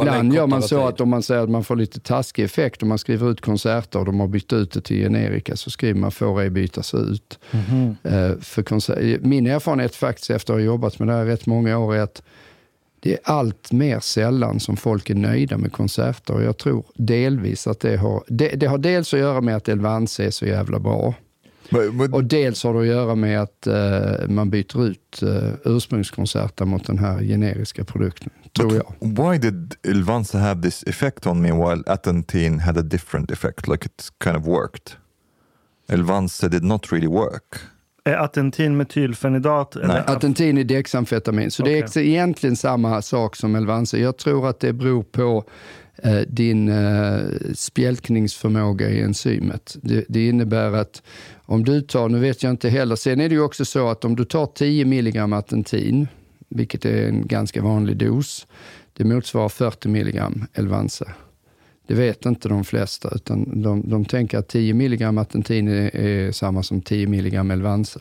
ibland 0.00 0.34
gör 0.34 0.46
man 0.46 0.62
så 0.62 0.68
tid. 0.68 0.78
att 0.88 1.00
om 1.00 1.08
man 1.08 1.22
säger 1.22 1.42
att 1.42 1.50
man 1.50 1.64
får 1.64 1.76
lite 1.76 2.00
taskig 2.00 2.44
effekt 2.44 2.82
om 2.82 2.88
man 2.88 2.98
skriver 2.98 3.30
ut 3.30 3.40
konserter 3.40 3.98
och 3.98 4.04
de 4.04 4.20
har 4.20 4.28
bytt 4.28 4.52
ut 4.52 4.72
det 4.72 4.80
till 4.80 4.96
generika 4.96 5.56
så 5.56 5.70
skriver 5.70 6.00
man 6.00 6.10
får 6.12 6.40
ej 6.40 6.50
bytas 6.50 6.94
ut. 6.94 7.38
Eh, 8.02 8.32
för 8.40 8.62
konser- 8.62 9.18
Min 9.22 9.46
erfarenhet 9.46 9.94
faktiskt 9.96 10.30
efter 10.30 10.52
att 10.52 10.58
ha 10.60 10.64
jobbat 10.64 10.98
med 10.98 11.08
det 11.08 11.14
här 11.14 11.24
rätt 11.24 11.46
många 11.46 11.78
år 11.78 11.94
är 11.94 12.00
att 12.02 12.22
det 13.00 13.12
är 13.12 13.18
allt 13.24 13.72
mer 13.72 14.00
sällan 14.00 14.60
som 14.60 14.76
folk 14.76 15.10
är 15.10 15.14
nöjda 15.14 15.58
med 15.58 15.72
konserter. 15.72 16.34
Och 16.34 16.42
jag 16.42 16.58
tror 16.58 16.84
delvis 16.94 17.66
att 17.66 17.80
det 17.80 17.96
har, 17.96 18.24
det, 18.28 18.48
det 18.48 18.66
har 18.66 18.78
dels 18.78 19.14
att 19.14 19.20
göra 19.20 19.40
med 19.40 19.56
att 19.56 19.68
Elvanse 19.68 20.24
är 20.24 20.30
så 20.30 20.46
jävla 20.46 20.78
bra. 20.78 21.14
But, 21.70 21.94
but 21.94 22.12
Och 22.12 22.24
dels 22.24 22.64
har 22.64 22.74
det 22.74 22.80
att 22.80 22.86
göra 22.86 23.14
med 23.14 23.42
att 23.42 23.66
eh, 23.66 24.28
man 24.28 24.50
byter 24.50 24.86
ut 24.86 25.20
uh, 25.22 25.52
ursprungskonserter 25.64 26.64
mot 26.64 26.86
den 26.86 26.98
här 26.98 27.22
generiska 27.22 27.84
produkten, 27.84 28.30
tror 28.56 28.74
jag. 28.74 28.94
why 29.00 29.38
did 29.38 29.74
Ilvanza 29.82 30.38
have 30.38 30.62
this 30.62 30.84
effect 30.86 31.26
on 31.26 31.42
me 31.42 31.52
while 31.52 31.82
Atentine 31.86 32.60
had 32.60 32.78
a 32.78 32.82
different 32.82 33.30
effect? 33.30 33.68
Like 33.68 33.86
it 33.86 34.08
kind 34.24 34.36
of 34.36 34.46
worked. 34.46 34.92
Ilvanza 35.88 36.48
did 36.48 36.64
not 36.64 36.92
really 36.92 37.08
work. 37.08 37.60
Är 38.04 38.16
atentin 38.16 38.76
metylfenidat? 38.76 39.76
Eller 39.76 40.10
Atentin 40.10 40.58
är 40.58 40.64
dexamfetamin, 40.64 41.50
så 41.50 41.62
det 41.62 41.78
är 41.78 41.98
egentligen 41.98 42.56
samma 42.56 43.02
sak 43.02 43.36
som 43.36 43.54
Elvanse. 43.54 43.98
Jag 43.98 44.16
tror 44.16 44.48
att 44.48 44.60
det 44.60 44.72
beror 44.72 45.02
på 45.02 45.44
eh, 46.02 46.20
din 46.28 46.68
eh, 46.68 47.20
spjälkningsförmåga 47.54 48.90
i 48.90 49.00
enzymet. 49.00 49.76
Det, 49.82 50.04
det 50.08 50.28
innebär 50.28 50.72
att 50.72 51.02
om 51.42 51.64
du 51.64 51.80
tar, 51.80 52.08
nu 52.08 52.18
vet 52.18 52.42
jag 52.42 52.50
inte 52.50 52.68
heller, 52.68 52.96
sen 52.96 53.20
är 53.20 53.28
det 53.28 53.34
ju 53.34 53.42
också 53.42 53.64
så 53.64 53.88
att 53.88 54.04
om 54.04 54.16
du 54.16 54.24
tar 54.24 54.46
10 54.46 54.84
milligram 54.84 55.32
atentin, 55.32 56.08
vilket 56.48 56.84
är 56.84 57.08
en 57.08 57.26
ganska 57.26 57.62
vanlig 57.62 57.96
dos. 57.96 58.46
Det 58.92 59.04
motsvarar 59.04 59.48
40 59.48 59.88
milligram 59.88 60.46
Elvanse. 60.54 61.04
Det 61.90 61.96
vet 61.96 62.26
inte 62.26 62.48
de 62.48 62.64
flesta, 62.64 63.10
utan 63.14 63.62
de, 63.62 63.90
de 63.90 64.04
tänker 64.04 64.38
att 64.38 64.48
10 64.48 64.74
milligram 64.74 65.18
atentin 65.18 65.68
är, 65.68 65.96
är 65.96 66.32
samma 66.32 66.62
som 66.62 66.82
10 66.82 67.06
milligram 67.06 67.50
Elvanse. 67.50 68.00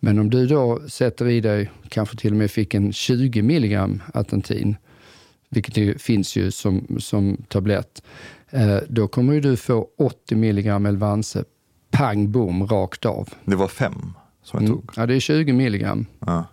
Men 0.00 0.18
om 0.18 0.30
du 0.30 0.46
då 0.46 0.80
sätter 0.88 1.26
i 1.28 1.40
dig, 1.40 1.70
kanske 1.88 2.16
till 2.16 2.30
och 2.30 2.36
med 2.36 2.50
fick 2.50 2.74
en 2.74 2.92
20 2.92 3.42
milligram 3.42 4.02
atentin, 4.14 4.76
vilket 5.50 6.02
finns 6.02 6.36
ju 6.36 6.50
som, 6.50 6.96
som 7.00 7.36
tablett, 7.48 8.02
eh, 8.50 8.78
då 8.88 9.08
kommer 9.08 9.32
ju 9.34 9.40
du 9.40 9.56
få 9.56 9.88
80 9.98 10.34
milligram 10.36 10.86
Elvanse, 10.86 11.44
pang 11.90 12.30
bom, 12.32 12.66
rakt 12.66 13.04
av. 13.06 13.28
Det 13.44 13.56
var 13.56 13.68
fem 13.68 14.12
som 14.42 14.60
jag 14.60 14.68
Mm. 14.68 14.72
tog. 14.72 14.90
Ja, 14.96 15.06
det 15.06 15.14
är 15.14 15.20
20 15.20 15.52
milligram. 15.52 16.06
Ja. 16.26 16.44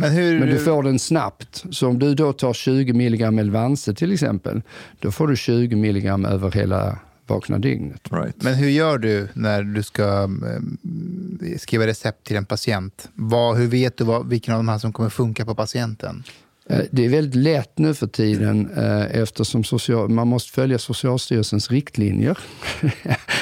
Men 0.00 0.12
hur... 0.12 0.38
Men 0.38 0.48
du 0.48 0.58
får 0.58 0.82
den 0.82 0.98
snabbt. 0.98 1.64
Så 1.70 1.88
om 1.88 1.98
du 1.98 2.14
då 2.14 2.32
tar 2.32 2.52
20 2.52 2.92
milligram 2.92 3.38
Elvanse 3.38 3.94
till 3.94 4.12
exempel, 4.12 4.62
då 5.00 5.10
får 5.10 5.28
du 5.28 5.36
20 5.36 5.76
milligram 5.76 6.24
över 6.24 6.50
hela 6.50 6.98
vakna 7.26 7.58
dygnet. 7.58 8.00
Right. 8.10 8.42
Men 8.42 8.54
hur 8.54 8.68
gör 8.68 8.98
du 8.98 9.28
när 9.34 9.62
du 9.62 9.82
ska 9.82 10.22
eh, 10.22 11.58
skriva 11.58 11.86
recept 11.86 12.26
till 12.26 12.36
en 12.36 12.44
patient? 12.44 13.08
Vad, 13.14 13.56
hur 13.56 13.66
vet 13.66 13.96
du 13.96 14.04
vad, 14.04 14.28
vilken 14.28 14.54
av 14.54 14.58
de 14.58 14.68
här 14.68 14.78
som 14.78 14.92
kommer 14.92 15.10
funka 15.10 15.44
på 15.44 15.54
patienten? 15.54 16.22
Eh, 16.66 16.80
Det 16.90 17.04
är 17.04 17.08
väldigt 17.08 17.34
lätt 17.34 17.78
nu 17.78 17.94
för 17.94 18.06
tiden 18.06 18.70
eh, 18.76 19.20
eftersom 19.20 19.64
social, 19.64 20.08
man 20.08 20.28
måste 20.28 20.52
följa 20.52 20.78
Socialstyrelsens 20.78 21.70
riktlinjer. 21.70 22.38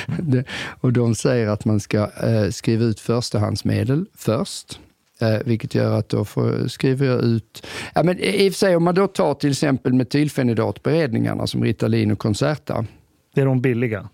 Och 0.80 0.92
de 0.92 1.14
säger 1.14 1.48
att 1.48 1.64
man 1.64 1.80
ska 1.80 2.10
skriva 2.50 2.84
ut 2.84 3.00
förstahandsmedel 3.00 4.06
först. 4.14 4.80
Eh, 5.20 5.38
vilket 5.44 5.74
gör 5.74 5.98
att 5.98 6.08
då 6.08 6.24
får, 6.24 6.68
skriver 6.68 7.06
jag 7.06 7.22
ut... 7.22 7.66
Ja, 7.94 8.02
men 8.02 8.18
I 8.20 8.48
och 8.48 8.52
för 8.52 8.58
sig, 8.58 8.76
om 8.76 8.84
man 8.84 8.94
då 8.94 9.06
tar 9.06 9.34
till 9.34 9.50
exempel 9.50 9.92
metylfenidatberedningarna 9.92 11.46
som 11.46 11.64
Ritalin 11.64 12.10
och 12.10 12.18
Concerta. 12.18 12.86
Det 13.34 13.40
är 13.40 13.46
de 13.46 13.60
billiga. 13.60 14.08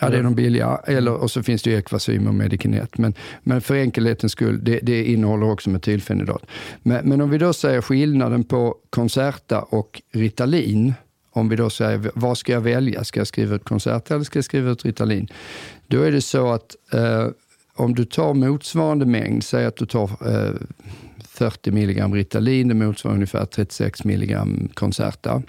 Ja, 0.00 0.08
det 0.08 0.18
är 0.18 0.22
de 0.22 0.34
billiga. 0.34 0.80
Eller, 0.86 1.12
och 1.12 1.30
så 1.30 1.42
finns 1.42 1.62
det 1.62 1.70
ju 1.70 1.78
Equasym 1.78 2.26
och 2.26 2.34
Medikinet. 2.34 2.98
Men, 2.98 3.14
men 3.42 3.60
för 3.60 3.74
enkelhetens 3.74 4.32
skull, 4.32 4.64
det, 4.64 4.78
det 4.82 5.04
innehåller 5.04 5.50
också 5.50 5.70
metylfenidat. 5.70 6.46
Men, 6.82 7.08
men 7.08 7.20
om 7.20 7.30
vi 7.30 7.38
då 7.38 7.52
säger 7.52 7.80
skillnaden 7.80 8.44
på 8.44 8.76
Concerta 8.90 9.60
och 9.62 10.02
Ritalin. 10.12 10.94
Om 11.30 11.48
vi 11.48 11.56
då 11.56 11.70
säger, 11.70 12.10
vad 12.14 12.38
ska 12.38 12.52
jag 12.52 12.60
välja? 12.60 13.04
Ska 13.04 13.20
jag 13.20 13.26
skriva 13.26 13.54
ut 13.54 13.64
Concerta 13.64 14.14
eller 14.14 14.24
ska 14.24 14.38
jag 14.38 14.44
skriva 14.44 14.70
ut 14.70 14.84
Ritalin? 14.84 15.28
Då 15.86 16.02
är 16.02 16.12
det 16.12 16.20
så 16.20 16.52
att 16.52 16.76
eh, 16.92 17.26
om 17.80 17.94
du 17.94 18.04
tar 18.04 18.34
motsvarande 18.34 19.06
mängd, 19.06 19.44
säg 19.44 19.66
att 19.66 19.76
du 19.76 19.86
tar 19.86 20.10
eh, 20.26 20.54
40 21.28 21.70
milligram 21.70 22.14
Ritalin, 22.14 22.68
det 22.68 22.74
motsvarar 22.74 23.14
ungefär 23.14 23.44
36 23.44 24.04
milligram 24.04 24.68
Concerta. 24.74 25.42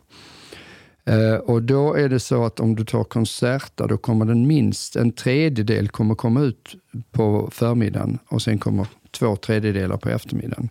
Eh, 1.05 1.35
och 1.35 1.63
då 1.63 1.93
är 1.93 2.09
det 2.09 2.19
så 2.19 2.45
att 2.45 2.59
om 2.59 2.75
du 2.75 2.85
tar 2.85 3.03
Concerta, 3.03 3.87
då 3.87 3.97
kommer 3.97 4.25
den 4.25 4.47
minst 4.47 4.95
en 4.95 5.11
tredjedel 5.11 5.89
kommer 5.89 6.15
komma 6.15 6.41
ut 6.41 6.75
på 7.11 7.49
förmiddagen 7.51 8.19
och 8.27 8.41
sen 8.41 8.57
kommer 8.57 8.87
två 9.11 9.35
tredjedelar 9.35 9.97
på 9.97 10.09
eftermiddagen. 10.09 10.69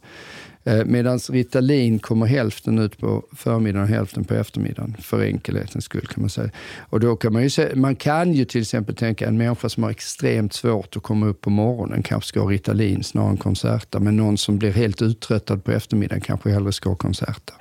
Eh, 0.68 0.84
Medan 0.84 1.18
Ritalin 1.18 1.98
kommer 1.98 2.26
hälften 2.26 2.78
ut 2.78 2.98
på 2.98 3.24
förmiddagen 3.32 3.82
och 3.82 3.88
hälften 3.88 4.24
på 4.24 4.34
eftermiddagen, 4.34 4.96
för 5.00 5.24
enkelhetens 5.24 5.84
skull 5.84 6.06
kan 6.06 6.22
man 6.22 6.30
säga. 6.30 6.50
Och 6.80 7.00
då 7.00 7.16
kan 7.16 7.32
man, 7.32 7.42
ju 7.42 7.50
se, 7.50 7.74
man 7.74 7.96
kan 7.96 8.32
ju 8.32 8.44
till 8.44 8.60
exempel 8.60 8.96
tänka 8.96 9.28
en 9.28 9.38
människa 9.38 9.68
som 9.68 9.82
har 9.82 9.90
extremt 9.90 10.52
svårt 10.52 10.96
att 10.96 11.02
komma 11.02 11.26
upp 11.26 11.40
på 11.40 11.50
morgonen 11.50 12.02
kanske 12.02 12.28
ska 12.28 12.40
ha 12.40 12.50
Ritalin 12.50 13.04
snarare 13.04 13.30
än 13.30 13.36
Concerta, 13.36 14.00
men 14.00 14.16
någon 14.16 14.38
som 14.38 14.58
blir 14.58 14.72
helt 14.72 15.02
uttröttad 15.02 15.64
på 15.64 15.72
eftermiddagen 15.72 16.20
kanske 16.20 16.50
hellre 16.50 16.72
ska 16.72 16.88
ha 16.88 16.96
Concerta. 16.96 17.52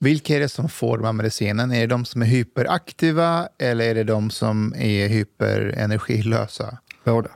Vilka 0.00 0.36
är 0.36 0.40
det 0.40 0.48
som 0.48 0.68
får 0.68 0.98
de 0.98 1.04
här 1.04 1.12
medicinen? 1.12 1.72
Är 1.72 1.80
det 1.80 1.86
de 1.86 2.04
som 2.04 2.22
är 2.22 2.26
hyperaktiva 2.26 3.48
eller 3.58 3.84
är 3.84 3.94
det 3.94 4.04
de 4.04 4.30
som 4.30 4.74
är 4.78 5.08
hyperenergilösa? 5.08 6.78
Båda. 7.04 7.30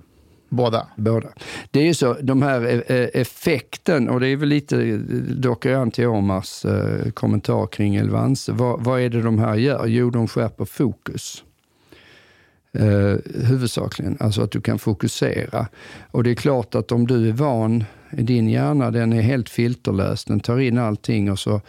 Båda? 0.53 0.87
Båda. 0.97 1.29
Det 1.71 1.81
är 1.81 1.85
ju 1.85 1.95
så, 1.95 2.17
de 2.23 2.43
här 2.43 2.83
eh, 2.93 3.09
effekten, 3.15 4.09
och 4.09 4.21
det 4.21 4.29
är 4.29 4.37
väl 4.37 4.49
lite, 4.49 4.77
eh, 4.77 5.61
jag 5.63 5.67
an 5.67 5.91
till 5.91 6.07
Omars 6.07 6.65
eh, 6.65 7.11
kommentar 7.11 7.67
kring 7.67 7.97
Elvanse. 7.97 8.53
Vad, 8.53 8.85
vad 8.85 9.01
är 9.01 9.09
det 9.09 9.23
de 9.23 9.39
här 9.39 9.57
gör? 9.57 9.87
Jo, 9.87 10.11
de 10.11 10.29
skärper 10.29 10.65
fokus. 10.65 11.45
Eh, 12.73 13.17
huvudsakligen, 13.45 14.17
alltså 14.21 14.43
att 14.43 14.51
du 14.51 14.61
kan 14.61 14.79
fokusera. 14.79 15.67
Och 16.11 16.25
det 16.25 16.31
är 16.31 16.35
klart 16.35 16.75
att 16.75 16.93
om 16.93 17.07
du 17.07 17.29
är 17.29 17.33
van, 17.33 17.85
din 18.11 18.49
hjärna 18.49 18.91
den 18.91 19.13
är 19.13 19.23
helt 19.23 19.49
filterlös, 19.49 20.25
den 20.25 20.41
tar 20.41 20.59
in 20.59 20.79
allting 20.79 21.31
och 21.31 21.39
så 21.39 21.61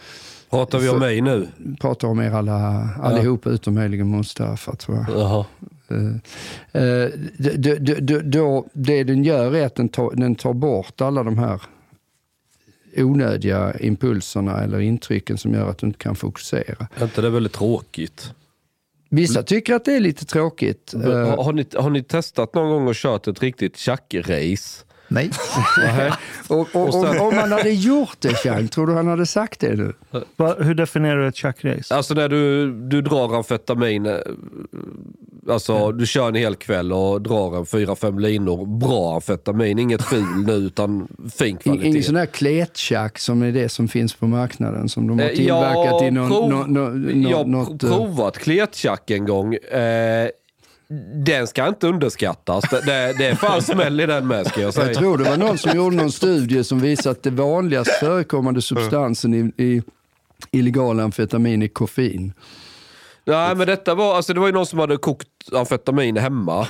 Pratar 0.50 0.78
vi 0.78 0.88
om 0.88 0.98
mig 0.98 1.20
nu? 1.20 1.48
pratar 1.80 2.08
om 2.08 2.20
er 2.20 2.30
alla, 2.30 2.88
allihopa 3.02 3.50
utom 3.50 3.74
möjligen 3.74 4.10
Mustafa 4.10 4.74
tror 4.76 4.96
jag. 4.96 5.18
Jaha. 5.18 5.44
Eh, 5.88 6.82
eh, 6.82 7.08
d- 7.38 7.56
d- 7.56 7.76
d- 7.80 8.00
d- 8.00 8.20
då, 8.24 8.66
det 8.72 9.04
den 9.04 9.24
gör 9.24 9.54
är 9.54 9.66
att 9.66 9.74
den 9.74 9.88
tar, 9.88 10.10
den 10.16 10.34
tar 10.34 10.52
bort 10.52 11.00
alla 11.00 11.22
de 11.22 11.38
här 11.38 11.62
onödiga 12.96 13.74
impulserna 13.80 14.62
eller 14.62 14.80
intrycken 14.80 15.38
som 15.38 15.54
gör 15.54 15.70
att 15.70 15.78
du 15.78 15.86
inte 15.86 15.98
kan 15.98 16.16
fokusera. 16.16 16.88
Är 16.96 17.04
inte 17.04 17.20
det 17.22 17.30
väldigt 17.30 17.52
tråkigt? 17.52 18.32
Vissa 19.08 19.42
tycker 19.42 19.74
att 19.74 19.84
det 19.84 19.92
är 19.96 20.00
lite 20.00 20.24
tråkigt. 20.24 20.92
Men 20.96 21.10
Eh, 21.12 21.28
Har, 21.28 21.44
har, 21.44 21.52
ni, 21.52 21.66
har 21.74 21.90
ni 21.90 22.02
testat 22.02 22.54
någon 22.54 22.70
gång 22.70 22.88
och 22.88 22.94
kört 22.94 23.28
ett 23.28 23.42
riktigt 23.42 23.76
tjackrace? 23.76 24.84
Nej. 25.08 25.30
och, 26.48 26.58
och, 26.58 26.76
och, 26.86 26.92
sen- 26.94 27.20
om 27.20 27.36
man 27.36 27.52
hade 27.52 27.70
gjort 27.70 28.16
det, 28.20 28.34
Chang, 28.34 28.68
tror 28.68 28.86
du 28.86 28.92
han 28.94 29.06
hade 29.06 29.26
sagt 29.26 29.60
det 29.60 29.76
nu? 29.76 29.92
Va, 30.36 30.54
hur 30.58 30.74
definierar 30.74 31.16
du 31.16 31.26
ett 31.28 31.36
chackrace? 31.36 31.94
Alltså 31.94 32.14
när 32.14 32.28
du, 32.28 32.72
du 32.72 33.02
drar 33.02 33.36
amfetamin, 33.36 34.06
eh, 34.06 34.14
alltså 35.48 35.92
du 35.92 36.06
kör 36.06 36.28
en 36.28 36.34
hel 36.34 36.54
kväll 36.56 36.92
och 36.92 37.22
drar 37.22 37.56
en 37.58 37.66
fyra 37.66 37.96
fem 37.96 38.18
linor 38.18 38.66
bra 38.66 39.14
amfetamin. 39.14 39.78
Inget 39.78 40.02
ful 40.02 40.44
nu 40.46 40.52
utan 40.52 41.08
fin 41.38 41.56
kvalitet. 41.56 41.88
Ingen 41.88 42.02
sån 42.02 42.16
här 42.16 42.26
kletchack 42.26 43.18
som 43.18 43.42
är 43.42 43.52
det 43.52 43.68
som 43.68 43.88
finns 43.88 44.14
på 44.14 44.26
marknaden 44.26 44.88
som 44.88 45.06
de 45.06 45.18
har 45.18 45.26
Eh, 45.26 45.32
tillverkat 45.36 45.84
jag 46.00 46.06
i 46.08 46.10
någon, 46.10 46.30
prov- 46.30 46.50
nå- 46.50 46.66
nå- 46.66 46.88
nå- 46.88 47.30
Jag 47.30 47.44
har 47.44 47.70
eh, 47.72 47.76
provat 47.78 48.38
kletchack 48.38 49.10
en 49.10 49.26
gång. 49.26 49.54
Eh, 49.54 50.28
den 51.24 51.46
ska 51.46 51.68
inte 51.68 51.86
underskattas. 51.86 52.64
Det, 52.70 53.14
det, 53.18 53.26
är 53.26 53.34
fan 53.34 53.62
smäll 53.62 54.00
i 54.00 54.06
den 54.06 54.26
med 54.26 54.46
ska 54.46 54.60
jag 54.60 54.74
säga. 54.74 54.86
Jag 54.86 54.96
tror 54.96 55.18
det 55.18 55.24
var 55.24 55.36
någon 55.36 55.58
som 55.58 55.76
gjorde 55.76 55.96
någon 55.96 56.12
studie 56.12 56.64
som 56.64 56.80
visade 56.80 57.10
att 57.10 57.22
det 57.22 57.30
vanligast 57.30 57.90
förekommande 57.90 58.62
substansen 58.62 59.34
i, 59.34 59.64
i 59.64 59.82
illegal 60.50 61.00
amfetamin 61.00 61.62
är 61.62 61.68
koffein. 61.68 62.32
Nej 63.24 63.54
men 63.54 63.66
detta 63.66 63.94
var, 63.94 64.16
alltså 64.16 64.34
det 64.34 64.40
var 64.40 64.46
ju 64.46 64.52
någon 64.52 64.66
som 64.66 64.78
hade 64.78 64.96
kokt 64.96 65.28
amfetamin 65.52 66.16
hemma. 66.16 66.68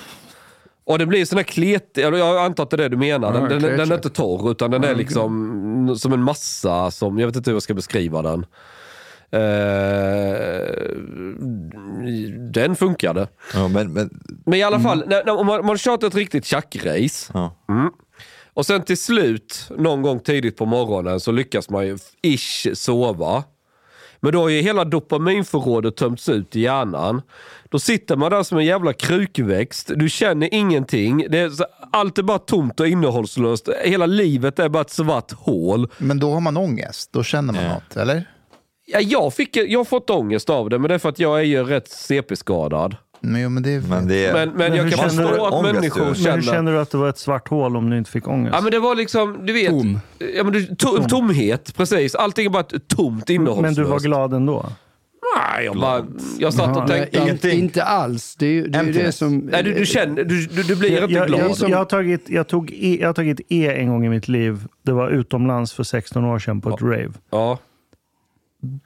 Och 0.85 0.99
det 0.99 1.07
blir 1.07 1.25
sån 1.25 1.39
här 1.39 1.45
kletig, 1.45 2.03
jag 2.03 2.39
antar 2.39 2.65
att 2.65 2.71
det 2.71 2.77
är 2.77 2.79
det 2.79 2.89
du 2.89 2.97
menar. 2.97 3.33
Den, 3.33 3.49
den, 3.49 3.63
den 3.63 3.93
är 3.93 3.95
inte 3.95 4.11
torr 4.11 4.51
utan 4.51 4.71
den 4.71 4.85
är 4.85 4.95
liksom 4.95 5.97
som 5.99 6.13
en 6.13 6.23
massa 6.23 6.91
som, 6.91 7.19
jag 7.19 7.27
vet 7.27 7.37
inte 7.37 7.51
hur 7.51 7.55
jag 7.55 7.63
ska 7.63 7.75
beskriva 7.75 8.23
den. 8.23 8.47
Eh, 9.35 10.95
den 12.53 12.77
funkade. 12.77 13.29
Ja, 13.55 13.69
men, 13.69 13.93
men, 13.93 14.11
Men 14.47 14.59
i 14.59 14.63
alla 14.63 14.81
fall, 14.81 15.05
när, 15.07 15.25
när, 15.25 15.37
om 15.39 15.47
man, 15.47 15.57
man 15.61 15.69
har 15.69 15.77
kört 15.77 16.03
ett 16.03 16.15
riktigt 16.15 16.45
tjackrace 16.45 17.31
ja. 17.35 17.57
och 18.55 18.67
sen 18.67 18.83
till 18.83 18.97
slut, 18.99 19.69
någon 19.79 20.03
gång 20.03 20.21
tidigt 20.21 20.57
på 20.57 20.67
morgonen, 20.67 21.21
så 21.21 21.33
lyckas 21.33 21.71
man 21.71 21.87
ju 21.87 21.99
ish 22.23 22.67
sova. 22.75 23.45
Men 24.21 24.33
då 24.33 24.41
har 24.41 24.49
ju 24.49 24.61
hela 24.61 24.85
dopaminförrådet 24.85 25.97
tömts 25.97 26.29
ut 26.29 26.57
i 26.57 26.61
hjärnan. 26.61 27.23
Då 27.71 27.79
sitter 27.79 28.17
man 28.17 28.31
där 28.31 28.43
som 28.43 28.59
en 28.59 28.65
jävla 28.65 28.93
krukväxt. 28.93 29.91
Du 29.97 30.09
känner 30.09 30.55
ingenting. 30.55 31.27
Det 31.31 31.39
är, 31.39 31.51
så- 31.51 31.65
allt 31.93 32.19
är 32.19 32.23
bara 32.23 32.39
tomt 32.39 32.81
och 32.81 32.89
innehållslöst. 32.89 33.69
Hela 33.85 34.07
livet 34.07 34.59
är 34.59 34.69
bara 34.69 34.81
ett 34.81 34.91
svart 34.91 35.33
hål. 35.33 35.89
Men 35.99 36.19
då 36.21 36.33
har 36.33 36.41
man 36.41 36.57
ångest. 36.57 37.13
Då 37.13 37.23
känner 37.23 37.53
man 37.53 37.63
Ja. 37.63 37.75
något, 37.75 37.97
eller? 37.97 38.25
Ja, 38.87 39.01
jag, 39.01 39.35
fick, 39.35 39.57
jag 39.57 39.81
har 39.81 39.85
fått 39.85 40.11
ångest 40.11 40.51
av 40.51 40.71
det, 40.71 40.79
men 40.79 40.89
det 40.89 40.95
är 40.95 40.99
för 40.99 41.09
att 41.09 41.19
jag 41.19 41.39
är 41.39 41.45
ju 41.45 41.65
rätt 41.65 41.89
CP-skadad. 41.89 42.97
Men, 43.21 43.55
men 43.55 43.63
det 43.63 43.71
är... 43.75 43.81
men 43.81 44.09
det 44.09 44.27
är... 44.27 44.33
Men, 44.33 44.49
men, 44.49 44.59
Men 44.59 44.75
jag 44.77 44.91
kan 44.93 45.11
känner 45.11 45.29
förstå 45.29 45.47
att 45.47 45.63
människor 45.75 46.01
du? 46.01 46.07
Men 46.07 46.15
känner... 46.15 46.37
hur 46.37 46.43
känner 46.43 46.73
du 46.73 46.79
att 46.79 46.91
det 46.91 46.99
var 46.99 47.09
ett 47.09 47.19
svart 47.19 47.49
hål 47.49 47.77
om 47.77 47.91
du 47.91 47.99
inte 47.99 48.11
fick 48.11 48.29
ångest? 48.29 48.55
Ja 48.55 48.61
men 48.61 48.71
det 48.71 48.79
var 48.79 48.95
liksom, 48.95 49.47
du 49.47 49.53
vet. 49.53 49.71
Tom. 49.71 50.01
Ja, 50.37 50.45
men 50.45 50.53
du, 50.53 50.67
to, 50.67 51.09
tomhet, 51.09 51.75
precis. 51.77 52.15
Allting 52.15 52.47
är 52.47 52.51
bara 52.51 52.61
ett 52.61 52.89
tomt 52.89 53.31
innehållslöst. 53.31 53.77
Men 53.79 53.85
du 53.85 53.91
var 53.91 54.01
glad 54.01 54.33
ändå? 54.35 54.67
Nej, 55.37 55.65
jag, 55.65 55.77
bara, 55.77 56.05
jag 56.39 56.55
satt 56.55 56.77
och 56.77 56.83
Ja, 56.83 56.87
tänkte... 56.89 57.19
nej, 57.19 57.23
Ingenting. 57.27 57.59
Inte 57.59 57.83
alls. 57.83 58.37
Det 58.37 58.47
är 58.47 58.51
ju 58.51 58.67
det, 58.67 58.79
är 58.79 58.85
det 58.93 59.13
som... 59.13 59.39
Nej, 59.39 59.63
du, 59.63 59.73
du 59.75 59.87
känner, 59.87 60.25
du, 60.25 60.47
du, 60.47 60.63
du 60.63 60.77
blir 60.77 60.93
Jag, 60.93 61.03
inte 61.03 61.15
jag, 61.15 61.29
glad. 61.29 61.41
jag, 61.41 61.57
som- 61.57 61.71
jag, 61.71 61.79
har 61.79 61.85
tagit, 61.85 62.29
jag, 62.29 62.49
tog 62.49 62.71
e, 62.75 62.99
jag 63.01 63.09
har 63.09 63.13
tagit 63.15 63.41
E 63.49 63.75
en 63.81 63.89
gång 63.89 64.07
i 64.07 64.09
mitt 64.09 64.29
liv. 64.29 64.65
Det 64.83 64.93
var 64.93 65.09
utomlands 65.11 65.73
för 65.73 65.83
16 65.83 66.25
år 66.25 66.39
sedan 66.39 66.61
på 66.61 66.71
ett 66.71 66.83
rave. 66.83 67.13
Ja. 67.31 67.59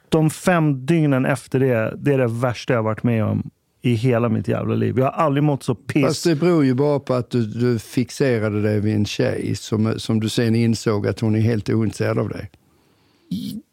De 0.09 0.29
fem 0.29 0.85
dygnen 0.85 1.25
efter 1.25 1.59
det, 1.59 1.93
det 1.97 2.13
är 2.13 2.17
det 2.17 2.27
värsta 2.27 2.73
jag 2.73 2.83
varit 2.83 3.03
med 3.03 3.23
om 3.25 3.49
i 3.81 3.93
hela 3.93 4.29
mitt 4.29 4.47
jävla 4.47 4.75
liv. 4.75 4.99
Jag 4.99 5.05
har 5.05 5.11
aldrig 5.11 5.43
mått 5.43 5.63
så 5.63 5.75
piss. 5.75 6.05
Fast 6.05 6.23
det 6.23 6.35
beror 6.35 6.65
ju 6.65 6.73
bara 6.73 6.99
på 6.99 7.13
att 7.13 7.29
du, 7.29 7.45
du 7.45 7.79
fixerade 7.79 8.61
dig 8.61 8.79
vid 8.79 8.95
en 8.95 9.05
tjej 9.05 9.55
som, 9.55 9.99
som 9.99 10.19
du 10.19 10.29
sen 10.29 10.55
insåg 10.55 11.07
att 11.07 11.19
hon 11.19 11.35
är 11.35 11.39
helt 11.39 11.69
ointresserad 11.69 12.19
av 12.19 12.29
dig. 12.29 12.49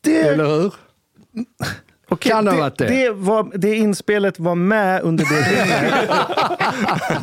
Det, 0.00 0.20
Eller 0.20 0.44
hur? 0.44 0.74
Okej, 2.08 2.30
Kan 2.30 2.46
ha 2.46 2.54
det, 2.54 2.60
varit 2.60 2.78
det. 2.78 2.86
Det, 2.86 3.10
var, 3.10 3.50
det 3.54 3.74
inspelet 3.74 4.38
var 4.38 4.54
med 4.54 5.02
under 5.02 5.24
det. 5.24 5.68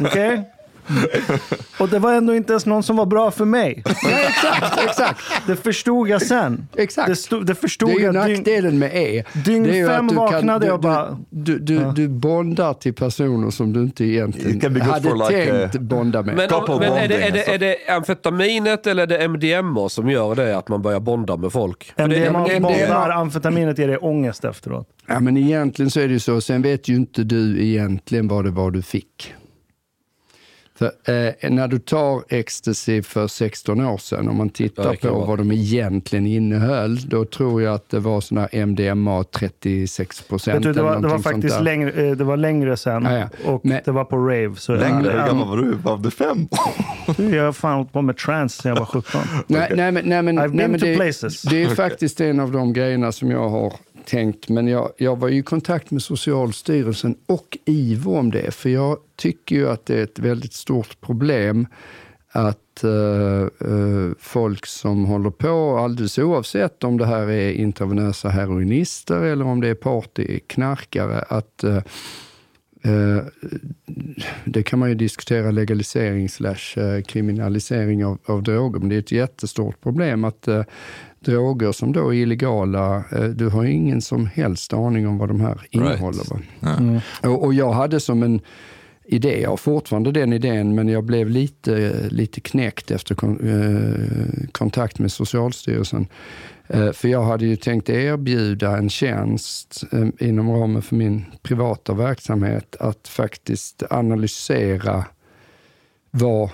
Okej? 0.08 0.53
Och 1.80 1.90
det 1.90 2.00
var 2.00 2.14
ändå 2.14 2.36
inte 2.36 2.54
ens 2.54 2.66
någon 2.66 2.84
som 2.84 2.96
var 2.96 3.06
bra 3.06 3.32
för 3.32 3.46
mig. 3.46 3.84
Nej, 4.04 4.26
exakt, 4.30 4.84
exakt. 4.84 5.20
Det 5.48 5.56
förstod 5.56 6.10
jag 6.10 6.22
sen. 6.22 6.68
Exakt. 6.78 7.08
Det, 7.10 7.16
stod, 7.16 7.46
det 7.46 7.56
förstod 7.56 7.90
Det 7.90 7.94
är 7.94 8.00
ju 8.00 8.06
jag. 8.06 8.16
nackdelen 8.16 8.80
med 8.80 8.92
E. 8.94 9.24
dygn 9.46 9.64
Det 9.64 9.80
är 9.80 9.88
fem 9.88 10.06
att 10.06 10.10
du 10.10 10.16
vaknade 10.16 10.66
du, 10.66 10.70
jag 10.72 10.82
bara- 10.82 11.18
Du, 11.30 11.60
du, 11.60 11.78
du, 11.78 11.92
du 11.92 12.08
bondar 12.08 12.74
till 12.74 12.94
personer 12.94 13.50
som 13.52 13.74
du 13.74 13.80
inte 13.82 14.04
egentligen 14.06 14.82
hade 14.82 15.10
for 15.10 15.30
like, 15.32 15.52
tänkt 15.52 15.76
eh, 15.76 15.82
bonda 15.82 16.22
med. 16.22 16.36
Men, 16.36 16.50
Couple 16.50 16.76
men 16.80 16.94
är, 16.94 17.08
det, 17.08 17.16
är, 17.16 17.32
det, 17.32 17.38
alltså. 17.40 17.52
är 17.54 17.58
det 17.60 17.76
amfetaminet 17.90 18.88
eller 18.88 19.04
är 19.04 19.08
det 19.08 19.28
MDMA 19.28 19.90
som 19.90 20.10
gör 20.10 20.36
det 20.36 20.58
att 20.58 20.68
man 20.70 20.82
börjar 20.82 21.00
bonda 21.00 21.38
med 21.38 21.52
folk? 21.52 21.94
För 21.98 22.08
det, 22.08 22.16
MDMA, 22.30 22.40
MDMA 22.48 22.70
MDMA, 22.70 23.14
amfetaminet 23.14 23.78
ger 23.80 23.88
dig 23.88 23.98
ångest 23.98 24.46
efteråt. 24.46 24.88
Ja, 25.08 25.20
men 25.20 25.38
egentligen 25.38 25.92
så 25.92 26.00
är 26.00 26.08
det 26.08 26.14
ju 26.14 26.20
så. 26.20 26.42
Sen 26.42 26.62
vet 26.62 26.88
ju 26.88 26.96
inte 26.96 27.24
du 27.24 27.64
egentligen 27.66 28.28
vad 28.28 28.44
det 28.46 28.52
var 28.52 28.72
du 28.72 28.82
fick. 28.82 29.34
För, 31.06 31.28
eh, 31.46 31.52
när 31.52 31.68
du 31.68 31.80
tar 31.80 32.24
ecstasy 32.30 33.02
för 33.02 33.28
16 33.28 33.82
år 33.82 33.98
sedan, 33.98 34.30
om 34.30 34.38
man 34.38 34.50
tittar 34.50 34.96
på 34.96 35.14
vara. 35.14 35.26
vad 35.26 35.38
de 35.38 35.52
egentligen 35.52 36.28
innehöll, 36.28 37.10
då 37.10 37.26
tror 37.26 37.62
jag 37.62 37.74
att 37.74 37.90
det 37.90 38.00
var 38.00 38.40
här 38.40 38.50
MDMA 38.66 39.24
36 39.24 40.22
procent. 40.22 40.64
Det, 40.64 40.82
var, 40.82 41.00
det 41.00 41.08
var 41.08 41.20
faktiskt 41.20 41.62
längre, 41.62 41.92
eh, 41.92 42.12
det 42.12 42.24
var 42.24 42.38
längre 42.38 42.78
sen 42.78 43.04
Ja, 43.04 43.18
ja. 43.18 43.52
och 43.52 43.66
Men- 43.66 43.82
det 43.86 43.92
var 43.92 44.04
på 44.06 44.18
rave. 44.18 44.56
Så 44.56 44.76
Längre? 44.76 45.12
Hur 45.12 45.28
gammal 45.28 45.48
var 45.48 45.58
du? 45.58 45.72
Var 45.74 45.98
du 45.98 46.12
fem? 46.12 46.48
jag 47.36 47.46
har 47.46 47.52
fan 47.52 47.86
på 47.86 48.02
med 48.02 48.18
trance 48.18 48.62
sedan 48.62 48.70
jag 48.70 48.80
var 48.80 48.86
17. 48.86 49.22
Nej, 49.48 49.72
nej, 49.76 49.92
men, 49.92 50.06
nej, 50.06 50.22
men, 50.22 50.40
I've 50.40 50.48
nej, 50.48 50.58
been 50.58 50.72
men 50.72 50.80
to 50.80 50.86
det, 50.86 50.96
places. 50.96 51.42
det 51.42 51.64
är 51.64 51.68
faktiskt 51.76 52.22
en 52.22 52.40
av 52.40 52.52
de 52.52 52.74
grejerna 52.74 53.12
som 53.12 53.32
jag 53.32 53.50
har 53.50 53.74
tänkt. 54.06 54.50
Men 54.50 54.68
jag, 54.68 54.92
jag 54.98 55.20
var 55.20 55.28
ju 55.28 55.38
i 55.38 55.44
kontakt 55.44 55.92
med 55.92 56.02
Socialstyrelsen 56.02 57.16
och 57.26 57.58
IVO 57.66 58.18
om 58.18 58.32
det. 58.32 58.54
För 58.54 58.70
jag 58.70 58.98
tycker 59.16 59.56
ju 59.56 59.70
att 59.70 59.86
det 59.86 60.00
är 60.00 60.04
ett 60.04 60.20
väldigt 60.20 60.54
stort 60.54 61.02
problem 61.02 61.68
att 62.36 62.84
uh, 62.84 63.48
uh, 63.68 64.12
folk 64.20 64.66
som 64.66 65.06
håller 65.06 65.30
på, 65.30 65.78
alldeles 65.78 66.18
oavsett 66.18 66.84
om 66.84 66.98
det 66.98 67.06
här 67.06 67.30
är 67.30 67.52
intravenösa 67.52 68.30
heroinister 68.30 69.22
eller 69.22 69.46
om 69.46 69.62
det 69.62 69.68
är 69.68 69.76
partyknarkare, 69.76 71.20
att 71.20 71.64
uh, 71.64 71.80
det 74.46 74.64
kan 74.64 74.80
man 74.80 74.90
ju 74.90 74.96
diskutera 74.96 75.52
legalisering 75.52 76.30
slash 76.30 77.02
kriminalisering 77.08 78.06
av, 78.06 78.18
av 78.26 78.44
droger, 78.44 78.80
men 78.80 78.90
det 78.90 78.96
är 78.96 79.00
ett 79.00 79.12
jättestort 79.12 79.82
problem 79.82 80.24
att 80.24 80.48
droger 81.24 81.72
som 81.72 81.92
då 81.92 82.14
är 82.14 82.14
illegala, 82.14 83.04
eh, 83.12 83.24
du 83.24 83.50
har 83.50 83.66
ingen 83.66 84.02
som 84.02 84.28
helst 84.28 84.74
aning 84.74 85.08
om 85.08 85.18
vad 85.18 85.30
de 85.30 85.42
här 85.42 85.68
innehåller. 85.70 86.24
Va? 86.30 87.02
Och, 87.30 87.44
och 87.44 87.54
jag 87.54 87.72
hade 87.72 88.00
som 88.00 88.24
en 88.24 88.42
idé, 89.06 89.42
jag 89.42 89.50
har 89.50 89.58
fortfarande 89.58 90.12
den 90.12 90.34
idén, 90.34 90.76
men 90.76 90.88
jag 90.88 91.04
blev 91.04 91.30
lite, 91.30 91.94
lite 92.10 92.42
knäckt 92.42 92.92
efter 92.92 93.16
kon, 93.16 93.40
eh, 93.40 94.48
kontakt 94.52 95.00
med 95.00 95.12
Socialstyrelsen. 95.12 96.08
Eh, 96.68 96.92
för 96.92 97.08
jag 97.08 97.24
hade 97.24 97.46
ju 97.46 97.56
tänkt 97.56 97.90
erbjuda 97.90 98.78
en 98.78 98.90
tjänst 98.90 99.84
eh, 99.92 100.08
inom 100.28 100.52
ramen 100.52 100.82
för 100.82 100.96
min 100.96 101.26
privata 101.42 101.94
verksamhet 101.94 102.76
att 102.80 103.08
faktiskt 103.08 103.84
analysera 103.90 105.06
vad 106.12 106.50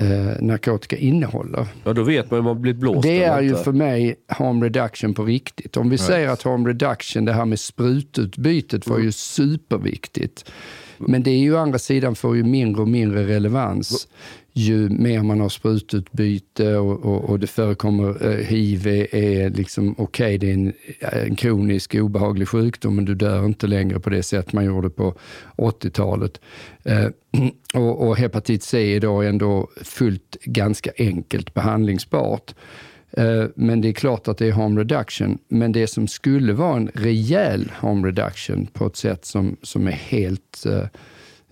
eh, 0.00 0.42
narkotika 0.42 0.96
innehåller. 0.96 1.66
Ja, 1.84 1.92
då 1.92 2.02
vet 2.02 2.30
man 2.30 2.36
ju 2.36 2.38
om 2.38 2.44
man 2.44 2.60
blivit 2.62 2.80
blåst 2.80 3.02
Det 3.02 3.24
är 3.24 3.40
ju 3.40 3.56
för 3.56 3.72
mig 3.72 4.14
harm 4.28 4.62
reduction 4.62 5.14
på 5.14 5.24
riktigt. 5.24 5.76
Om 5.76 5.90
vi 5.90 5.98
säger 5.98 6.28
att 6.28 6.42
harm 6.42 6.66
reduction, 6.66 7.24
det 7.24 7.32
här 7.32 7.44
med 7.44 7.60
sprututbytet 7.60 8.86
var 8.86 8.98
ju 8.98 9.12
superviktigt. 9.12 10.52
Men 10.98 11.22
det 11.22 11.30
är 11.30 11.38
ju 11.38 11.54
å 11.54 11.58
andra 11.58 11.78
sidan 11.78 12.14
får 12.14 12.36
ju 12.36 12.44
mindre 12.44 12.82
och 12.82 12.88
mindre 12.88 13.26
relevans 13.26 14.08
ju 14.56 14.88
mer 14.88 15.22
man 15.22 15.40
har 15.40 15.48
sprututbyte 15.48 16.76
och, 16.76 17.04
och, 17.04 17.30
och 17.30 17.40
det 17.40 17.46
förekommer 17.46 18.26
eh, 18.26 18.46
hiv 18.46 18.86
är, 18.86 19.50
liksom 19.50 19.94
okej, 19.98 20.38
det 20.38 20.50
är 20.50 20.54
en, 20.54 20.72
eh, 21.00 21.26
en 21.26 21.36
kronisk 21.36 21.94
obehaglig 21.94 22.48
sjukdom 22.48 22.96
men 22.96 23.04
du 23.04 23.14
dör 23.14 23.44
inte 23.44 23.66
längre 23.66 24.00
på 24.00 24.10
det 24.10 24.22
sätt 24.22 24.52
man 24.52 24.64
gjorde 24.64 24.90
på 24.90 25.14
80-talet. 25.56 26.40
Eh, 26.84 27.08
och, 27.74 28.08
och 28.08 28.16
hepatit 28.16 28.62
C 28.62 28.96
är 28.96 29.00
då 29.00 29.22
ändå 29.22 29.68
fullt 29.82 30.36
ganska 30.44 30.90
enkelt 30.98 31.54
behandlingsbart. 31.54 32.54
Eh, 33.16 33.44
Men 33.54 33.80
det 33.80 33.88
är 33.88 33.92
klart 33.92 34.28
att 34.28 34.38
det 34.38 34.46
är 34.46 34.52
harm 34.52 34.78
reduction. 34.78 35.38
Men 35.48 35.72
det 35.72 35.86
som 35.86 36.08
skulle 36.08 36.52
vara 36.52 36.76
en 36.76 36.90
rejäl 36.94 37.72
harm 37.74 38.04
reduction 38.04 38.66
på 38.66 38.86
ett 38.86 38.96
sätt 38.96 39.24
som, 39.24 39.56
som 39.62 39.86
är 39.86 39.92
helt 39.92 40.66
eh, 40.66 40.86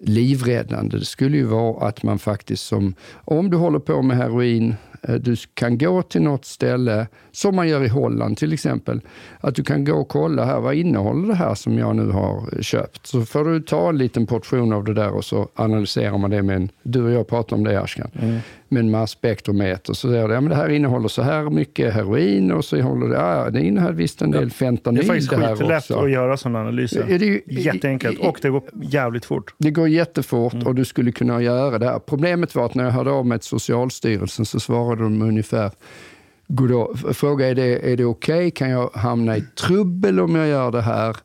livräddande, 0.03 0.99
det 0.99 1.05
skulle 1.05 1.37
ju 1.37 1.45
vara 1.45 1.87
att 1.89 2.03
man 2.03 2.19
faktiskt 2.19 2.67
som, 2.67 2.95
om 3.25 3.51
du 3.51 3.57
håller 3.57 3.79
på 3.79 4.03
med 4.03 4.17
heroin, 4.17 4.75
eh, 5.03 5.15
du 5.15 5.37
kan 5.55 5.79
gå 5.79 6.03
till 6.03 6.23
något 6.23 6.45
ställe, 6.45 7.07
som 7.33 7.57
man 7.57 7.69
gör 7.69 7.85
i 7.85 7.89
Holland 7.89 8.37
till 8.37 8.53
exempel, 8.53 9.01
att 9.41 9.55
du 9.55 9.65
kan 9.65 9.85
gå 9.85 9.95
och 9.95 10.09
kolla 10.09 10.45
här, 10.45 10.61
vad 10.61 10.75
innehåller 10.75 11.29
det 11.29 11.35
här 11.35 11.55
som 11.55 11.79
jag 11.79 11.97
nu 11.97 12.11
har 12.11 12.63
köpt? 12.63 13.07
Så 13.07 13.25
får 13.25 13.45
du 13.45 13.61
ta 13.61 13.89
en 13.89 13.99
liten 13.99 14.27
portion 14.27 14.73
av 14.73 14.85
det 14.85 14.95
där 14.95 15.11
och 15.11 15.25
så 15.25 15.49
analyserar 15.55 16.19
man 16.19 16.31
det 16.31 16.43
med 16.43 16.57
en, 16.57 16.69
du 16.83 17.03
och 17.03 17.11
jag 17.11 17.29
pratar 17.29 17.57
om 17.57 17.65
det 17.65 17.81
Ashkan, 17.81 18.11
mm 18.21 18.39
med 18.73 18.81
en 18.81 18.91
masspektrometer. 18.91 19.93
Så 19.93 20.09
säger 20.11 20.29
det, 20.29 20.35
ja, 20.35 20.41
men 20.41 20.51
det 20.51 20.57
här 20.57 20.69
innehåller 20.69 21.09
så 21.09 21.23
här 21.23 21.51
mycket 21.51 21.95
heroin 21.95 22.53
och 22.53 22.65
så 22.65 22.77
innehåller 22.77 23.09
det, 23.09 23.15
ja, 23.15 23.51
det 23.51 23.61
innehåller 23.61 23.95
visst 23.95 24.23
en 24.23 24.31
del 24.31 24.45
Det 24.49 24.55
fentanyl 24.55 25.01
är 25.01 25.05
faktiskt 25.07 25.31
det 25.31 25.37
här 25.37 25.57
skitlätt 25.57 25.91
att 25.91 26.11
göra 26.11 26.37
sådana 26.37 26.61
analyser. 26.61 27.05
Är 27.11 27.19
det 27.19 27.27
ju- 27.27 27.41
Jätteenkelt. 27.47 28.19
Och 28.21 28.39
det 28.43 28.49
går 28.51 28.63
jävligt 28.83 29.25
fort. 29.25 29.55
Det 29.59 29.71
går 29.71 29.89
jättefort 29.89 30.55
Mm. 30.55 30.67
och 30.67 30.75
du 30.75 30.85
skulle 30.85 31.13
kunna 31.13 31.43
göra 31.43 31.79
det 31.79 31.87
här. 31.87 31.99
Problemet 31.99 32.55
var 32.55 32.67
att 32.67 32.75
när 32.75 32.85
jag 32.85 32.91
hörde 32.91 33.11
av 33.11 33.27
mig 33.27 33.39
till 33.39 33.49
Socialstyrelsen 33.49 34.45
så 34.45 34.61
svarade 34.61 35.03
de 35.03 35.23
ungefär 35.23 35.71
Goddag. 36.49 36.99
Fråga 37.13 37.49
är 37.49 37.55
det, 37.55 37.93
är 37.93 37.97
det 37.97 38.05
okej? 38.05 38.51
Kan 38.51 38.71
jag 38.71 38.91
hamna 38.95 39.37
i 39.37 39.41
trubbel 39.67 40.21
om 40.21 40.35
jag 40.35 40.49
gör 40.49 40.71
det 40.71 40.81
här? 40.83 41.17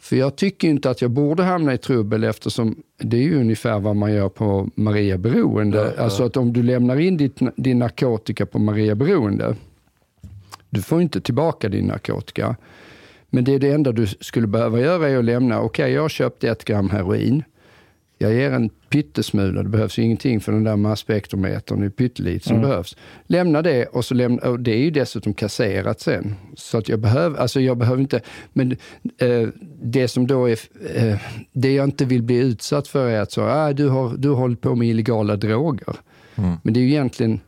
För 0.00 0.16
jag 0.16 0.36
tycker 0.36 0.68
inte 0.68 0.90
att 0.90 1.02
jag 1.02 1.10
borde 1.10 1.42
hamna 1.42 1.74
i 1.74 1.78
trubbel 1.78 2.24
eftersom 2.24 2.82
det 2.98 3.16
är 3.16 3.22
ju 3.22 3.40
ungefär 3.40 3.78
vad 3.78 3.96
man 3.96 4.12
gör 4.12 4.28
på 4.28 4.68
Maria 4.74 5.18
Beroende. 5.18 5.94
Alltså 5.98 6.24
att 6.24 6.36
om 6.36 6.52
du 6.52 6.62
lämnar 6.62 7.00
in 7.00 7.16
ditt, 7.16 7.38
din 7.56 7.78
narkotika 7.78 8.46
på 8.46 8.58
Maria 8.58 8.94
Beroende, 8.94 9.56
du 10.70 10.82
får 10.82 11.02
inte 11.02 11.20
tillbaka 11.20 11.68
din 11.68 11.84
narkotika. 11.84 12.56
Men 13.30 13.44
det 13.44 13.54
är 13.54 13.58
det 13.58 13.72
enda 13.72 13.92
du 13.92 14.06
skulle 14.06 14.46
behöva 14.46 14.80
göra 14.80 15.08
är 15.08 15.18
att 15.18 15.24
lämna, 15.24 15.60
okej 15.60 15.92
jag 15.92 16.02
har 16.02 16.08
köpt 16.08 16.44
ett 16.44 16.64
gram 16.64 16.90
heroin. 16.90 17.44
Jag 18.22 18.34
ger 18.34 18.52
en 18.52 18.68
pyttesmula, 18.68 19.62
det 19.62 19.68
behövs 19.68 19.98
ju 19.98 20.02
ingenting 20.02 20.40
för 20.40 20.52
den 20.52 20.64
där 20.64 20.76
masspektrometern, 20.76 21.80
det 21.80 21.86
är 21.86 21.90
pyttelite 21.90 22.48
som 22.48 22.60
behövs. 22.60 22.96
Lämna 23.26 23.62
det 23.62 23.86
och, 23.86 24.04
så 24.04 24.14
lämna, 24.14 24.48
och 24.48 24.60
det 24.60 24.72
är 24.72 24.78
ju 24.78 24.90
dessutom 24.90 25.34
kasserat 25.34 26.00
sen. 26.00 26.34
Så 26.56 26.78
att 26.78 26.88
jag 26.88 26.98
behöver, 26.98 27.38
alltså 27.38 27.60
jag 27.60 27.76
behöver 27.76 28.00
inte, 28.00 28.20
men 28.52 28.72
eh, 29.18 29.48
det 29.82 30.08
som 30.08 30.26
då 30.26 30.48
är, 30.48 30.58
eh, 30.94 31.16
det 31.52 31.72
jag 31.74 31.84
inte 31.84 32.04
vill 32.04 32.22
bli 32.22 32.36
utsatt 32.36 32.88
för 32.88 33.08
är 33.08 33.20
att 33.20 33.32
så, 33.32 33.42
ah, 33.42 33.72
du, 33.72 33.88
har, 33.88 34.16
du 34.16 34.28
har 34.28 34.36
hållit 34.36 34.60
på 34.60 34.74
med 34.74 34.88
illegala 34.88 35.36
droger. 35.36 35.96
Men 36.62 36.74
det 36.74 36.80
är 36.80 36.84
ju 36.84 36.90
egentligen 36.90 37.40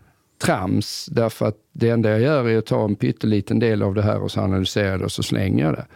trams, 0.43 1.07
därför 1.11 1.47
att 1.47 1.57
det 1.73 1.91
enda 1.91 2.11
jag 2.11 2.21
gör 2.21 2.49
är 2.49 2.59
att 2.59 2.67
ta 2.67 2.85
en 2.85 2.97
pytteliten 2.97 3.59
del 3.59 3.83
av 3.83 3.95
det 3.95 4.03
här 4.03 4.23
och 4.23 4.31
så 4.31 4.41
analyserar 4.41 4.99
det 4.99 5.05
och 5.05 5.13
så 5.13 5.23
slänger 5.23 5.65
jag 5.65 5.75
det. 5.75 5.87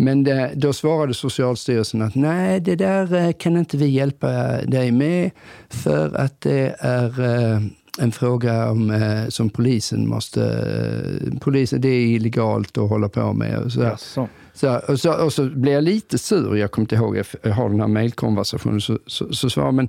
Men 0.00 0.24
det, 0.24 0.52
då 0.54 0.72
svarade 0.72 1.14
Socialstyrelsen 1.14 2.02
att 2.02 2.14
nej, 2.14 2.60
det 2.60 2.76
där 2.76 3.14
eh, 3.14 3.32
kan 3.32 3.56
inte 3.56 3.76
vi 3.76 3.86
hjälpa 3.86 4.28
dig 4.62 4.92
med 4.92 5.30
för 5.68 6.16
att 6.16 6.40
det 6.40 6.76
är 6.78 7.20
eh, 7.20 7.60
en 7.98 8.12
fråga 8.12 8.70
om, 8.70 8.90
eh, 8.90 9.28
som 9.28 9.50
polisen 9.50 10.08
måste... 10.08 10.42
eh, 10.42 11.38
Polisen, 11.40 11.80
det 11.80 11.88
är 11.88 12.06
illegalt 12.06 12.78
att 12.78 12.88
hålla 12.88 13.08
på 13.08 13.32
med. 13.32 13.72
Så, 13.72 13.80
Jaså. 13.80 14.28
så, 14.54 14.80
och, 14.88 15.00
så, 15.00 15.24
och 15.24 15.32
så 15.32 15.44
blev 15.44 15.74
jag 15.74 15.84
lite 15.84 16.18
sur, 16.18 16.56
jag 16.56 16.70
kommer 16.70 16.84
inte 16.84 16.94
ihåg, 16.94 17.22
jag 17.42 17.52
har 17.52 17.68
den 17.68 17.80
här 17.80 17.88
mejlkonversationen, 17.88 18.80
så, 18.80 18.98
så, 19.06 19.34
så 19.34 19.50
svarade 19.50 19.72
men, 19.72 19.88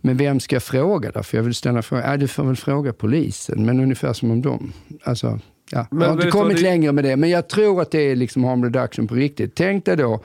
men 0.00 0.16
vem 0.16 0.40
ska 0.40 0.56
jag 0.56 0.62
fråga 0.62 1.10
då? 1.10 1.22
För 1.22 1.36
jag 1.36 1.44
vill 1.44 1.54
ställa 1.54 1.82
frågan, 1.82 2.10
ja, 2.10 2.16
du 2.16 2.28
får 2.28 2.44
väl 2.44 2.56
fråga 2.56 2.92
polisen, 2.92 3.66
men 3.66 3.80
ungefär 3.80 4.12
som 4.12 4.30
om 4.30 4.42
de... 4.42 4.72
Alltså, 5.02 5.40
ja, 5.70 5.86
Men 5.90 6.00
jag 6.00 6.06
har 6.08 6.12
inte 6.14 6.26
du 6.26 6.30
kommit 6.30 6.56
det- 6.56 6.62
längre 6.62 6.92
med 6.92 7.04
det, 7.04 7.16
men 7.16 7.30
jag 7.30 7.48
tror 7.48 7.82
att 7.82 7.90
det 7.90 8.00
är 8.10 8.16
liksom 8.16 8.44
harm 8.44 8.64
reduction 8.64 9.06
på 9.06 9.14
riktigt. 9.14 9.54
Tänk 9.54 9.84
dig 9.84 9.96
då, 9.96 10.20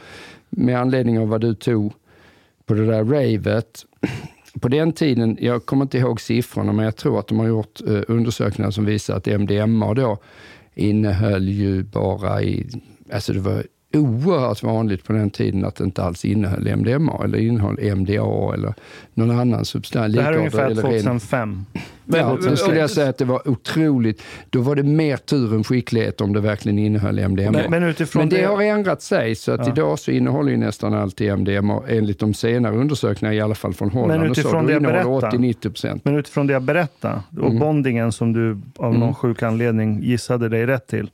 med 0.49 0.79
anledning 0.79 1.19
av 1.19 1.27
vad 1.27 1.41
du 1.41 1.53
tog 1.55 1.93
på 2.65 2.73
det 2.73 2.85
där 2.85 3.03
ravet, 3.03 3.85
på 4.61 4.67
den 4.67 4.91
tiden, 4.91 5.37
jag 5.41 5.65
kommer 5.65 5.83
inte 5.85 5.97
ihåg 5.97 6.21
siffrorna, 6.21 6.71
men 6.73 6.85
jag 6.85 6.95
tror 6.95 7.19
att 7.19 7.27
de 7.27 7.39
har 7.39 7.47
gjort 7.47 7.81
eh, 7.87 8.01
undersökningar 8.07 8.71
som 8.71 8.85
visar 8.85 9.15
att 9.17 9.27
MDMA 9.27 9.93
då 9.93 10.17
innehöll 10.75 11.49
ju 11.49 11.83
bara 11.83 12.41
i, 12.41 12.67
alltså 13.13 13.33
det 13.33 13.39
var 13.39 13.63
oerhört 13.93 14.63
vanligt 14.63 15.03
på 15.03 15.13
den 15.13 15.29
tiden 15.29 15.65
att 15.65 15.75
det 15.75 15.83
inte 15.83 16.03
alls 16.03 16.25
innehöll 16.25 16.67
MDMA 16.67 17.21
eller 17.23 17.37
innehöll 17.37 17.79
MDA 17.95 18.53
eller 18.53 18.73
någon 19.13 19.39
annan 19.39 19.65
substans. 19.65 20.15
Det 20.15 20.21
här 20.21 20.33
är 20.33 20.37
ungefär 20.37 20.65
eller 20.65 20.81
ren- 20.81 20.91
2005. 20.91 21.65
Ja, 22.05 22.17
då 22.23 22.29
2006. 22.29 22.61
skulle 22.61 22.79
jag 22.79 22.89
säga 22.89 23.09
att 23.09 23.17
det 23.17 23.25
var 23.25 23.47
otroligt. 23.49 24.21
Då 24.49 24.61
var 24.61 24.75
det 24.75 24.83
mer 24.83 25.17
tur 25.17 25.53
än 25.55 25.63
skicklighet 25.63 26.21
om 26.21 26.33
det 26.33 26.39
verkligen 26.41 26.79
innehöll 26.79 27.19
MDMA. 27.19 27.51
Men- 27.51 27.71
men 27.71 27.83
utifrån 27.83 28.21
Men 28.21 28.29
det, 28.29 28.37
det- 28.37 28.45
har 28.47 28.61
ändrat 28.61 29.01
sig, 29.01 29.35
så 29.35 29.51
att 29.51 29.65
Ja. 29.67 29.73
idag 29.73 29.99
så 29.99 30.11
innehåller 30.11 30.51
ju 30.51 30.57
nästan 30.57 30.93
alltid 30.93 31.29
MDMA, 31.29 31.81
enligt 31.87 32.19
de 32.19 32.33
senare 32.33 32.75
undersökningarna, 32.75 33.35
i 33.35 33.41
alla 33.41 33.55
fall 33.55 33.73
från 33.73 33.89
Holland. 33.89 34.21
Men 34.21 34.29
och 34.29 34.35
så, 34.35 34.41
utifrån 34.41 34.65
det 34.65 34.79
berättar. 34.79 35.09
80-90 35.09 35.69
procent. 35.69 36.05
Men 36.05 36.15
utifrån 36.15 36.47
det 36.47 36.53
jag 36.53 36.61
berättade 36.63 37.21
och 37.37 37.45
Mm. 37.47 37.59
bondingen 37.59 38.11
som 38.11 38.33
du 38.33 38.49
av 38.77 38.93
någon 38.93 39.01
Mm. 39.03 39.13
sjuk 39.13 39.43
anledning 39.43 40.03
gissade 40.03 40.49
dig 40.49 40.65
rätt 40.65 40.87
till. 40.87 41.09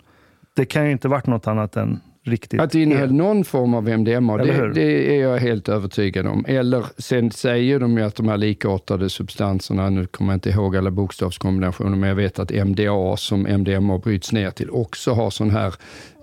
Det 0.56 0.66
kan 0.66 0.86
ju 0.86 0.92
inte 0.92 1.08
varit 1.08 1.28
något 1.28 1.48
annat 1.48 1.76
än 1.76 2.00
riktigt 2.28 2.62
Att 2.62 2.72
det 2.72 2.82
innehöll 2.82 3.14
någon 3.14 3.44
form 3.44 3.74
av 3.74 3.90
MDMA, 3.90 4.38
det, 4.38 4.74
det 4.74 5.16
är 5.16 5.22
jag 5.22 5.38
helt 5.38 5.70
övertygad 5.70 6.28
om. 6.28 6.46
Eller 6.48 6.86
sen 6.98 7.32
säger 7.32 7.80
de 7.80 7.98
ju 7.98 8.04
att 8.04 8.16
de 8.16 8.28
här 8.28 8.38
likartade 8.38 9.10
substanserna, 9.10 9.90
nu 9.90 10.06
kommer 10.06 10.34
jag 10.34 10.38
inte 10.38 10.50
ihåg 10.50 10.78
alla 10.78 10.92
bokstavskombinationer, 10.92 11.98
men 11.98 12.10
jag 12.10 12.16
vet 12.16 12.40
att 12.40 12.52
MDA 12.52 13.18
som 13.18 13.46
MDMA 13.48 13.98
bryts 13.98 14.32
ner 14.32 14.52
till 14.52 14.70
också 14.70 15.12
har 15.14 15.30
sån 15.30 15.50
här 15.50 15.74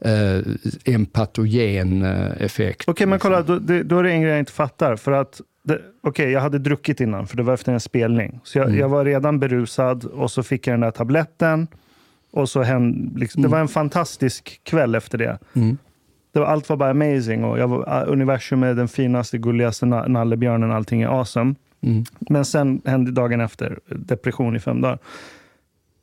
eh, 0.05 0.95
empatogen 0.95 2.03
eh, 2.03 2.43
effekt. 2.43 2.89
Okej, 2.89 3.07
men 3.07 3.19
kolla, 3.19 3.43
då, 3.43 3.59
det, 3.59 3.83
då 3.83 3.99
är 3.99 4.03
det 4.03 4.11
en 4.11 4.21
grej 4.23 4.31
jag 4.31 4.39
inte 4.39 4.53
fattar. 4.53 4.97
För 4.97 5.13
att, 5.13 5.41
okej, 6.03 6.31
jag 6.31 6.41
hade 6.41 6.59
druckit 6.59 7.01
innan, 7.01 7.27
för 7.27 7.37
det 7.37 7.43
var 7.43 7.55
efter 7.55 7.73
en 7.73 7.81
spelning. 7.81 8.41
Så 8.45 8.59
jag, 8.59 8.67
Mm. 8.67 8.79
jag 8.81 8.89
var 8.89 9.05
redan 9.05 9.39
berusad 9.39 10.05
och 10.05 10.31
så 10.31 10.43
fick 10.43 10.67
jag 10.67 10.73
den 10.73 10.81
där 10.81 10.91
tabletten. 10.91 11.67
Och 12.33 12.49
så 12.49 12.63
hem, 12.63 13.17
liksom, 13.17 13.43
Det 13.43 13.49
var 13.49 13.61
en 13.61 13.69
fantastisk 13.69 14.61
kväll 14.65 14.95
efter 14.95 15.19
det. 15.19 15.39
Mm. 15.55 15.77
Det 16.33 16.41
var, 16.41 16.47
allt 16.47 16.69
var 16.69 16.77
bara 16.77 16.91
amazing 16.91 17.45
och 17.45 17.59
jag 17.59 17.69
var, 17.69 18.03
uh, 18.05 18.13
universum 18.13 18.63
är 18.63 18.75
den 18.75 18.89
finaste, 18.89 19.39
gulligaste 19.39 19.87
na- 19.87 20.09
nallebjörnen, 20.09 20.73
allting 20.73 21.03
är 21.03 21.09
awesome. 21.09 21.55
Mm. 21.83 22.05
Men 22.21 22.45
sen 22.45 22.83
hände 22.85 23.11
dagen 23.11 23.41
efter 23.41 23.79
depression 23.89 24.57
i 24.57 24.61
fem 24.61 24.81
dagar. 24.81 24.99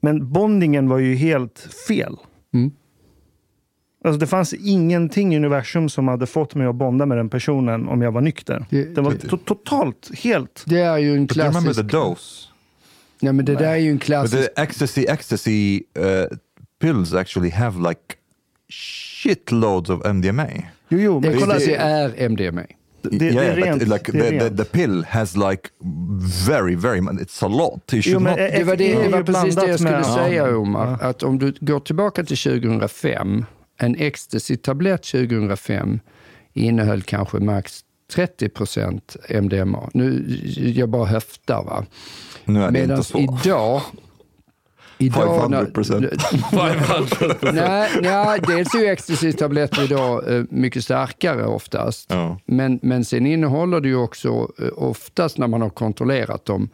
Men 0.02 0.32
bondingen 0.32 0.90
var 0.90 0.98
ju 0.98 1.16
helt 1.16 1.60
fel. 1.88 2.16
Mm. 2.54 2.72
Alltså 4.04 4.20
det 4.20 4.28
fanns 4.28 4.54
ingenting 4.54 5.34
i 5.34 5.38
universum 5.38 5.90
som 5.90 6.08
hade 6.08 6.26
fått 6.26 6.56
mig 6.56 6.68
att 6.68 6.76
bonda 6.76 7.06
med 7.06 7.18
den 7.18 7.30
personen 7.30 7.88
om 7.88 8.02
jag 8.02 8.12
var 8.12 8.22
nykter. 8.22 8.66
Det- 8.70 8.96
Det 8.96 9.02
var 9.02 9.12
to- 9.12 9.40
totalt, 9.46 10.12
helt... 10.24 10.64
Det 10.68 10.80
är 10.80 10.98
ju 10.98 11.14
en 11.16 11.26
But 11.26 11.32
klassisk... 11.34 11.76
the 11.76 11.82
dose? 11.82 12.46
Ja, 13.20 13.32
men 13.34 13.46
det 13.46 13.56
där 13.56 13.66
är 13.74 13.76
ju 13.76 13.90
en 13.90 13.96
But 13.98 14.04
klassisk... 14.06 14.56
the 14.56 14.62
ecstasy, 14.62 15.06
ecstasy 15.10 15.84
uh, 16.00 16.38
pills 16.82 17.14
actually 17.14 17.50
have 17.50 17.90
like 17.90 18.02
shitloads 18.70 19.90
of 19.90 20.06
MDMA. 20.06 20.48
Jo, 20.90 20.98
jo, 21.00 21.20
men 21.20 21.40
kolla. 21.40 21.58
Det, 21.58 21.76
är 21.76 22.30
MDMA. 22.30 22.62
det, 23.02 23.10
det 23.18 23.26
yeah, 23.26 23.48
är 23.48 23.56
rent. 23.56 23.88
like 23.88 24.12
det 24.12 24.20
är 24.28 24.32
the, 24.32 24.40
the, 24.40 24.46
rent. 24.46 24.58
the 24.58 24.66
pill 24.66 25.06
has 25.10 25.36
like 25.36 25.70
very, 26.48 26.76
very, 26.76 27.00
it's 27.00 27.46
a 27.46 27.48
lot. 27.48 27.84
Jo, 27.94 28.20
men 28.20 28.32
not... 28.32 28.38
Det 28.38 28.64
var, 28.64 28.76
det, 28.76 29.04
det 29.04 29.10
var 29.10 29.24
precis 29.24 29.56
det 29.56 29.68
jag 29.68 29.80
skulle 29.80 29.98
med- 29.98 30.06
säga 30.06 30.58
Omar. 30.58 30.98
Ja. 31.02 31.08
Att 31.08 31.24
om 31.24 31.40
du 31.40 31.54
går 31.60 31.80
tillbaka 31.80 32.24
till 32.24 32.38
2005, 32.38 33.46
en 33.78 33.96
ecstasy-tablett 33.96 35.04
2005 35.04 36.00
innehöll 36.54 37.02
kanske 37.02 37.40
max 37.40 37.80
30 38.14 38.50
procent 38.50 39.16
MDMA. 39.30 39.90
Nu, 39.94 40.26
jag 40.76 40.90
bara 40.90 41.06
höftar 41.06 41.64
va. 41.64 41.86
nu 42.46 42.62
är 42.62 42.66
det 42.66 42.72
Medan 42.72 42.98
inte 42.98 43.10
så. 43.10 43.20
idag... 43.44 43.82
idag 45.00 45.52
när- 45.52 45.66
500%. 45.66 46.18
500 46.52 47.36
Nej, 47.54 47.89
nej, 48.02 48.39
dels 48.47 48.76
är 48.76 48.80
ju 48.80 48.86
ecstasy-tabletter 48.86 49.84
idag 49.84 50.36
eh, 50.36 50.43
mycket 50.50 50.84
starkare 50.84 51.45
oftast. 51.45 52.10
Ja. 52.14 52.38
Men, 52.45 52.80
men 52.82 53.06
sen 53.06 53.26
innehåller 53.26 53.82
det 53.82 53.88
ju 53.88 53.95
också, 53.95 54.30
eh, 54.62 54.68
oftast 54.76 55.38
när 55.38 55.47
man 55.47 55.62
har 55.62 55.70
kontrollerat 55.70 56.45
dem, 56.45 56.70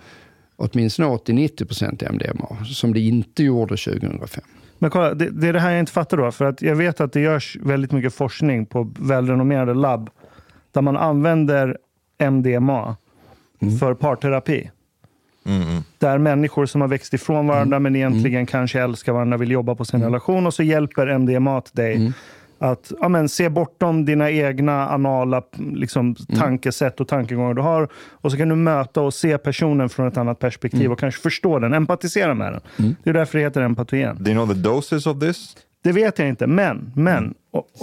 åtminstone 0.55 1.07
80-90% 1.07 2.11
MDMA, 2.11 2.65
som 2.65 2.93
det 2.93 2.99
inte 2.99 3.43
gjorde 3.43 3.78
2005. 3.78 4.43
Men 4.80 4.89
kolla, 4.91 5.13
det, 5.13 5.30
det 5.30 5.47
är 5.47 5.53
det 5.53 5.59
här 5.59 5.71
jag 5.71 5.80
inte 5.80 5.91
fattar 5.91 6.17
då. 6.17 6.32
För 6.32 6.45
att 6.45 6.61
jag 6.61 6.76
vet 6.76 7.01
att 7.01 7.13
det 7.13 7.19
görs 7.21 7.57
väldigt 7.61 7.91
mycket 7.91 8.13
forskning 8.13 8.65
på 8.65 8.91
välrenommerade 8.99 9.73
labb 9.73 10.09
där 10.71 10.82
man 10.82 10.97
använder 10.97 11.78
MDMA 12.32 12.95
för 13.80 13.93
parterapi. 13.93 14.69
Mm, 15.46 15.84
Där 15.98 16.18
människor 16.18 16.66
som 16.66 16.82
har 16.82 16.88
växt 16.88 17.14
ifrån 17.14 17.48
varandra 17.48 17.80
men 17.80 17.96
egentligen 17.96 18.46
kanske 18.46 18.82
älskar 18.82 19.14
varandra 19.14 19.38
vill 19.38 19.52
jobba 19.52 19.76
på 19.76 19.86
sin 19.86 20.02
relation 20.04 20.48
och 20.48 20.54
så 20.54 20.64
hjälper 20.64 21.08
MDMA 21.08 21.62
dig. 21.72 22.14
Att 22.60 22.91
ja, 23.02 23.10
men, 23.10 23.30
se 23.30 23.50
bortom 23.50 24.06
dina 24.06 24.32
egna 24.32 24.89
anala 24.89 25.41
liksom, 25.74 26.16
tankesätt 26.16 27.00
och 27.00 27.08
tankegångar 27.08 27.54
du 27.54 27.62
har. 27.62 27.88
Och 28.12 28.32
så 28.32 28.38
kan 28.38 28.50
du 28.50 28.56
möta 28.56 29.02
och 29.02 29.14
se 29.14 29.38
personen 29.38 29.89
från 29.89 30.08
ett 30.08 30.18
annat 30.18 30.39
perspektiv 30.39 30.91
och 30.91 31.00
kanske 31.00 31.22
förstå 31.22 31.60
den, 31.60 31.74
empatisera 31.74 32.34
med 32.34 32.62
den. 32.78 32.96
Det 33.04 33.10
är 33.10 33.14
därför 33.14 33.38
det 33.38 33.43
heter 33.43 33.62
empatogen. 33.62 34.18
Do 34.20 34.32
you 34.32 34.46
know 34.46 34.56
the 34.56 34.62
doses 34.62 35.08
of 35.08 35.20
this? 35.20 35.56
Det 35.84 35.91
vet 35.91 36.20
jag 36.20 36.28
inte, 36.28 36.48
men, 36.48 36.91
men 36.96 37.34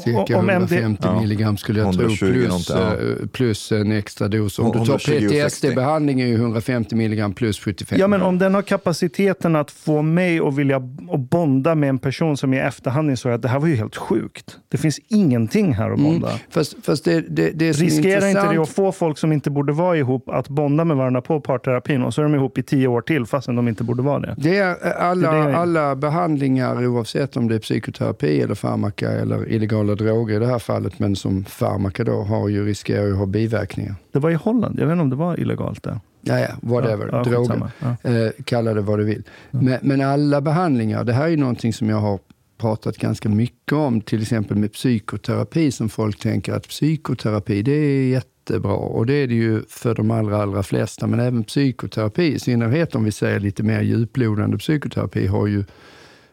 Cirka 0.05 0.39
om 0.39 0.45
MD, 0.51 0.53
150 0.77 1.03
Ja. 1.07 1.21
milligram 1.21 1.57
skulle 1.57 1.79
jag 1.81 1.87
120 1.87 2.17
tro, 2.17 2.29
plus, 2.33 2.71
någonting, 2.71 3.09
eh, 3.23 3.27
plus 3.33 3.73
en 3.73 3.93
extra 3.93 4.29
dos. 4.29 4.59
Om 4.59 4.67
Och 4.67 4.73
du 4.73 4.79
tar 4.79 4.85
120 4.87 5.13
och 5.15 5.21
60. 5.21 5.35
PTSD-behandling 5.69 6.21
är 6.21 6.27
ju 6.27 6.35
150 6.35 6.97
milligram 6.97 7.35
plus 7.35 7.59
75. 7.61 7.99
Ja, 8.01 8.07
men 8.09 8.23
om 8.23 8.39
den 8.39 8.55
har 8.55 8.63
kapaciteten 8.63 9.57
att 9.57 9.71
få 9.71 10.03
mig 10.03 10.41
att 10.41 10.57
vilja 10.57 10.77
att 10.77 11.31
bonda 11.31 11.75
med 11.75 11.89
en 11.89 11.99
person 11.99 12.37
som 12.37 12.55
i 12.55 12.59
efterhand 12.59 13.11
insåg 13.11 13.33
att 13.33 13.43
det 13.43 13.49
här 13.49 13.59
var 13.59 13.69
ju 13.69 13.77
helt 13.77 13.97
sjukt. 13.97 14.57
Det 14.69 14.77
finns 14.79 15.01
ingenting 15.09 15.75
här 15.75 15.91
att 15.91 15.99
bonda. 16.01 16.29
Fast, 16.51 16.75
fast 16.85 17.05
det, 17.05 17.21
det, 17.21 17.51
det 17.51 17.73
Riskerar 17.73 18.27
inte 18.29 18.53
det 18.55 18.63
att 18.63 18.69
få 18.69 18.93
folk 18.93 19.19
som 19.19 19.33
inte 19.33 19.51
borde 19.51 19.73
vara 19.73 19.97
ihop 19.97 20.29
att 20.29 20.49
bonda 20.49 20.85
med 20.85 20.97
varandra 20.97 21.21
på 21.21 21.41
parterapin 21.41 22.03
och 22.03 22.15
så 22.15 22.21
är 22.21 22.23
de 22.23 22.35
ihop 22.35 22.59
i 22.59 22.63
tio 22.63 22.89
år 22.89 23.01
till 23.01 23.27
fastän 23.27 23.57
de 23.57 23.69
inte 23.69 23.85
borde 23.85 24.03
vara 24.03 24.19
det? 24.21 24.35
Det 24.39 24.59
är 24.59 24.71
eh, 24.71 25.05
alla, 25.05 25.33
Det 25.33 25.39
är 25.39 25.49
det. 25.49 25.57
alla 25.57 25.97
behandlingar, 25.97 26.87
oavsett 26.87 27.37
om 27.37 27.49
det 27.49 27.55
är 27.55 27.59
psykoterapi 27.59 28.41
eller 28.41 28.55
farmaka 28.55 29.11
eller 29.11 29.53
illegala 29.63 29.95
droger 29.95 30.37
i 30.37 30.39
det 30.39 30.47
här 30.47 30.59
fallet, 30.59 30.99
men 30.99 31.17
som 31.17 31.45
farmaka 31.45 32.05
då, 32.05 32.23
har 32.23 32.49
ju, 32.49 32.67
riskerar 32.67 33.07
ju 33.07 33.13
att 33.13 33.19
ha 33.19 33.27
biverkningar. 33.27 33.95
Det 34.13 34.19
var 34.19 34.31
i 34.31 34.35
Holland. 34.35 34.81
Jag 34.81 34.87
vet 34.87 34.93
inte 34.93 35.03
om 35.03 35.11
det 35.11 35.17
var 35.17 35.41
illegalt 35.41 35.83
där. 35.83 36.01
Ja, 36.21 36.39
ja, 36.39 36.49
whatever. 36.61 37.09
Ja, 37.13 37.17
ja, 37.17 37.31
droger. 37.31 37.71
Ja. 37.79 38.11
Eh, 38.11 38.31
kalla 38.45 38.75
det 38.75 38.81
vad 38.81 38.99
du 38.99 39.05
vill. 39.05 39.23
Men, 39.51 39.79
men 39.83 40.01
alla 40.01 40.41
behandlingar, 40.41 41.05
det 41.05 41.13
här 41.13 41.25
är 41.25 41.29
ju 41.29 41.37
någonting 41.37 41.73
som 41.73 41.89
jag 41.89 41.97
har 41.97 42.19
pratat 42.59 42.97
ganska 42.97 43.29
mycket 43.29 43.73
om, 43.73 44.01
till 44.01 44.23
exempel 44.23 44.57
med 44.57 44.73
psykoterapi, 44.73 45.73
som 45.73 45.89
folk 45.89 46.19
tänker 46.19 46.53
att 46.53 46.69
psykoterapi, 46.69 47.63
det 47.63 47.73
är 47.73 48.09
jättebra. 48.09 48.73
Och 48.73 49.07
det 49.07 49.15
är 49.15 49.27
det 49.27 49.35
ju 49.35 49.63
för 49.69 49.95
de 49.95 50.11
allra, 50.11 50.43
allra 50.43 50.63
flesta. 50.63 51.07
Men 51.07 51.21
även 51.21 51.45
psykoterapi, 51.45 52.35
i 52.35 52.39
synnerhet 52.39 52.95
om 52.95 53.05
vi 53.05 53.13
säger 53.13 53.41
lite 53.41 53.63
mer 53.63 53.81
djuplodande 53.81 54.59
psykoterapi, 54.59 55.27
har 55.27 55.47
ju 55.47 55.65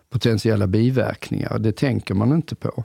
potentiella 0.09 0.67
biverkningar. 0.67 1.59
Det 1.59 1.71
tänker 1.71 2.13
man 2.13 2.31
inte 2.31 2.55
på. 2.55 2.83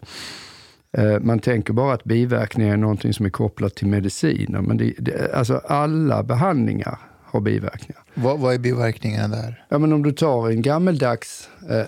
Eh, 0.93 1.20
Man 1.20 1.39
tänker 1.39 1.72
bara 1.72 1.95
att 1.95 2.05
biverkningar 2.05 2.72
är 2.72 2.77
någonting 2.77 3.14
som 3.14 3.27
är 3.27 3.31
kopplat 3.31 3.75
till 3.75 3.87
mediciner. 3.87 4.61
Men 4.61 4.77
det, 4.77 4.95
det, 4.99 5.35
alltså 5.35 5.61
alla 5.68 6.22
behandlingar 6.22 6.99
har 7.25 7.41
biverkningar. 7.41 8.03
Vad, 8.14 8.39
vad 8.41 8.55
är 8.55 8.59
biverkningarna 8.59 9.37
där? 9.37 9.64
Ja, 9.68 9.79
men 9.79 9.93
om 9.93 10.03
du 10.03 10.12
tar 10.12 10.51
en 10.51 10.62
gammeldags, 10.62 11.49
eh, 11.70 11.85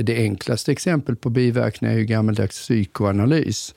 det 0.00 0.16
enklaste 0.16 0.72
exempel 0.72 1.16
på 1.16 1.30
biverkningar 1.30 1.94
är 1.94 1.98
ju 1.98 2.04
gammeldags 2.04 2.58
psykoanalys. 2.60 3.74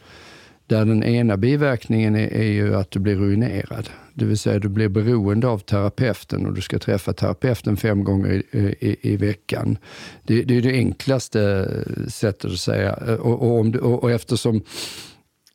Där 0.70 0.86
den 0.86 1.04
ena 1.04 1.38
biverkningen 1.38 2.16
är, 2.16 2.34
är 2.34 2.52
ju 2.52 2.76
att 2.76 2.92
du 2.92 3.00
blir 3.00 3.16
ruinerad. 3.16 3.90
Det 4.14 4.26
vill 4.26 4.38
säga 4.38 4.60
du 4.60 4.70
blir 4.70 4.90
beroende 4.90 5.48
av 5.48 5.60
terapeuten 5.60 6.46
och 6.46 6.54
du 6.54 6.62
ska 6.62 6.80
träffa 6.80 7.14
terapeuten 7.14 7.78
fem 7.78 8.04
gånger 8.04 8.44
i, 8.52 8.58
i, 8.80 8.98
i 9.02 9.18
veckan. 9.18 9.78
Det, 10.24 10.44
det 10.44 10.58
är 10.58 10.62
det 10.62 10.74
enklaste 10.74 11.68
sättet 12.08 12.52
att 12.52 12.60
säga. 12.60 12.94
Och, 12.94 13.42
och, 13.42 13.60
om 13.60 13.72
du, 13.72 13.80
och, 13.80 14.04
och 14.04 14.12
eftersom 14.12 14.62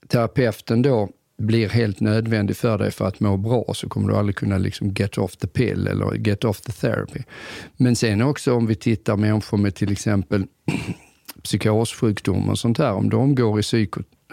terapeuten 0.09 0.83
då 0.83 1.09
blir 1.39 1.69
helt 1.69 2.01
nödvändig 2.01 2.57
för 2.57 2.79
dig 2.79 2.91
för 2.91 3.05
att 3.05 3.21
må 3.21 3.37
bra 3.37 3.65
så 3.75 3.89
kommer 3.89 4.09
du 4.09 4.17
aldrig 4.17 4.37
kunna 4.37 4.59
liksom 4.59 4.95
get 4.97 5.19
off 5.19 5.37
the 5.37 5.47
pill 5.47 5.87
eller 5.87 6.15
get 6.15 6.45
off 6.45 6.61
the 6.61 6.73
therapy. 6.73 7.21
Men 7.77 7.97
sen 7.97 8.23
också 8.23 8.55
om 8.55 8.67
vi 8.67 8.75
tittar 8.75 9.17
människor 9.17 9.59
med 9.59 9.75
till 9.75 9.93
exempel 9.93 10.47
psykossjukdomar 11.43 12.51
och 12.51 12.59
sånt 12.59 12.79
här, 12.79 12.93
om 12.93 13.11
de 13.11 13.35
går 13.35 13.61
i 13.61 13.63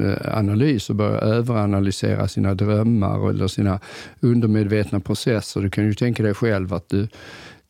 Eh, 0.01 0.37
analys 0.37 0.89
och 0.89 0.95
börjar 0.95 1.21
överanalysera 1.21 2.27
sina 2.27 2.53
drömmar 2.53 3.29
eller 3.29 3.47
sina 3.47 3.79
undermedvetna 4.19 4.99
processer, 4.99 5.61
du 5.61 5.69
kan 5.69 5.83
ju 5.83 5.93
tänka 5.93 6.23
dig 6.23 6.33
själv 6.33 6.73
att 6.73 6.89
du 6.89 7.07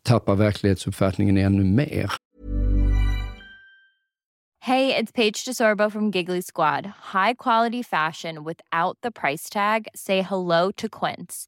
tappar 0.03 0.35
verklighetsuppfattningen 0.35 1.37
ännu 1.37 1.63
mer. 1.63 2.11
Hey, 4.63 4.95
it's 4.95 5.11
Paige 5.11 5.45
DeSorbo 5.45 5.89
from 5.89 6.11
Giggly 6.11 6.41
Squad. 6.41 6.85
High 7.13 7.33
quality 7.33 7.83
fashion 7.83 8.43
without 8.43 8.97
the 9.01 9.11
price 9.11 9.49
tag. 9.49 9.87
Say 9.95 10.21
hello 10.21 10.71
to 10.77 10.87
Quince. 10.87 11.47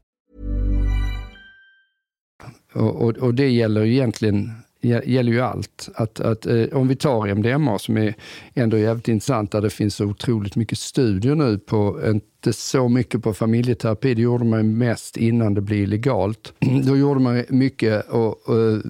Och, 2.73 3.01
och, 3.01 3.17
och 3.17 3.33
det 3.33 3.49
gäller 3.49 3.83
ju 3.83 3.93
egentligen 3.93 4.51
gäller 4.81 5.31
ju 5.31 5.41
allt. 5.41 5.89
Att, 5.95 6.19
att, 6.19 6.45
eh, 6.45 6.63
om 6.73 6.87
vi 6.87 6.95
tar 6.95 7.27
MDMA 7.27 7.79
som 7.79 7.97
är 7.97 8.15
ändå 8.53 8.77
jävligt 8.77 9.07
intressant, 9.07 9.51
där 9.51 9.61
det 9.61 9.69
finns 9.69 9.95
så 9.95 10.05
otroligt 10.05 10.55
mycket 10.55 10.77
studier 10.77 11.35
nu 11.35 11.57
på, 11.57 11.99
inte 12.05 12.53
så 12.53 12.89
mycket 12.89 13.23
på 13.23 13.33
familjeterapi, 13.33 14.13
det 14.13 14.21
gjorde 14.21 14.45
man 14.45 14.77
mest 14.77 15.17
innan 15.17 15.53
det 15.53 15.61
blev 15.61 15.87
legalt. 15.87 16.53
Då 16.85 16.97
gjorde 16.97 17.19
man 17.19 17.43
mycket 17.49 18.09
och, 18.09 18.49
och 18.49 18.81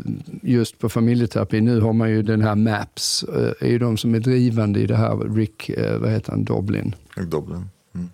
just 0.41 0.80
på 0.80 0.89
familjeterapi. 0.89 1.62
Nu 1.62 1.82
har 1.82 1.93
man 1.93 2.10
ju 2.10 2.22
den 2.22 2.41
här 2.41 2.56
MAPS, 2.56 3.24
eh, 3.24 3.68
är 3.68 3.72
ju 3.72 3.80
de 3.80 3.97
som 3.97 4.16
är 4.16 4.20
drivande 4.20 4.80
i 4.80 4.86
det 4.86 4.95
här, 4.95 5.36
Rick, 5.36 5.70
eh, 5.70 5.97
vad 5.97 6.12
heter 6.12 6.32
han, 6.32 6.43
Doblin. 6.43 6.95
Dublin. 7.16 7.66
Mm. 7.95 8.10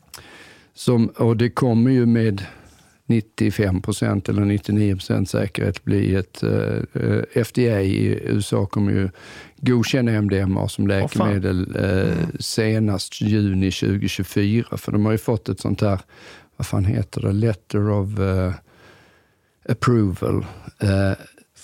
Som, 0.73 1.07
och 1.07 1.37
det 1.37 1.49
kommer 1.49 1.91
ju 1.91 2.05
med 2.05 2.45
95 3.09 3.81
procent 3.81 4.29
eller 4.29 4.45
99 4.45 4.95
procent 4.95 5.29
säkerhet 5.29 5.83
bli 5.83 6.15
ett... 6.15 6.43
Uh, 6.43 7.43
FDA 7.43 7.81
i 7.81 8.19
USA 8.23 8.65
kommer 8.65 8.91
ju 8.91 9.09
godkänna 9.57 10.21
MDMA 10.21 10.67
som 10.67 10.87
läkemedel 10.87 11.75
uh, 11.77 12.27
senast 12.39 13.21
juni 13.21 13.71
2024. 13.71 14.77
För 14.77 14.91
de 14.91 15.05
har 15.05 15.11
ju 15.11 15.17
fått 15.17 15.49
ett 15.49 15.59
sånt 15.59 15.81
här, 15.81 15.99
vad 16.57 16.67
fan 16.67 16.85
heter 16.85 17.21
det, 17.21 17.31
letter 17.31 17.89
of 17.89 18.19
uh, 18.19 18.53
approval. 19.69 20.45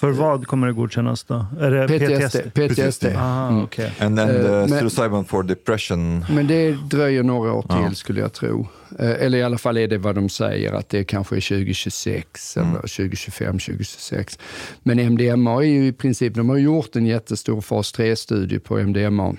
För 0.04 0.12
vad 0.12 0.48
kommer 0.48 0.68
det 0.68 0.74
godkännas 0.74 1.24
då? 1.24 1.46
Är 1.60 1.72
det 1.72 1.88
PTSD? 1.88 2.38
PTSD. 2.54 2.54
PTSD. 2.54 3.06
Ah, 3.18 3.48
Mm. 3.50 3.64
okay. 3.64 3.90
And 4.00 4.18
then 4.18 4.28
the 4.28 4.34
men- 4.50 4.68
psilocybin 4.70 5.26
for 5.26 5.44
depression. 5.44 6.26
Men 6.32 6.48
det 6.48 6.72
dröjer 6.72 7.24
några 7.24 7.54
år 7.54 7.62
till 7.62 7.70
Ja. 7.84 7.92
skulle 7.94 8.20
jag 8.20 8.34
tro. 8.34 8.68
Eh, 9.00 9.10
Eller 9.12 9.38
i 9.38 9.44
alla 9.44 9.58
fall 9.58 9.78
är 9.78 9.88
det 9.88 9.98
vad 9.98 10.16
de 10.16 10.30
säger, 10.30 10.74
att 10.74 10.90
det 10.90 11.04
kanske 11.04 11.36
är 11.36 11.40
2026 11.42 12.58
eller 12.58 12.88
2025, 12.88 13.60
2026. 13.60 14.40
Men 14.84 15.00
MDMA 15.00 15.52
är 15.64 15.68
ju 15.68 15.88
i 15.88 15.92
princip, 15.94 16.34
de 16.36 16.50
har 16.50 16.58
gjort 16.58 16.96
en 16.96 17.06
jättestor 17.06 17.62
fas 17.62 17.92
3-studie 17.94 18.60
på 18.60 18.78
MDMA, 18.80 19.36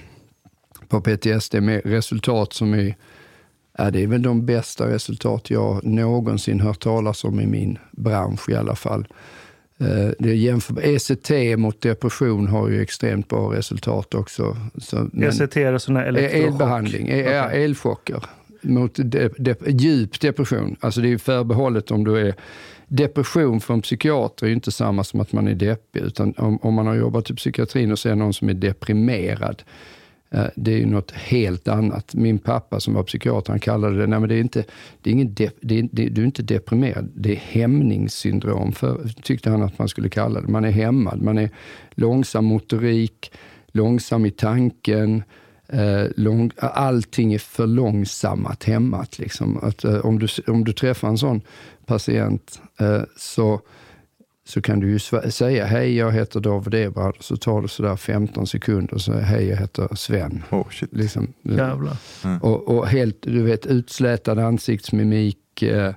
på 0.88 1.00
PTSD 1.00 1.54
med 1.60 1.80
resultat 1.84 2.52
som 2.52 2.74
är 2.74 2.96
Ja, 3.78 3.90
det 3.90 4.02
är 4.02 4.06
väl 4.06 4.22
de 4.22 4.46
bästa 4.46 4.88
resultat 4.88 5.50
jag 5.50 5.84
någonsin 5.84 6.60
hört 6.60 6.80
talas 6.82 7.24
om 7.24 7.40
i 7.40 7.46
min 7.46 7.78
bransch 7.92 8.48
i 8.48 8.54
alla 8.54 8.74
fall. 8.76 9.06
Eh, 9.80 10.10
Det 10.18 10.28
är 10.30 10.34
jämför, 10.34 10.80
ECT 10.82 11.58
mot 11.58 11.80
depression 11.80 12.46
har 12.46 12.68
ju 12.68 12.82
extremt 12.82 13.28
bra 13.28 13.52
resultat 13.54 14.14
också. 14.14 14.56
Så, 14.78 14.96
ECT 15.16 15.56
är 15.56 15.78
sån 15.78 15.96
här 15.96 16.04
elektrochock? 16.04 16.46
Elbehandling, 16.48 17.08
e- 17.08 17.40
Okej. 17.46 17.64
elchocker. 17.64 18.24
Mot 18.62 18.94
de, 18.94 19.28
de, 19.38 19.54
djup 19.66 20.20
depression. 20.20 20.76
Alltså 20.80 21.00
det 21.00 21.12
är 21.12 21.18
förbehållet 21.18 21.90
om 21.90 22.04
du 22.04 22.16
är... 22.18 22.34
Depression 22.88 23.60
för 23.60 23.74
en 23.74 23.82
psykiater 23.82 24.46
är 24.46 24.48
ju 24.48 24.54
inte 24.54 24.72
samma 24.72 25.04
som 25.04 25.20
att 25.20 25.32
man 25.32 25.48
är 25.48 25.54
deppig. 25.54 26.00
Utan 26.00 26.34
om, 26.36 26.58
om 26.62 26.74
man 26.74 26.86
har 26.86 26.94
jobbat 26.94 27.30
i 27.30 27.34
psykiatrin 27.34 27.92
och 27.92 27.98
ser 27.98 28.14
någon 28.14 28.32
som 28.34 28.48
är 28.48 28.54
deprimerad, 28.54 29.62
Eh, 30.34 30.46
det 30.56 30.72
är 30.72 30.78
ju 30.78 30.86
något 30.86 31.10
helt 31.10 31.68
annat. 31.68 32.14
Min 32.14 32.38
pappa 32.38 32.80
som 32.80 32.94
var 32.94 33.02
psykiater, 33.02 33.52
han 33.52 33.60
kallade 33.60 33.98
det, 33.98 34.06
nej 34.06 34.20
men 34.20 34.28
det 34.28 34.34
är 34.34 34.40
inte, 34.40 34.64
det 35.02 35.10
är 35.10 35.14
ingen 35.14 35.34
dep, 35.34 35.54
det 35.60 35.78
är, 35.78 35.88
det, 35.92 36.08
du 36.08 36.20
är 36.20 36.26
inte 36.26 36.42
deprimerad, 36.42 37.10
det 37.14 37.32
är 37.32 37.36
hämningssyndrom, 37.36 38.72
för, 38.72 39.08
tyckte 39.22 39.50
han 39.50 39.62
att 39.62 39.78
man 39.78 39.88
skulle 39.88 40.08
kalla 40.08 40.40
det. 40.40 40.48
Man 40.48 40.64
är 40.64 40.70
hämmad, 40.70 41.22
man 41.22 41.38
är 41.38 41.50
långsam 41.94 42.44
motorik, 42.44 43.32
långsam 43.72 44.26
i 44.26 44.30
tanken, 44.30 45.22
Eh, 45.68 46.06
lång, 46.16 46.50
allting 46.56 47.34
är 47.34 47.38
för 47.38 47.66
långsammat 47.66 48.64
hämmat. 48.64 49.18
Liksom. 49.18 49.58
Att, 49.62 49.84
eh, 49.84 50.06
om, 50.06 50.18
du, 50.18 50.26
om 50.46 50.64
du 50.64 50.72
träffar 50.72 51.08
en 51.08 51.18
sån 51.18 51.40
patient 51.86 52.60
eh, 52.80 53.02
så, 53.16 53.60
så 54.46 54.62
kan 54.62 54.80
du 54.80 54.90
ju 54.90 54.98
säga 55.30 55.64
hej, 55.64 55.96
jag 55.96 56.12
heter 56.12 56.40
David 56.40 56.74
Ebrard. 56.74 57.16
Så 57.20 57.36
tar 57.36 57.62
det 57.62 57.68
sådär 57.68 57.96
15 57.96 58.46
sekunder 58.46 58.94
och 58.94 59.00
säger 59.00 59.20
hej, 59.20 59.48
jag 59.48 59.56
heter 59.56 59.88
Sven. 59.96 60.42
Oh, 60.50 60.68
shit. 60.70 60.92
Liksom, 60.92 61.32
Jävlar. 61.42 61.96
och, 62.42 62.68
och 62.68 62.86
helt, 62.86 63.16
du 63.20 63.42
vet, 63.42 63.66
utslätad 63.66 64.38
ansiktsmimik, 64.38 65.62
eh, 65.62 65.94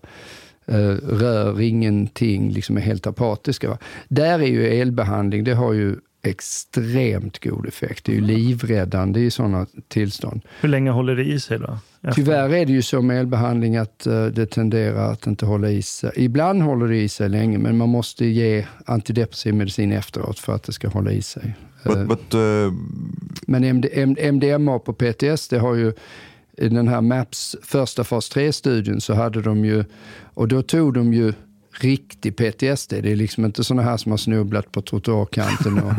eh, 0.66 0.96
rör 1.04 1.62
ingenting, 1.62 2.52
liksom 2.52 2.78
är 2.78 2.82
helt 2.82 3.08
apatiska. 3.08 3.70
Va? 3.70 3.78
Där 4.08 4.40
är 4.40 4.48
ju 4.48 4.68
elbehandling, 4.68 5.44
det 5.44 5.54
har 5.54 5.74
ju 5.74 5.96
extremt 6.24 7.44
god 7.44 7.68
effekt. 7.68 8.06
Det 8.06 8.12
är 8.12 8.16
ju 8.16 8.22
livräddande 8.22 9.20
i 9.20 9.32
sådana 9.32 9.66
tillstånd. 9.88 10.42
Hur 10.62 10.70
länge 10.70 10.90
håller 10.92 11.16
det 11.16 11.24
i 11.24 11.40
sig 11.40 11.60
då? 11.60 11.78
Efter- 12.02 12.12
Tyvärr 12.12 12.50
är 12.54 12.66
det 12.66 12.72
ju 12.72 12.82
så 12.82 13.02
med 13.02 13.20
elbehandling 13.20 13.78
att 13.78 14.08
eh, 14.08 14.26
det 14.26 14.46
tenderar 14.46 15.12
att 15.12 15.28
inte 15.28 15.46
hålla 15.46 15.70
i 15.70 15.82
sig. 15.82 16.12
Ibland 16.16 16.62
håller 16.62 16.88
det 16.88 16.98
i 17.02 17.10
sig 17.10 17.30
länge, 17.30 17.58
men 17.58 17.78
man 17.78 17.90
måste 17.90 18.26
ge 18.26 18.66
antidepressiv 18.86 19.54
medicin 19.54 19.92
efteråt 19.92 20.40
för 20.40 20.56
att 20.56 20.64
det 20.64 20.72
ska 20.74 20.88
hålla 20.88 21.12
i 21.12 21.22
sig. 21.22 21.56
Eh, 21.86 21.94
But, 21.96 22.08
but 22.08 22.34
uh, 22.36 22.74
men 23.48 23.84
MDMA 24.36 24.80
på 24.80 24.94
PTS, 24.94 25.48
det 25.48 25.60
har 25.60 25.76
ju 25.76 25.94
i 26.58 26.70
den 26.70 26.88
här 26.88 27.02
MAPS 27.02 27.56
första 27.64 28.04
fas 28.04 28.32
3-studien 28.36 29.02
så 29.02 29.14
hade 29.14 29.42
de 29.42 29.66
ju, 29.66 29.84
och 30.34 30.48
då 30.48 30.62
tog 30.62 30.94
de 30.94 31.14
ju 31.14 31.34
riktig 31.84 32.36
PTSD. 32.36 32.90
Det 32.90 33.12
är 33.12 33.16
liksom 33.16 33.46
inte 33.46 33.64
såna 33.64 33.82
här 33.82 33.98
som 33.98 34.12
har 34.12 34.18
snubblat 34.18 34.72
på 34.72 34.82
trottoarkanten 34.82 35.80
och 35.80 35.94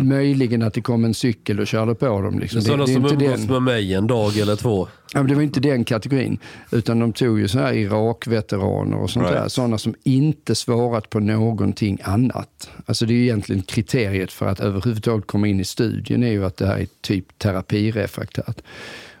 möjligen 0.04 0.62
att 0.62 0.74
det 0.74 0.80
kom 0.80 1.04
en 1.04 1.14
cykel 1.14 1.60
och 1.60 1.66
körde 1.66 1.94
på 1.94 2.20
dem. 2.20 2.38
Liksom. 2.38 2.62
Sådana 2.62 2.84
det, 2.84 2.92
det, 2.92 2.92
är 2.92 2.94
som 2.94 3.04
inte 3.12 3.24
umgås 3.24 3.40
den, 3.40 3.52
med 3.52 3.62
mig 3.62 3.94
en 3.94 4.06
dag 4.06 4.38
eller 4.38 4.56
två. 4.56 4.88
ja, 5.14 5.18
men 5.20 5.28
det 5.28 5.34
var 5.34 5.42
inte 5.42 5.60
den 5.60 5.84
kategorin, 5.84 6.38
utan 6.70 6.98
de 6.98 7.12
tog 7.12 7.38
ju 7.40 7.48
såna 7.48 7.64
här 7.64 7.72
Irak-veteraner 7.74 8.96
och 8.96 9.10
sånt 9.10 9.26
Right. 9.26 9.42
där. 9.42 9.48
Sådana 9.48 9.78
som 9.78 9.94
inte 10.02 10.54
svarat 10.54 11.10
på 11.10 11.20
någonting 11.20 11.98
annat. 12.02 12.70
Alltså 12.86 13.06
det 13.06 13.12
är 13.12 13.16
ju 13.16 13.22
egentligen 13.22 13.62
kriteriet 13.62 14.32
för 14.32 14.46
att 14.46 14.60
överhuvudtaget 14.60 15.26
komma 15.26 15.48
in 15.48 15.60
i 15.60 15.64
studien 15.64 16.22
är 16.22 16.30
ju 16.30 16.44
att 16.44 16.56
det 16.56 16.66
här 16.66 16.78
är 16.78 16.86
typ 17.00 17.38
terapirefraktärt. 17.38 18.62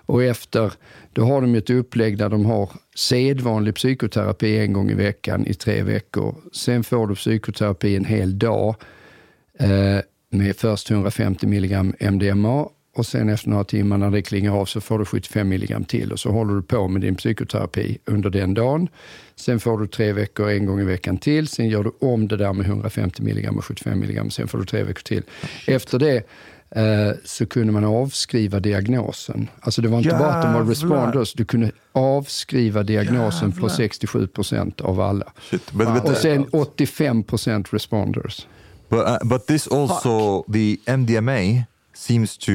Och 0.08 0.24
efter, 0.24 0.72
då 1.12 1.24
har 1.24 1.40
de 1.40 1.54
ett 1.54 1.70
upplägg 1.70 2.18
där 2.18 2.28
de 2.28 2.46
har 2.46 2.70
sedvanlig 2.94 3.74
psykoterapi 3.74 4.58
en 4.58 4.72
gång 4.72 4.90
i 4.90 4.94
veckan 4.94 5.46
i 5.46 5.54
tre 5.54 5.82
veckor. 5.82 6.34
Sen 6.52 6.84
får 6.84 7.06
du 7.06 7.14
psykoterapi 7.14 7.96
en 7.96 8.04
hel 8.04 8.38
dag 8.38 8.74
eh, 9.58 9.98
med 10.30 10.56
först 10.56 10.90
150 10.90 11.46
milligram 11.46 11.94
MDMA 12.00 12.68
och 12.94 13.06
sen 13.06 13.28
efter 13.28 13.50
några 13.50 13.64
timmar 13.64 13.98
när 13.98 14.10
det 14.10 14.22
klingar 14.22 14.52
av 14.52 14.64
så 14.64 14.80
får 14.80 14.98
du 14.98 15.04
75 15.04 15.48
milligram 15.48 15.84
till 15.84 16.12
och 16.12 16.20
så 16.20 16.30
håller 16.30 16.54
du 16.54 16.62
på 16.62 16.88
med 16.88 17.02
din 17.02 17.14
psykoterapi 17.14 17.98
under 18.04 18.30
den 18.30 18.54
dagen. 18.54 18.88
Sen 19.36 19.60
får 19.60 19.78
du 19.78 19.86
tre 19.86 20.12
veckor 20.12 20.50
en 20.50 20.66
gång 20.66 20.80
i 20.80 20.84
veckan 20.84 21.18
till. 21.18 21.48
Sen 21.48 21.68
gör 21.68 21.84
du 21.84 21.92
om 22.00 22.28
det 22.28 22.36
där 22.36 22.52
med 22.52 22.66
150 22.66 23.22
milligram 23.22 23.58
och 23.58 23.64
75 23.64 24.00
milligram. 24.00 24.30
Sen 24.30 24.48
får 24.48 24.58
du 24.58 24.64
tre 24.64 24.82
veckor 24.82 25.02
till. 25.02 25.22
Efter 25.66 25.98
det 25.98 26.22
så 27.24 27.46
kunde 27.46 27.72
man 27.72 27.84
avskriva 27.84 28.60
diagnosen. 28.60 29.48
Alltså 29.60 29.82
det 29.82 29.88
var 29.88 29.98
inte 29.98 30.10
bara 30.10 30.28
att 30.28 30.42
de 30.42 30.52
var 30.52 30.60
Jävlar. 30.60 30.70
responders, 30.70 31.32
du 31.32 31.44
kunde 31.44 31.72
avskriva 31.92 32.82
diagnosen 32.82 33.52
på 33.52 33.56
Jävlar. 33.56 33.76
67 33.76 34.26
procent 34.26 34.80
av 34.80 35.00
alla. 35.00 35.32
Shit. 35.50 35.72
But, 35.72 35.94
but, 35.94 36.04
Och 36.04 36.16
sen 36.16 36.46
85 36.52 37.22
procent 37.22 37.72
responders. 37.72 38.46
But 38.88 38.98
uh, 39.00 39.28
but 39.28 39.46
this 39.46 39.66
also 39.68 40.44
the 40.52 40.76
MDMA 40.86 41.64
seems 41.94 42.38
to 42.38 42.52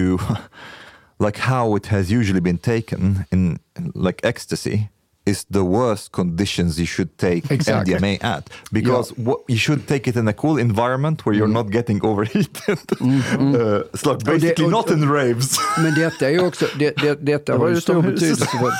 like 1.25 1.39
how 1.39 1.77
it 1.77 1.85
has 1.87 2.11
usually 2.11 2.41
been 2.41 2.57
taken 2.57 3.23
in 3.31 3.59
like 3.95 4.27
ecstasy 4.27 4.79
is 5.25 5.45
the 5.45 5.59
worst 5.63 6.11
conditions 6.11 6.77
you 6.79 6.85
should 6.85 7.17
take 7.17 7.51
Exactly. 7.51 7.93
MDMA 7.95 8.23
at 8.23 8.49
because 8.71 9.13
what, 9.17 9.37
you 9.47 9.57
should 9.57 9.87
take 9.87 10.09
it 10.09 10.15
in 10.15 10.27
a 10.27 10.33
cool 10.33 10.57
environment 10.61 11.25
where 11.25 11.35
you're 11.37 11.53
not 11.53 11.71
getting 11.73 12.01
overheated. 12.05 12.79
Uh, 13.01 13.81
it's 13.93 14.05
like 14.05 14.19
basically 14.25 14.65
och- 14.65 14.71
not 14.71 14.91
in 14.91 15.09
raves. 15.09 15.57
Men 15.83 15.93
detta 15.95 16.29
är 16.31 16.45
också, 16.47 16.65
det, 16.79 16.95
det, 16.95 17.13
detta 17.25 17.57
har 17.57 17.69
ju 17.69 17.81
stor 17.81 18.01
betydelse 18.01 18.45
för, 18.45 18.71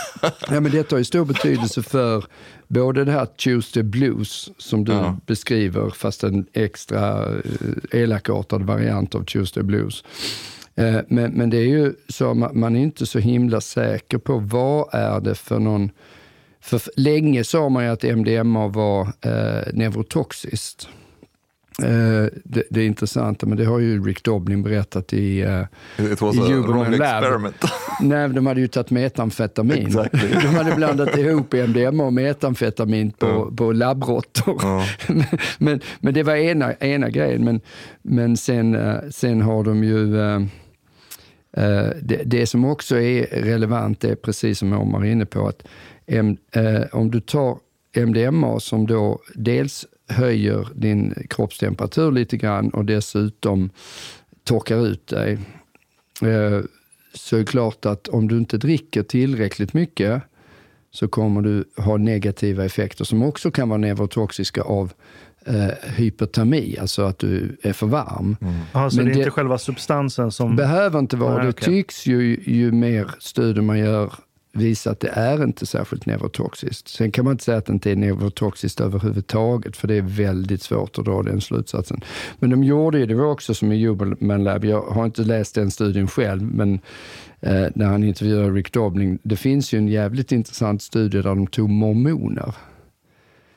ja, 0.54 0.60
men 0.60 0.72
detta 0.72 0.96
har 0.96 1.00
ju 1.00 1.06
stor 1.06 1.26
betydelse 1.26 1.84
för 1.84 2.26
både 2.68 3.06
det 3.06 3.12
här 3.12 3.26
Tuesday 3.26 3.84
Blues 3.84 4.50
som 4.58 4.84
du 4.86 4.92
Ja. 4.92 5.18
beskriver, 5.26 5.90
fast 5.90 6.24
en 6.24 6.46
extra 6.54 7.26
eh, 7.26 8.02
elakartad 8.02 8.64
variant 8.64 9.16
av 9.16 9.24
Tuesday 9.26 9.64
Blues. 9.64 10.04
Eh, 10.76 10.96
Men, 11.08 11.32
men 11.32 11.50
det 11.50 11.58
är 11.58 11.68
ju 11.68 11.94
så, 12.10 12.34
man 12.34 12.60
man 12.60 12.76
är 12.76 12.80
inte 12.82 13.06
så 13.06 13.20
himla 13.20 13.62
säker 13.62 14.18
på 14.18 14.38
vad 14.40 14.90
är 14.94 15.20
det 15.20 15.36
för 15.36 15.60
någon 15.60 15.92
för 16.64 16.82
länge 16.96 17.44
sa 17.44 17.70
man 17.70 17.84
ju 17.84 17.90
att 17.90 18.04
MDMA 18.04 18.68
var 18.68 19.02
eh, 19.22 19.74
neurotoxiskt. 19.74 20.88
Eh, 21.82 22.28
det, 22.44 22.64
det 22.70 22.82
är 22.82 22.86
intressanta, 22.86 23.46
men 23.46 23.58
det 23.58 23.66
har 23.66 23.80
ju 23.80 24.04
Rick 24.04 24.24
Doblin 24.24 24.64
berättat 24.64 25.14
i, 25.14 25.42
eh, 25.42 26.12
It 26.12 26.22
was 26.22 26.36
i 26.36 26.40
a 26.40 26.42
Huberman 26.42 26.64
wrong 26.64 26.92
Lab. 26.92 27.24
experiment. 27.24 27.56
Nej, 28.02 28.30
de 28.30 28.46
hade 28.46 28.62
ju 28.62 28.68
tagit 28.68 28.92
metamfetamin. 28.92 29.88
Exactly. 29.88 30.30
De 30.30 30.48
hade 30.48 30.76
blandat 30.76 31.18
ihop 31.18 31.54
MDMA 31.54 32.04
och 32.04 32.14
metamfetamin 32.14 33.12
på, 33.12 33.54
på 33.58 33.72
labbråttor. 33.72 34.84
men, 35.64 35.82
men 36.00 36.14
det 36.14 36.24
var 36.24 36.36
ena, 36.36 36.74
ena 36.74 37.10
grejen. 37.10 37.44
Men, 37.44 37.62
men 38.02 38.38
sen, 38.38 38.76
eh, 38.76 38.96
sen 39.10 39.42
har 39.42 39.64
de 39.64 39.84
ju... 39.84 40.20
eh, 40.22 40.42
eh, 41.58 41.90
det, 42.02 42.22
det 42.26 42.46
som 42.48 42.66
också 42.66 43.00
är 43.00 43.26
relevant 43.26 44.04
är 44.04 44.16
precis 44.16 44.60
som 44.60 44.74
Omar 44.74 45.06
är 45.06 45.12
inne 45.12 45.26
på 45.26 45.48
att 45.48 45.64
M, 46.08 46.38
eh, 46.52 46.82
om 46.92 47.12
du 47.12 47.20
tar 47.22 47.58
MDMA 47.96 48.60
som 48.60 48.88
då 48.88 49.20
dels 49.36 49.86
höjer 50.10 50.68
din 50.76 51.14
kroppstemperatur 51.30 52.12
lite 52.12 52.38
grann 52.38 52.70
och 52.70 52.86
dessutom 52.86 53.70
torkar 54.44 54.88
ut 54.88 55.08
dig 55.08 55.34
eh, 56.22 56.62
så 57.14 57.36
är 57.36 57.40
det 57.40 57.46
klart 57.46 57.86
att 57.86 58.08
om 58.08 58.28
du 58.28 58.38
inte 58.38 58.58
dricker 58.58 59.04
tillräckligt 59.04 59.74
mycket 59.74 60.22
så 60.92 61.08
kommer 61.08 61.42
du 61.42 61.64
ha 61.78 61.98
negativa 61.98 62.66
effekter 62.66 63.06
som 63.06 63.24
också 63.24 63.52
kan 63.52 63.70
vara 63.70 63.78
neurotoxiska 63.78 64.62
av 64.62 64.94
eh, 65.46 65.90
hypertermi, 65.96 66.78
alltså 66.82 67.02
att 67.02 67.20
du 67.20 67.58
är 67.62 67.74
för 67.74 67.88
varm. 67.88 68.36
Ja, 68.74 68.90
så 68.90 68.96
Men 68.98 69.06
det 69.06 69.12
är 69.12 69.14
det- 69.14 69.20
inte 69.20 69.32
själva 69.32 69.58
substansen 69.58 70.32
som... 70.32 70.56
Behöver 70.56 71.00
inte 71.00 71.18
vara. 71.18 71.36
Nej, 71.36 71.44
det 71.44 71.50
okej. 71.50 71.66
tycks 71.66 72.06
ju, 72.06 72.44
ju 72.46 72.72
mer 72.72 73.12
studier 73.20 73.62
man 73.64 73.80
gör 73.80 74.14
visa 74.54 74.92
att 74.92 75.00
det 75.00 75.08
är 75.08 75.44
inte 75.44 75.66
särskilt 75.66 76.06
neurotoxiskt. 76.06 76.88
Sen 76.88 77.12
kan 77.12 77.26
man 77.26 77.32
inte 77.32 77.44
säga 77.44 77.58
att 77.58 77.66
det 77.66 77.74
inte 77.74 77.92
är 77.92 77.96
neurotoxiskt 77.96 78.82
överhuvudtaget, 78.82 79.78
för 79.78 79.88
det 79.88 79.96
är 79.96 80.02
väldigt 80.02 80.62
svårt 80.62 81.00
att 81.00 81.06
dra 81.06 81.24
den 81.24 81.42
slutsatsen. 81.42 82.02
Men 82.40 82.50
de 82.50 82.64
gjorde 82.64 83.00
ju, 83.00 83.06
det 83.06 83.16
var 83.16 83.26
också 83.26 83.54
som 83.54 83.72
i 83.72 83.86
Human 83.86 84.44
Lab, 84.44 84.66
jag 84.66 84.82
har 84.82 85.06
inte 85.06 85.22
läst 85.22 85.56
den 85.56 85.72
studien 85.72 86.08
själv, 86.08 86.42
men 86.42 86.74
eh, 87.42 87.66
när 87.76 87.86
han 87.86 88.04
intervjuade 88.04 88.50
Rick 88.50 88.74
Dobling, 88.74 89.20
det 89.24 89.36
finns 89.36 89.74
ju 89.74 89.78
en 89.78 89.88
jävligt 89.88 90.32
intressant 90.32 90.82
studie 90.82 91.18
där 91.18 91.24
de 91.24 91.48
tog 91.48 91.70
mormoner. 91.70 92.54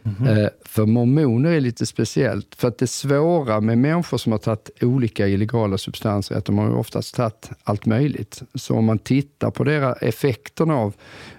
Mhm. 0.07 0.27
Eh, 0.27 0.49
för 0.65 0.87
mormoner 0.87 1.51
är 1.51 1.61
lite 1.61 1.87
speciellt. 1.87 2.55
För 2.55 2.69
att 2.69 2.79
det 2.79 2.87
svåra 2.87 3.61
med 3.61 3.79
människor 3.79 4.19
som 4.19 4.33
har 4.33 4.39
tagit 4.39 4.71
olika 4.81 5.29
illegala 5.29 5.79
substanser 5.79 6.35
är 6.35 6.39
att 6.39 6.45
de 6.45 6.59
har 6.59 6.77
oftast 6.77 7.15
tagit 7.15 7.51
allt 7.65 7.87
möjligt. 7.87 8.43
Så 8.55 8.75
om 8.77 8.85
man 8.85 8.99
tittar 8.99 9.51
på 9.51 9.65
deras 9.65 10.03
effekterna 10.03 10.77
av, 10.77 10.95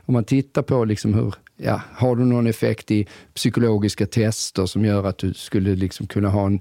om 0.05 0.13
man 0.13 0.23
tittar 0.23 0.61
på 0.61 0.85
liksom 0.85 1.13
hur, 1.13 1.35
ja, 1.57 1.81
har 1.91 2.15
du 2.15 2.25
någon 2.25 2.47
effekt 2.47 2.91
i 2.91 3.07
psykologiska 3.33 4.05
tester 4.05 4.65
som 4.65 4.85
gör 4.85 5.03
att 5.03 5.17
du 5.17 5.33
skulle 5.33 5.75
liksom 5.75 6.07
kunna 6.07 6.29
ha 6.29 6.45
en 6.45 6.59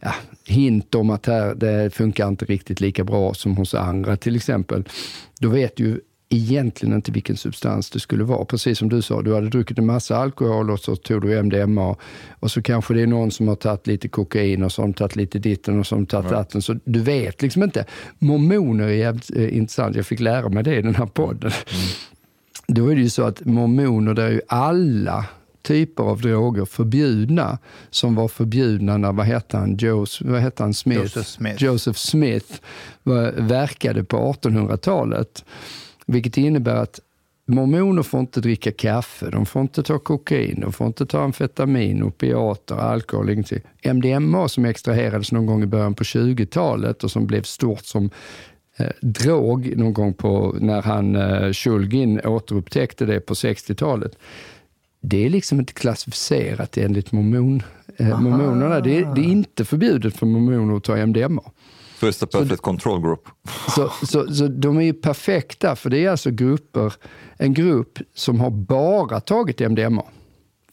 ja, 0.00 0.14
hint 0.46 0.94
om 0.94 1.10
att 1.10 1.26
här, 1.26 1.54
det 1.54 1.94
funkar 1.94 2.28
inte 2.28 2.44
riktigt 2.44 2.80
lika 2.80 3.04
bra 3.04 3.34
som 3.34 3.56
hos 3.56 3.74
andra 3.74 4.16
till 4.16 4.36
exempel. 4.36 4.84
Då 5.40 5.48
vet 5.48 5.76
du 5.76 5.84
ju 5.84 6.00
egentligen 6.34 6.94
inte 6.94 7.12
vilken 7.12 7.36
substans 7.36 7.90
det 7.90 8.00
skulle 8.00 8.24
vara. 8.24 8.44
Precis 8.44 8.78
som 8.78 8.88
du 8.88 9.02
sa, 9.02 9.22
du 9.22 9.34
hade 9.34 9.48
druckit 9.48 9.78
en 9.78 9.86
massa 9.86 10.16
alkohol 10.16 10.70
och 10.70 10.80
så 10.80 10.96
tog 10.96 11.22
du 11.22 11.42
MDMA 11.42 11.96
och 12.40 12.50
så 12.50 12.62
kanske 12.62 12.94
det 12.94 13.02
är 13.02 13.06
någon 13.06 13.30
som 13.30 13.48
har 13.48 13.56
tagit 13.56 13.86
lite 13.86 14.08
kokain 14.08 14.62
och 14.62 14.72
som 14.72 14.94
tagit 14.94 15.16
lite 15.16 15.38
ditten 15.38 15.80
och 15.80 15.86
som 15.86 16.06
tagit 16.06 16.30
datten. 16.30 16.62
Så 16.62 16.76
du 16.84 17.00
vet 17.00 17.42
liksom 17.42 17.62
inte. 17.62 17.84
Mormoner 18.18 18.84
är 18.84 18.92
jävligt 18.92 19.30
eh, 19.36 19.56
intressant. 19.56 19.96
Jag 19.96 20.06
fick 20.06 20.20
lära 20.20 20.48
mig 20.48 20.62
det 20.62 20.76
i 20.76 20.82
den 20.82 20.94
här 20.94 21.06
podden. 21.06 21.50
Då 22.66 22.88
är 22.88 22.94
det 22.94 23.02
ju 23.02 23.10
så 23.10 23.22
att 23.22 23.44
mormoner, 23.44 24.14
där 24.14 24.24
är 24.24 24.30
ju 24.30 24.40
alla 24.48 25.26
typer 25.64 26.02
av 26.02 26.20
droger 26.20 26.64
förbjudna 26.64 27.58
som 27.90 28.14
var 28.14 28.28
förbjudna 28.28 28.96
när, 28.96 29.12
vad 29.12 29.26
hette 29.26 29.56
han, 29.56 29.76
Jos, 29.76 30.20
vad 30.20 30.40
hette 30.40 30.62
han 30.62 30.74
Smith? 30.74 31.00
Joseph 31.00 31.26
Smith. 31.26 31.64
Joseph 31.64 31.98
Smith 31.98 32.60
var, 33.02 33.32
verkade 33.32 34.04
på 34.04 34.16
1800-talet. 34.16 35.44
Vilket 36.06 36.36
innebär 36.36 36.76
att 36.76 37.00
mormoner 37.46 38.02
får 38.02 38.20
inte 38.20 38.40
dricka 38.40 38.72
kaffe, 38.72 39.30
de 39.30 39.46
får 39.46 39.62
inte 39.62 39.82
ta 39.82 39.98
kokain, 39.98 40.60
de 40.60 40.72
får 40.72 40.86
inte 40.86 41.06
ta 41.06 41.20
amfetamin, 41.20 42.02
opiater, 42.02 42.74
alkohol, 42.74 43.30
ingenting. 43.30 43.60
MDMA 43.82 44.48
som 44.48 44.64
extraherades 44.64 45.32
någon 45.32 45.46
gång 45.46 45.62
i 45.62 45.66
början 45.66 45.94
på 45.94 46.04
20-talet 46.04 47.04
och 47.04 47.10
som 47.10 47.26
blev 47.26 47.42
stort 47.42 47.84
som 47.84 48.10
eh, 48.76 48.90
drog 49.00 49.76
någon 49.76 49.92
gång 49.92 50.14
på 50.14 50.56
när 50.60 50.82
han 50.82 51.16
eh, 51.16 51.52
Shulgin 51.52 52.20
återupptäckte 52.20 53.06
det 53.06 53.20
på 53.20 53.34
60-talet. 53.34 54.18
Det 55.00 55.26
är 55.26 55.30
liksom 55.30 55.60
inte 55.60 55.72
klassificerat 55.72 56.76
enligt 56.78 57.12
mormon, 57.12 57.62
eh, 57.96 58.20
mormonerna. 58.20 58.80
Det 58.80 59.14
det 59.14 59.20
är 59.20 59.28
inte 59.30 59.64
förbjudet 59.64 60.16
för 60.16 60.26
mormoner 60.26 60.76
att 60.76 60.84
ta 60.84 60.96
MDMA. 60.96 61.42
The 62.12 62.26
perfect 62.26 62.62
control 62.62 63.00
group. 63.00 63.28
Så, 63.74 63.92
så, 64.06 64.34
så 64.34 64.48
de 64.48 64.78
är 64.78 64.82
ju 64.82 64.92
perfekta, 64.92 65.76
för 65.76 65.90
det 65.90 66.04
är 66.04 66.10
alltså 66.10 66.30
grupper, 66.30 66.92
en 67.36 67.54
grupp 67.54 67.98
som 68.14 68.40
har 68.40 68.50
bara 68.50 69.20
tagit 69.20 69.60
MDMA. 69.60 70.02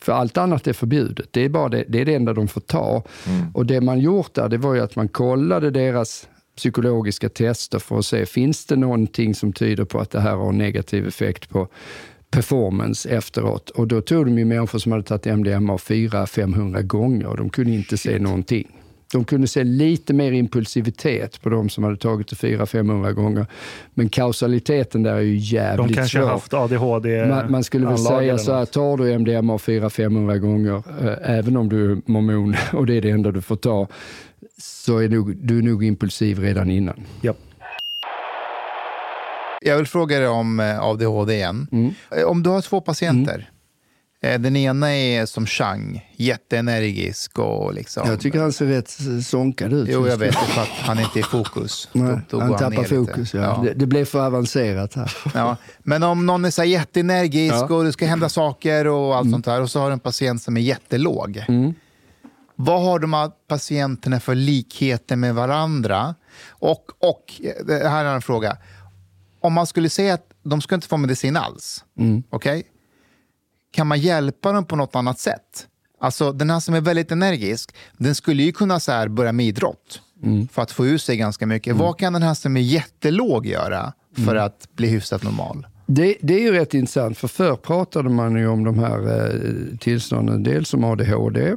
För 0.01 0.11
allt 0.11 0.37
annat 0.37 0.67
är 0.67 0.73
förbjudet. 0.73 1.27
Det 1.31 1.45
är, 1.45 1.49
bara 1.49 1.69
det, 1.69 1.85
det 1.87 2.01
är 2.01 2.05
det 2.05 2.15
enda 2.15 2.33
de 2.33 2.47
får 2.47 2.61
ta. 2.61 3.03
Och 3.53 3.65
det 3.65 3.81
man 3.81 3.99
gjort 3.99 4.33
där, 4.33 4.49
det 4.49 4.57
var 4.57 4.73
ju 4.73 4.81
att 4.81 4.95
man 4.95 5.07
kollade 5.07 5.71
deras 5.71 6.27
psykologiska 6.55 7.29
tester 7.29 7.79
för 7.79 7.99
att 7.99 8.05
se, 8.05 8.25
finns 8.25 8.65
det 8.65 8.75
någonting 8.75 9.35
som 9.35 9.53
tyder 9.53 9.85
på 9.85 9.99
att 9.99 10.11
det 10.11 10.19
här 10.19 10.35
har 10.35 10.49
en 10.49 10.57
negativ 10.57 11.07
effekt 11.07 11.49
på 11.49 11.67
performance 12.31 13.09
efteråt? 13.09 13.69
Och 13.69 13.87
då 13.87 14.01
tog 14.01 14.25
de 14.25 14.39
ju 14.39 14.45
människor 14.45 14.79
som 14.79 14.91
hade 14.91 15.03
tagit 15.03 15.25
MDMA 15.25 15.77
400-500 15.77 16.81
gånger 16.81 17.25
och 17.27 17.37
de 17.37 17.49
kunde 17.49 17.71
inte 17.71 17.97
se 17.97 18.19
någonting. 18.19 18.80
De 19.13 19.23
kunde 19.25 19.47
se 19.47 19.63
lite 19.63 20.13
mer 20.13 20.31
impulsivitet 20.31 21.41
på 21.41 21.49
de 21.49 21.69
som 21.69 21.83
hade 21.83 21.97
tagit 21.97 22.27
det 22.27 22.35
400-500 22.35 23.11
gånger. 23.11 23.45
Men 23.93 24.09
kausaliteten 24.09 25.03
där 25.03 25.13
är 25.13 25.19
ju 25.19 25.35
jävligt 25.37 25.87
De 25.87 25.93
kanske 25.93 26.17
svår. 26.17 26.25
har 26.25 26.31
haft 26.33 26.53
ADHD 26.53 27.25
Man, 27.25 27.51
man 27.51 27.63
skulle 27.63 27.87
väl 27.87 27.97
säga 27.97 28.37
så 28.37 28.53
här, 28.53 28.65
tar 28.65 28.97
du 28.97 29.19
MDMA 29.19 29.57
400-500 29.57 30.37
gånger, 30.37 30.75
eh, 31.01 31.37
även 31.37 31.57
om 31.57 31.69
du 31.69 31.91
är 31.91 32.01
mormon 32.05 32.55
och 32.73 32.85
det 32.85 32.93
är 32.97 33.01
det 33.01 33.09
enda 33.09 33.31
du 33.31 33.41
får 33.41 33.55
ta, 33.55 33.87
så 34.57 34.97
är 34.97 35.09
nog, 35.09 35.35
du 35.37 35.57
är 35.57 35.61
nog 35.61 35.83
impulsiv 35.83 36.39
redan 36.39 36.69
innan. 36.71 37.03
Japp. 37.21 37.37
Jag 39.61 39.77
vill 39.77 39.87
fråga 39.87 40.19
dig 40.19 40.27
om 40.27 40.59
eh, 40.59 40.81
ADHD 40.81 41.33
igen. 41.33 41.67
Mm. 41.71 41.91
Eh, 42.17 42.23
Om 42.23 42.43
du 42.43 42.49
har 42.49 42.61
två 42.61 42.81
patienter. 42.81 43.39
eh, 43.39 43.60
Den 44.21 44.55
ena 44.55 44.95
är 44.95 45.25
som 45.25 45.45
Chang, 45.45 46.09
jätteenergisk 46.17 47.39
och 47.39 47.73
liksom... 47.73 48.07
Jag 48.09 48.19
tycker 48.19 48.39
han 48.39 48.53
ser 48.53 48.65
rätt 48.65 48.97
sonkad 49.25 49.73
ut. 49.73 49.87
Jo, 49.91 50.07
jag 50.07 50.17
vet. 50.17 50.35
nu. 50.41 50.47
För 50.47 50.61
att 50.61 50.67
han 50.67 50.99
inte 50.99 51.19
är 51.19 51.21
i 51.21 51.23
fokus. 51.23 51.89
Nej, 51.93 52.19
Då- 52.29 52.37
då 52.39 52.43
han 52.45 52.57
tappar 52.57 52.83
fokus. 52.83 53.33
Ja. 53.33 53.61
Det, 53.63 53.73
det 53.73 53.85
blev 53.85 54.05
för 54.05 54.25
avancerat 54.25 54.93
här. 54.95 55.11
Ja. 55.33 55.57
Men 55.79 56.03
om 56.03 56.25
någon 56.25 56.45
är 56.45 56.49
så 56.51 56.63
jätteenergisk 56.63 57.55
Ja. 57.55 57.75
och 57.75 57.83
det 57.83 57.91
ska 57.93 58.05
hända 58.05 58.29
saker 58.29 58.87
och 58.87 59.15
allt 59.15 59.31
sånt 59.31 59.45
där 59.45 59.61
och 59.61 59.69
så 59.71 59.79
har 59.79 59.87
du 59.87 59.93
en 59.93 59.99
patient 59.99 60.41
som 60.41 60.57
är 60.57 60.61
jättelåg. 60.61 61.43
Mm. 61.47 61.73
Vad 62.55 62.81
har 62.81 62.99
de 62.99 63.13
här 63.13 63.31
patienterna 63.47 64.19
för 64.19 64.35
likheter 64.35 65.15
med 65.15 65.35
varandra? 65.35 66.15
Och, 66.49 66.85
och 66.99 67.41
eh, 67.43 67.65
det 67.65 67.89
här 67.89 68.05
är 68.05 68.15
en 68.15 68.21
fråga. 68.21 68.57
Om 69.39 69.53
man 69.53 69.67
skulle 69.67 69.89
säga 69.89 70.13
att 70.13 70.25
de 70.43 70.61
ska 70.61 70.75
inte 70.75 70.87
få 70.87 70.97
medicin 70.97 71.37
alls, 71.37 71.83
Mm. 71.99 72.23
okej? 72.29 72.63
Kan 73.71 73.87
man 73.87 73.99
hjälpa 73.99 74.51
dem 74.51 74.65
på 74.65 74.75
något 74.75 74.95
annat 74.95 75.19
sätt? 75.19 75.67
Alltså 75.99 76.31
den 76.31 76.49
här 76.49 76.59
som 76.59 76.73
är 76.73 76.81
väldigt 76.81 77.11
energisk, 77.11 77.75
den 77.97 78.15
skulle 78.15 78.43
ju 78.43 78.51
kunna 78.51 78.79
så 78.79 79.09
börja 79.09 79.31
med 79.31 79.45
idrott. 79.45 80.01
för 80.51 80.61
att 80.61 80.71
få 80.71 80.85
ut 80.87 81.01
sig 81.01 81.17
ganska 81.17 81.45
mycket. 81.45 81.75
Vad 81.75 81.97
kan 81.99 82.13
den 82.13 82.23
här 82.23 82.33
som 82.33 82.57
är 82.57 82.61
jättelåg 82.61 83.45
göra 83.45 83.93
för 84.25 84.35
att 84.35 84.67
bli 84.75 84.87
hyfsat 84.87 85.23
normal? 85.23 85.67
Det, 85.85 86.17
det 86.21 86.33
är 86.33 86.39
ju 86.39 86.51
rätt 86.51 86.73
intressant, 86.73 87.17
för 87.17 87.27
förr 87.27 87.55
pratade 87.55 88.09
man 88.09 88.35
ju 88.35 88.47
om 88.47 88.63
de 88.63 88.79
här 88.79 89.25
eh, 89.25 89.77
tillstånden, 89.77 90.43
dels 90.43 90.69
som 90.69 90.83
ADHD, 90.83 91.55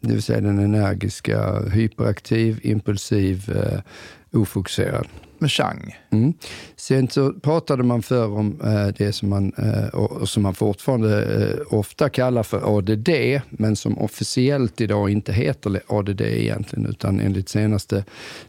det 0.00 0.12
vill 0.12 0.22
säga 0.22 0.40
den 0.40 0.58
energiska, 0.58 1.60
hyperaktiv, 1.60 2.60
impulsiv, 2.62 3.56
eh, 3.56 4.40
ofokuserad. 4.40 5.06
Med 5.38 5.50
Chang. 5.50 5.96
Mm. 6.10 6.32
Sen 6.76 7.08
så 7.08 7.32
pratade 7.32 7.82
man 7.82 8.02
förr 8.02 8.26
om 8.26 8.60
eh, 8.64 8.86
det 8.98 9.12
som 9.12 9.28
man, 9.28 9.52
eh, 9.58 9.88
och, 9.88 10.12
och 10.12 10.28
som 10.28 10.42
man 10.42 10.54
fortfarande 10.54 11.24
eh, 11.24 11.74
ofta 11.78 12.08
kallar 12.08 12.42
för 12.42 12.78
ADD, 12.78 13.40
men 13.50 13.76
som 13.76 13.98
officiellt 13.98 14.80
idag 14.80 15.10
inte 15.10 15.32
heter 15.32 15.80
ADD 15.86 16.20
egentligen, 16.20 16.86
utan 16.86 17.20
enligt 17.20 17.48
senaste 17.48 18.04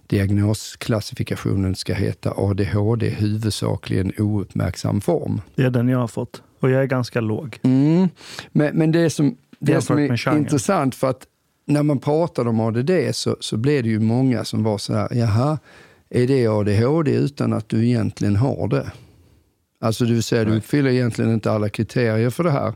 diagnosklassifikationen 0.07 1.75
ska 1.75 1.93
heta 1.93 2.33
ADHD, 2.37 3.09
huvudsakligen 3.09 4.11
ouppmärksam 4.17 5.01
form. 5.01 5.41
Det 5.55 5.63
är 5.63 5.69
den 5.69 5.89
jag 5.89 5.99
har 5.99 6.07
fått. 6.07 6.41
Och 6.59 6.69
jag 6.69 6.81
är 6.81 6.87
ganska 6.87 7.21
låg. 7.21 7.59
Mm. 7.63 8.09
Men, 8.51 8.77
men 8.77 8.91
det 8.91 9.09
som, 9.09 9.37
det 9.59 9.81
som 9.81 9.97
är 9.97 10.37
intressant, 10.37 10.95
för 10.95 11.09
att 11.09 11.27
när 11.65 11.83
man 11.83 11.99
pratade 11.99 12.49
om 12.49 12.59
ADD 12.59 12.91
så, 13.11 13.37
så 13.39 13.57
blev 13.57 13.83
det 13.83 13.89
ju 13.89 13.99
många 13.99 14.43
som 14.43 14.63
var 14.63 14.77
så 14.77 14.93
här, 14.93 15.07
jaha, 15.11 15.57
är 16.15 16.27
det 16.27 16.47
ADHD 16.47 17.11
utan 17.11 17.53
att 17.53 17.69
du 17.69 17.85
egentligen 17.87 18.35
har 18.35 18.67
det? 18.67 18.91
Alltså 19.79 20.05
det 20.05 20.13
vill 20.13 20.23
säga, 20.23 20.45
du 20.45 20.57
uppfyller 20.57 20.89
egentligen 20.89 21.33
inte 21.33 21.51
alla 21.51 21.69
kriterier 21.69 22.29
för 22.29 22.43
det 22.43 22.51
här 22.51 22.73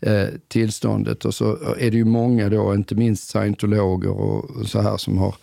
eh, 0.00 0.28
tillståndet. 0.48 1.24
Och 1.24 1.34
så 1.34 1.58
är 1.78 1.90
det 1.90 1.96
ju 1.96 2.04
många 2.04 2.48
då, 2.48 2.74
inte 2.74 2.94
minst 2.94 3.28
scientologer 3.28 4.10
och, 4.10 4.50
och 4.50 4.66
så 4.66 4.80
här, 4.80 4.96
som 4.96 5.18
har 5.18 5.34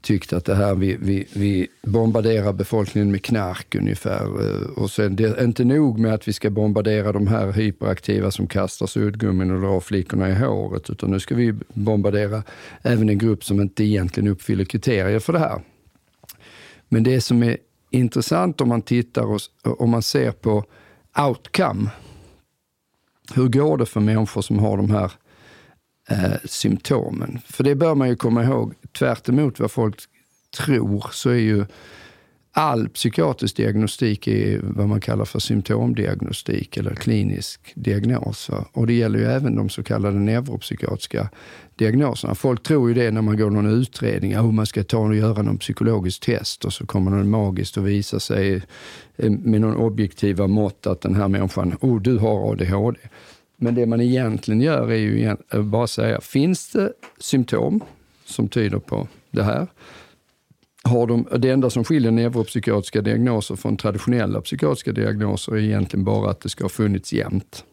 tyckt 0.00 0.32
att 0.32 0.44
det 0.44 0.54
här, 0.54 0.74
vi, 0.74 0.96
vi, 1.00 1.26
vi 1.32 1.68
bombarderar 1.82 2.52
befolkningen 2.52 3.10
med 3.10 3.22
knark 3.22 3.74
ungefär. 3.74 4.24
eh, 4.24 4.68
Och 4.76 4.90
sen 4.90 5.16
det 5.16 5.24
är 5.24 5.44
inte 5.44 5.64
nog 5.64 5.98
med 5.98 6.14
att 6.14 6.28
vi 6.28 6.32
ska 6.32 6.50
bombardera 6.50 7.12
de 7.12 7.26
här 7.26 7.52
hyperaktiva 7.52 8.30
som 8.30 8.46
kastar 8.46 8.86
suddgummin 8.86 9.50
och 9.50 9.60
drar 9.60 9.80
flickorna 9.80 10.30
i 10.30 10.34
håret, 10.34 10.90
utan 10.90 11.10
nu 11.10 11.20
ska 11.20 11.34
vi 11.34 11.54
bombardera 11.74 12.42
även 12.82 13.08
en 13.08 13.18
grupp 13.18 13.44
som 13.44 13.60
inte 13.60 13.84
egentligen 13.84 14.28
uppfyller 14.28 14.64
kriterier 14.64 15.18
för 15.18 15.32
det 15.32 15.38
här. 15.38 15.60
Men 16.92 17.02
det 17.02 17.20
som 17.20 17.42
är 17.42 17.56
intressant 17.90 18.60
om 18.60 18.68
man 18.68 18.82
tittar 18.82 19.22
och 19.22 19.40
om 19.80 19.90
man 19.90 20.02
ser 20.02 20.32
på 20.32 20.64
outcome. 21.28 21.90
Hur 23.34 23.48
går 23.48 23.78
det 23.78 23.86
för 23.86 24.00
människor 24.00 24.42
som 24.42 24.58
har 24.58 24.76
de 24.76 24.90
här 24.90 25.12
eh, 26.08 26.38
symptomen? 26.44 27.40
För 27.46 27.64
det 27.64 27.74
bör 27.74 27.94
man 27.94 28.08
ju 28.08 28.16
komma 28.16 28.44
ihåg, 28.44 28.74
tvärt 28.98 29.28
emot 29.28 29.60
vad 29.60 29.70
folk 29.70 30.00
tror 30.58 31.06
så 31.12 31.30
är 31.30 31.34
ju 31.34 31.66
all 32.54 32.88
psykiatrisk 32.88 33.56
diagnostik 33.56 34.28
är 34.28 34.60
vad 34.62 34.88
man 34.88 35.00
kallar 35.00 35.24
för 35.24 35.38
symptomdiagnostik 35.38 36.76
eller 36.76 36.94
klinisk 36.94 37.72
diagnos. 37.74 38.50
Och 38.72 38.86
det 38.86 38.92
gäller 38.92 39.18
ju 39.18 39.24
även 39.24 39.56
de 39.56 39.68
så 39.68 39.82
kallade 39.82 40.18
neuropsykiatriska 40.18 41.28
diagnoserna. 41.76 42.34
Folk 42.34 42.62
tror 42.62 42.88
ju 42.88 42.94
det 42.94 43.10
när 43.10 43.22
man 43.22 43.36
går 43.36 43.50
någon 43.50 43.66
utredning, 43.66 44.36
hur 44.36 44.52
man 44.52 44.66
ska 44.66 44.84
ta 44.84 44.98
och 44.98 45.16
göra 45.16 45.42
någon 45.42 45.58
psykologisk 45.58 46.20
test 46.20 46.64
och 46.64 46.72
så 46.72 46.86
kommer 46.86 47.18
det 47.18 47.24
magiskt 47.24 47.78
att 47.78 47.84
visa 47.84 48.20
sig 48.20 48.62
eh, 49.16 49.30
med 49.30 49.60
någon 49.60 49.76
objektiva 49.76 50.46
mått 50.46 50.86
att 50.86 51.00
den 51.00 51.14
här 51.14 51.28
människan, 51.28 51.76
oh 51.80 52.00
du 52.00 52.18
har 52.18 52.52
ADHD. 52.52 52.98
Men 53.56 53.74
det 53.74 53.86
man 53.86 54.00
egentligen 54.00 54.60
gör 54.60 54.90
är 54.90 54.96
ju 54.96 55.18
igen- 55.18 55.42
att 55.48 55.64
bara 55.64 55.86
säga, 55.86 56.20
finns 56.20 56.72
det 56.72 56.92
symptom 57.18 57.80
som 58.24 58.48
tyder 58.48 58.78
på 58.78 59.08
det 59.30 59.42
här? 59.42 59.66
Har 60.84 61.06
de, 61.06 61.28
det 61.38 61.50
enda 61.50 61.70
som 61.70 61.84
skiljer 61.84 62.10
neuropsykiatriska 62.10 63.00
diagnoser 63.00 63.56
från 63.56 63.76
traditionella 63.76 64.40
psykiatriska 64.40 64.92
diagnoser 64.92 65.52
är 65.52 65.58
egentligen 65.58 66.04
bara 66.04 66.30
att 66.30 66.40
det 66.40 66.48
ska 66.48 66.64
ha 66.64 66.68
funnits 66.68 67.12
jämt. 67.12 67.64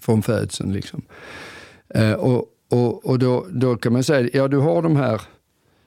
Från 0.00 0.22
födseln 0.22 0.72
liksom. 0.72 1.02
Eh, 1.94 2.12
och 2.12 2.54
och, 2.68 3.06
och 3.06 3.18
då, 3.18 3.46
då 3.50 3.76
kan 3.76 3.92
man 3.92 4.04
säga, 4.04 4.30
ja 4.32 4.48
du 4.48 4.56
har 4.56 4.82
de 4.82 4.96
här 4.96 5.20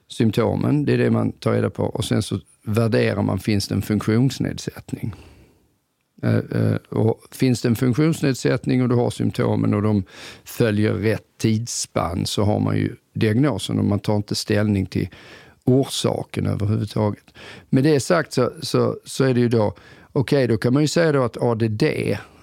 symptomen, 0.08 0.84
det 0.84 0.92
är 0.92 0.98
det 0.98 1.10
man 1.10 1.32
tar 1.32 1.52
reda 1.52 1.70
på. 1.70 1.82
Och 1.82 2.04
sen 2.04 2.22
så 2.22 2.40
värderar 2.64 3.22
man, 3.22 3.38
finns 3.38 3.68
det 3.68 3.74
en 3.74 3.82
funktionsnedsättning? 3.82 5.14
Eh, 6.22 6.36
eh, 6.36 6.76
och 6.88 7.20
finns 7.30 7.62
det 7.62 7.68
en 7.68 7.76
funktionsnedsättning 7.76 8.82
och 8.82 8.88
du 8.88 8.94
har 8.94 9.10
symptomen 9.10 9.74
och 9.74 9.82
de 9.82 10.04
följer 10.44 10.92
rätt 10.92 11.26
tidsspann 11.38 12.26
så 12.26 12.42
har 12.42 12.60
man 12.60 12.76
ju 12.76 12.96
diagnosen 13.14 13.78
och 13.78 13.84
man 13.84 14.00
tar 14.00 14.16
inte 14.16 14.34
ställning 14.34 14.86
till 14.86 15.08
orsaken 15.64 16.46
överhuvudtaget. 16.46 17.24
Med 17.70 17.84
det 17.84 18.00
sagt 18.00 18.32
så, 18.32 18.52
så, 18.62 18.96
så 19.04 19.24
är 19.24 19.34
det 19.34 19.40
ju 19.40 19.48
då, 19.48 19.74
okej 20.12 20.46
då 20.46 20.56
kan 20.56 20.72
man 20.72 20.82
ju 20.82 20.88
säga 20.88 21.12
då 21.12 21.22
att 21.22 21.42
ADD, 21.42 21.82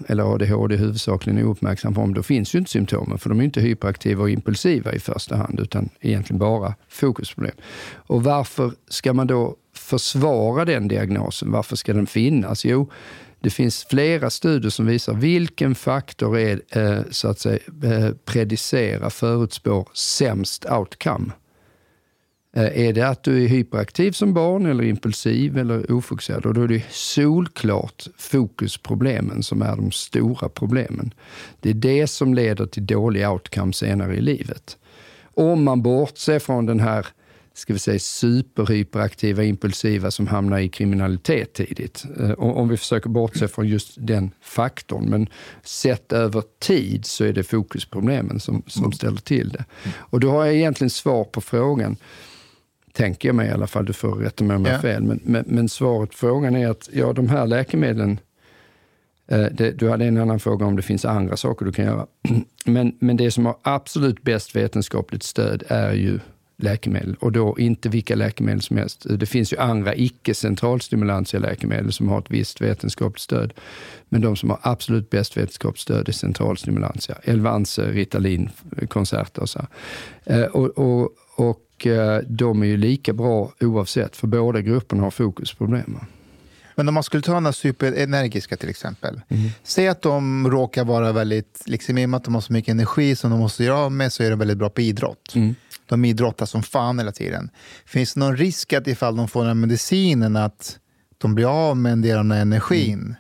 eller 0.08 0.34
ADHD 0.34 0.76
huvudsakligen 0.76 1.40
är 1.40 1.44
ouppmärksam 1.44 1.96
form, 1.96 2.14
då 2.14 2.24
finns 2.24 2.56
ju 2.56 2.60
inte 2.60 2.72
symptomen 2.72 3.18
för 3.18 3.30
de 3.30 3.38
är 3.38 3.42
ju 3.42 3.46
inte 3.46 3.62
hyperaktiva 3.62 4.24
och 4.24 4.30
impulsiva 4.30 4.94
i 4.94 5.00
första 5.00 5.36
hand 5.36 5.60
utan 5.60 5.90
egentligen 6.02 6.40
bara 6.40 6.76
fokusproblem. 6.90 7.56
Och 7.96 8.24
varför 8.24 8.72
ska 8.90 9.14
man 9.14 9.28
då 9.28 9.56
försvara 9.74 10.66
den 10.66 10.88
diagnosen? 10.88 11.52
Varför 11.52 11.76
ska 11.76 11.94
den 11.94 12.08
finnas? 12.08 12.66
Jo, 12.66 12.90
det 13.42 13.50
finns 13.50 13.86
flera 13.90 14.30
studier 14.30 14.70
som 14.70 14.86
visar 14.86 15.14
vilken 15.14 15.76
faktor 15.76 16.38
är, 16.38 16.62
eh, 16.70 17.02
så 17.12 17.28
att 17.28 17.40
säga, 17.40 17.60
eh, 17.84 18.12
predicera, 18.26 19.10
förutspår 19.10 19.88
sämst 19.94 20.66
outcome. 20.66 21.32
Eh, 22.56 22.88
är 22.88 22.93
det 22.93 23.08
att 23.08 23.24
du 23.24 23.43
är 23.43 23.47
hyperaktiv 23.47 24.12
som 24.12 24.34
barn 24.34 24.66
eller 24.66 24.84
impulsiv 24.84 25.58
eller 25.58 25.91
ofokuserad? 25.91 26.45
Och 26.45 26.54
då 26.54 26.62
är 26.62 26.68
det 26.68 26.84
solklart 26.89 28.08
fokusproblemen 28.18 29.43
som 29.43 29.62
är 29.62 29.76
de 29.76 29.91
stora 29.91 30.50
problemen. 30.50 31.14
Det 31.60 31.70
är 31.70 31.74
det 31.74 32.08
som 32.08 32.34
leder 32.34 32.66
till 32.66 32.86
dålig 32.86 33.30
outcome 33.30 33.74
senare 33.74 34.16
i 34.16 34.22
livet. 34.22 34.78
Om 35.34 35.64
man 35.64 35.82
bortser 35.82 36.39
från 36.39 36.66
den 36.66 36.80
här 36.80 37.08
ska 37.54 37.74
vi 37.74 37.80
säga, 37.80 38.00
superhyperaktiva, 38.00 39.43
impulsiva 39.43 40.12
som 40.12 40.28
hamnar 40.28 40.60
i 40.60 40.70
kriminalitet 40.70 41.54
tidigt. 41.54 42.06
Eh, 42.20 42.32
om 42.32 42.52
om 42.52 42.70
vi 42.70 42.78
försöker 42.78 43.10
bortse 43.10 43.47
från 43.47 43.68
just 43.68 43.93
den 43.97 44.32
faktorn. 44.41 45.06
Men 45.10 45.28
sett 45.64 46.14
över 46.14 46.43
tid 46.60 47.06
så 47.06 47.24
är 47.24 47.34
det 47.34 47.43
fokusproblemen 47.43 48.39
som, 48.39 48.64
som 48.68 48.91
ställer 48.91 49.22
till 49.22 49.50
det. 49.50 49.66
Och 49.95 50.20
då 50.20 50.32
har 50.32 50.45
jag 50.45 50.56
egentligen 50.56 50.89
svar 50.89 51.24
på 51.24 51.41
frågan 51.41 51.97
tänker 53.00 53.30
jag 53.30 53.36
mig 53.36 53.47
i 53.47 53.52
alla 53.52 53.68
fall, 53.68 53.86
du 53.86 53.93
får 53.93 54.16
rätta 54.16 54.43
mig 54.43 54.56
om 54.56 54.66
jag 54.66 54.72
har 54.72 54.80
fel. 54.80 55.04
Men, 55.04 55.20
men, 55.24 55.43
men 55.47 55.70
svaret 55.70 56.10
på 56.10 56.18
frågan 56.18 56.56
är 56.56 56.68
att 56.68 56.89
ja, 56.93 57.14
de 57.14 57.30
här 57.30 57.47
läkemedlen, 57.47 58.20
eh, 59.28 59.45
det, 59.52 59.72
du 59.72 59.89
hade 59.89 60.06
en 60.06 60.18
annan 60.18 60.39
fråga 60.39 60.66
om 60.66 60.76
det 60.76 60.82
finns 60.82 61.06
andra 61.06 61.38
saker 61.38 61.66
du 61.66 61.72
kan 61.72 61.86
göra. 61.86 62.08
Men, 62.66 62.95
men 63.00 63.18
det 63.18 63.32
som 63.32 63.45
har 63.45 63.58
absolut 63.62 64.22
bäst 64.22 64.56
vetenskapligt 64.56 65.24
stöd 65.24 65.64
är 65.68 65.93
ju 65.93 66.20
läkemedel 66.58 67.16
och 67.20 67.32
då 67.32 67.60
inte 67.60 67.89
vilka 67.89 68.16
läkemedel 68.16 68.62
som 68.62 68.78
helst. 68.78 69.06
Det 69.10 69.26
finns 69.26 69.54
ju 69.54 69.58
andra 69.58 69.95
icke-centralstimulantia 69.95 71.39
läkemedel 71.39 71.91
som 71.91 72.10
har 72.10 72.20
ett 72.20 72.32
visst 72.32 72.62
vetenskapligt 72.62 73.22
stöd. 73.22 73.54
Men 74.10 74.22
de 74.22 74.36
som 74.36 74.50
har 74.50 74.60
absolut 74.62 75.10
bäst 75.10 75.38
vetenskapligt 75.38 75.82
stöd 75.82 76.10
är 76.10 76.14
centralstimulantia. 76.14 77.16
Elvanse, 77.24 77.91
Ritalin, 77.91 78.50
Concerta 78.88 79.41
och 79.41 79.50
så. 79.50 79.68
Eh, 80.26 80.43
Och, 80.43 80.78
och, 80.78 81.10
och 81.80 81.88
eh, 81.88 82.22
de 82.28 82.62
är 82.64 82.68
ju 82.68 82.78
lika 82.78 83.14
bra 83.14 83.52
oavsett, 83.60 84.16
för 84.16 84.28
båda 84.28 84.62
grupperna 84.62 85.04
har 85.04 85.12
fokusproblem. 85.12 86.00
Men 86.76 86.88
om 86.88 86.94
man 86.94 87.04
skulle 87.04 87.24
ta 87.24 87.40
den 87.40 87.54
superenergiska 87.54 88.58
till 88.58 88.70
exempel. 88.70 89.22
Säg 89.64 89.88
att 89.88 90.02
de 90.02 90.50
råkar 90.52 90.84
vara 90.86 91.12
väldigt, 91.12 91.64
liksom 91.66 91.98
i 91.98 92.06
och 92.06 92.10
med 92.10 92.18
att 92.18 92.24
de 92.24 92.34
har 92.34 92.42
så 92.42 92.54
mycket 92.54 92.72
energi 92.72 93.16
som 93.16 93.32
de 93.32 93.40
måste 93.40 93.64
göra 93.64 93.78
av 93.78 93.92
med 93.92 94.14
så 94.14 94.24
är 94.24 94.30
de 94.30 94.40
väldigt 94.40 94.58
bra 94.58 94.70
på 94.70 94.82
idrott. 94.82 95.34
De 95.86 96.06
idrottar 96.06 96.46
som 96.46 96.64
fan 96.64 97.00
hela 97.00 97.12
tiden. 97.12 97.50
Finns 97.86 98.14
det 98.14 98.20
någon 98.20 98.38
risk 98.38 98.74
att 98.74 98.88
ifall 98.88 99.16
de 99.16 99.28
får 99.28 99.40
den 99.40 99.48
här 99.48 99.56
medicinen 99.56 100.36
att 100.36 100.80
de 101.18 101.36
blir 101.36 101.70
av 101.70 101.78
med 101.78 101.92
en 101.92 102.02
del 102.02 102.18
av 102.18 102.24
den 102.24 102.32
här 102.32 102.42
energin? 102.42 103.16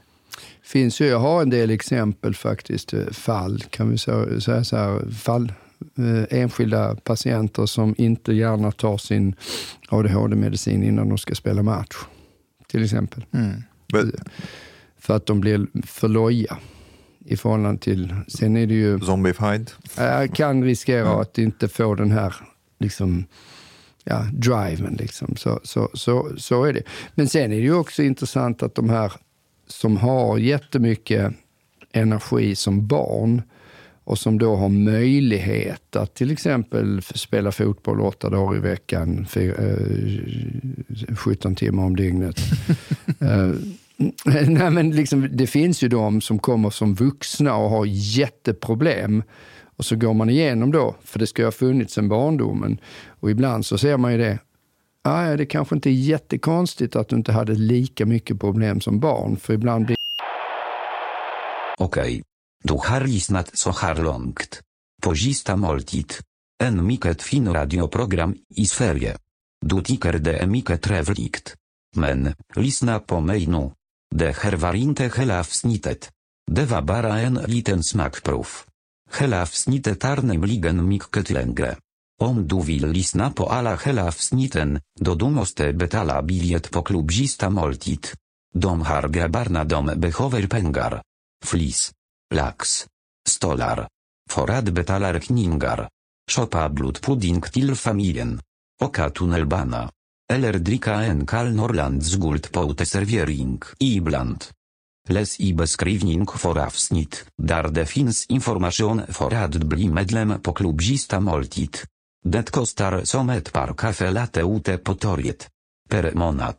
finns 0.63 0.99
ju, 1.01 1.05
jag 1.07 1.19
har 1.19 1.41
en 1.41 1.49
del 1.49 1.69
exempel 1.69 2.35
faktiskt, 2.35 2.93
eh, 2.93 3.05
fall 3.11 3.63
kan 3.69 3.89
vi 3.89 3.95
sä- 3.95 4.39
säga 4.39 4.63
så 4.63 4.77
här, 4.77 5.11
fall, 5.11 5.53
enskilda 6.29 6.95
patienter 6.95 7.65
som 7.65 7.95
inte 7.97 8.33
gärna 8.33 8.71
tar 8.71 8.97
sin 8.97 9.35
ADHD-medicin 9.89 10.83
innan 10.83 11.09
de 11.09 11.17
ska 11.17 11.35
spela 11.35 11.63
match. 11.63 11.95
Till 12.67 12.83
exempel. 12.83 13.25
But 13.93 14.15
För 14.97 15.15
att 15.15 15.25
de 15.25 15.39
blir 15.41 15.67
för 15.85 16.07
loja 16.07 16.57
i 17.25 17.37
förhållande 17.37 17.81
till, 17.81 18.15
sen 18.27 18.57
är 18.57 18.67
det 18.67 18.73
ju, 18.73 18.99
zombified. 18.99 19.71
jag 19.97 20.35
kan 20.35 20.63
riskera 20.63 21.21
att 21.21 21.37
inte 21.37 21.67
få 21.67 21.95
den 21.95 22.11
här 22.11 22.35
liksom, 22.79 23.25
ja, 24.03 24.25
driven. 24.33 24.93
Liksom. 24.93 25.35
Så, 25.35 25.59
så, 25.63 25.89
så, 25.93 26.29
så 26.37 26.63
är 26.63 26.73
det. 26.73 26.83
Men 27.15 27.29
sen 27.29 27.43
är 27.43 27.55
det 27.55 27.63
ju 27.63 27.73
också 27.73 28.03
intressant 28.03 28.63
att 28.63 28.75
de 28.75 28.89
här 28.89 29.13
som 29.67 29.97
har 29.97 30.37
jättemycket 30.37 31.33
energi 31.91 32.55
som 32.55 32.87
barn 32.87 33.41
och 34.09 34.19
som 34.19 34.37
då 34.39 34.55
har 34.55 34.69
möjlighet 34.69 35.95
att 35.95 36.13
till 36.13 36.31
exempel 36.31 37.01
spela 37.01 37.51
fotboll 37.51 38.01
åtta 38.01 38.29
dagar 38.29 38.57
i 38.57 38.59
veckan, 38.59 39.25
fyr, 39.29 39.55
eh, 39.59 41.15
17 41.15 41.55
timmar 41.55 41.83
om 41.83 41.95
dygnet. 41.95 42.39
eh, 43.19 43.51
nej, 44.47 44.71
men 44.71 44.91
liksom, 44.91 45.27
det 45.31 45.47
finns 45.47 45.83
ju 45.83 45.87
de 45.87 46.21
som 46.21 46.39
kommer 46.39 46.69
som 46.69 46.95
vuxna 46.95 47.55
och 47.55 47.69
har 47.69 47.85
jätteproblem. 47.87 49.23
Och 49.77 49.85
så 49.85 49.95
går 49.95 50.13
man 50.13 50.29
igenom 50.29 50.71
då, 50.71 50.95
för 51.03 51.19
det 51.19 51.27
ska 51.27 51.41
ju 51.41 51.45
ha 51.45 51.51
funnits 51.51 51.93
sen 51.93 52.09
barndomen. 52.09 52.77
Och 53.07 53.31
ibland 53.31 53.65
så 53.65 53.77
ser 53.77 53.97
man 53.97 54.11
ju 54.11 54.17
det, 54.17 54.39
ah, 55.01 55.35
det 55.35 55.45
kanske 55.45 55.75
inte 55.75 55.89
är 55.89 55.93
jättekonstigt 55.93 56.95
att 56.95 57.09
du 57.09 57.15
inte 57.15 57.31
hade 57.31 57.53
lika 57.53 58.05
mycket 58.05 58.39
problem 58.39 58.81
som 58.81 58.99
barn, 58.99 59.37
för 59.37 59.53
ibland 59.53 59.85
blir 59.85 59.95
Okej. 61.77 62.21
Du 62.23 62.28
har 62.67 63.01
lyssnat 63.01 63.57
så 63.57 63.71
här 63.71 63.95
långt. 63.95 64.61
På 65.01 65.15
sista 65.15 65.55
måltid. 65.55 66.13
En 66.63 66.87
mycket 66.87 67.21
fin 67.21 67.53
radioprogram 67.53 68.35
i 68.55 68.65
Sverige. 68.65 69.17
Du 69.65 69.81
tycker 69.81 70.13
det 70.13 70.37
är 70.37 70.47
mycket 70.47 70.81
trevligt. 70.81 71.55
Men, 71.95 72.35
lyssna 72.55 72.99
på 72.99 73.19
mig 73.19 73.47
nu. 73.47 73.71
Det 74.15 74.37
här 74.37 74.53
var 74.53 74.73
inte 74.73 75.11
hela 75.17 75.39
avsnittet. 75.39 76.09
Det 76.51 76.65
var 76.65 76.81
bara 76.81 77.19
en 77.19 77.33
liten 77.33 77.83
smakprov. 77.83 78.47
Hela 79.19 79.41
avsnittet 79.41 80.03
är 80.03 80.21
nämligen 80.21 80.87
mycket 80.87 81.29
längre. 81.29 81.77
Om 82.21 82.47
du 82.47 82.61
vill 82.61 82.87
lyssna 82.87 83.31
på 83.31 83.45
alla 83.45 83.75
hela 83.75 84.07
avsnitten, 84.07 84.81
då 84.99 85.15
du 85.15 85.25
måste 85.25 85.73
betala 85.73 86.21
bilet 86.21 86.71
på 86.71 86.81
klubb 86.81 87.11
sista 87.11 87.49
måltid. 87.49 88.07
De 88.53 88.81
har 88.81 89.07
grabbarna 89.07 89.63
de 89.63 89.85
behöver 89.85 90.47
pengar. 90.47 91.01
Flis. 91.45 91.91
Lax. 92.33 92.85
Stolar. 93.27 93.87
Forad 94.29 94.73
betalar 94.73 95.19
kningar. 95.19 95.89
Shoppa 96.31 96.69
blodpudding 96.69 97.41
till 97.41 97.75
familjen. 97.75 98.41
Oka 98.81 99.09
tunnelbana. 99.09 99.89
Eller 100.33 100.53
dricka 100.53 100.93
en 100.93 101.25
kall 101.25 101.55
Norrlands 101.55 102.15
guldpoute 102.15 102.85
servering 102.85 103.61
ibland. 103.79 104.45
Les 105.07 105.39
i 105.39 105.53
beskrivning 105.53 106.27
för 106.27 106.57
avsnitt, 106.57 107.25
där 107.37 107.63
det 107.63 107.85
finns 107.85 108.25
information 108.25 109.01
för 109.09 109.33
att 109.33 109.55
bli 109.55 109.89
medlem 109.89 110.41
på 110.41 110.53
klubbista 110.53 111.19
måltid. 111.19 111.77
Det 112.23 112.51
kostar 112.51 113.03
som 113.03 113.29
ett 113.29 113.53
par 113.53 113.73
kaffe 113.73 114.11
latte 114.11 114.41
ute 114.41 114.77
på 114.77 114.95
torget. 114.95 115.49
Per 115.89 116.11
månad. 116.13 116.55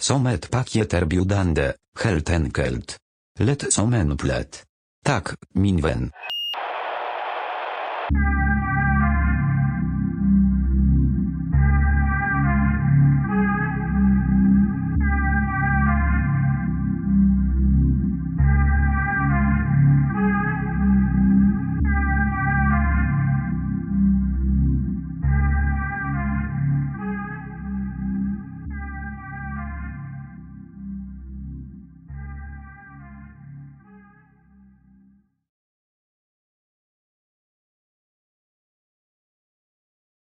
Som 0.00 0.26
ett 0.26 0.50
paket 0.50 0.94
erbjudande, 0.94 1.72
helt 2.00 2.30
enkelt. 2.30 2.96
Lätt 3.38 3.72
som 3.72 3.94
en 3.94 4.16
plätt. 4.16 4.67
Tak, 5.08 5.36
Minwen. 5.54 6.10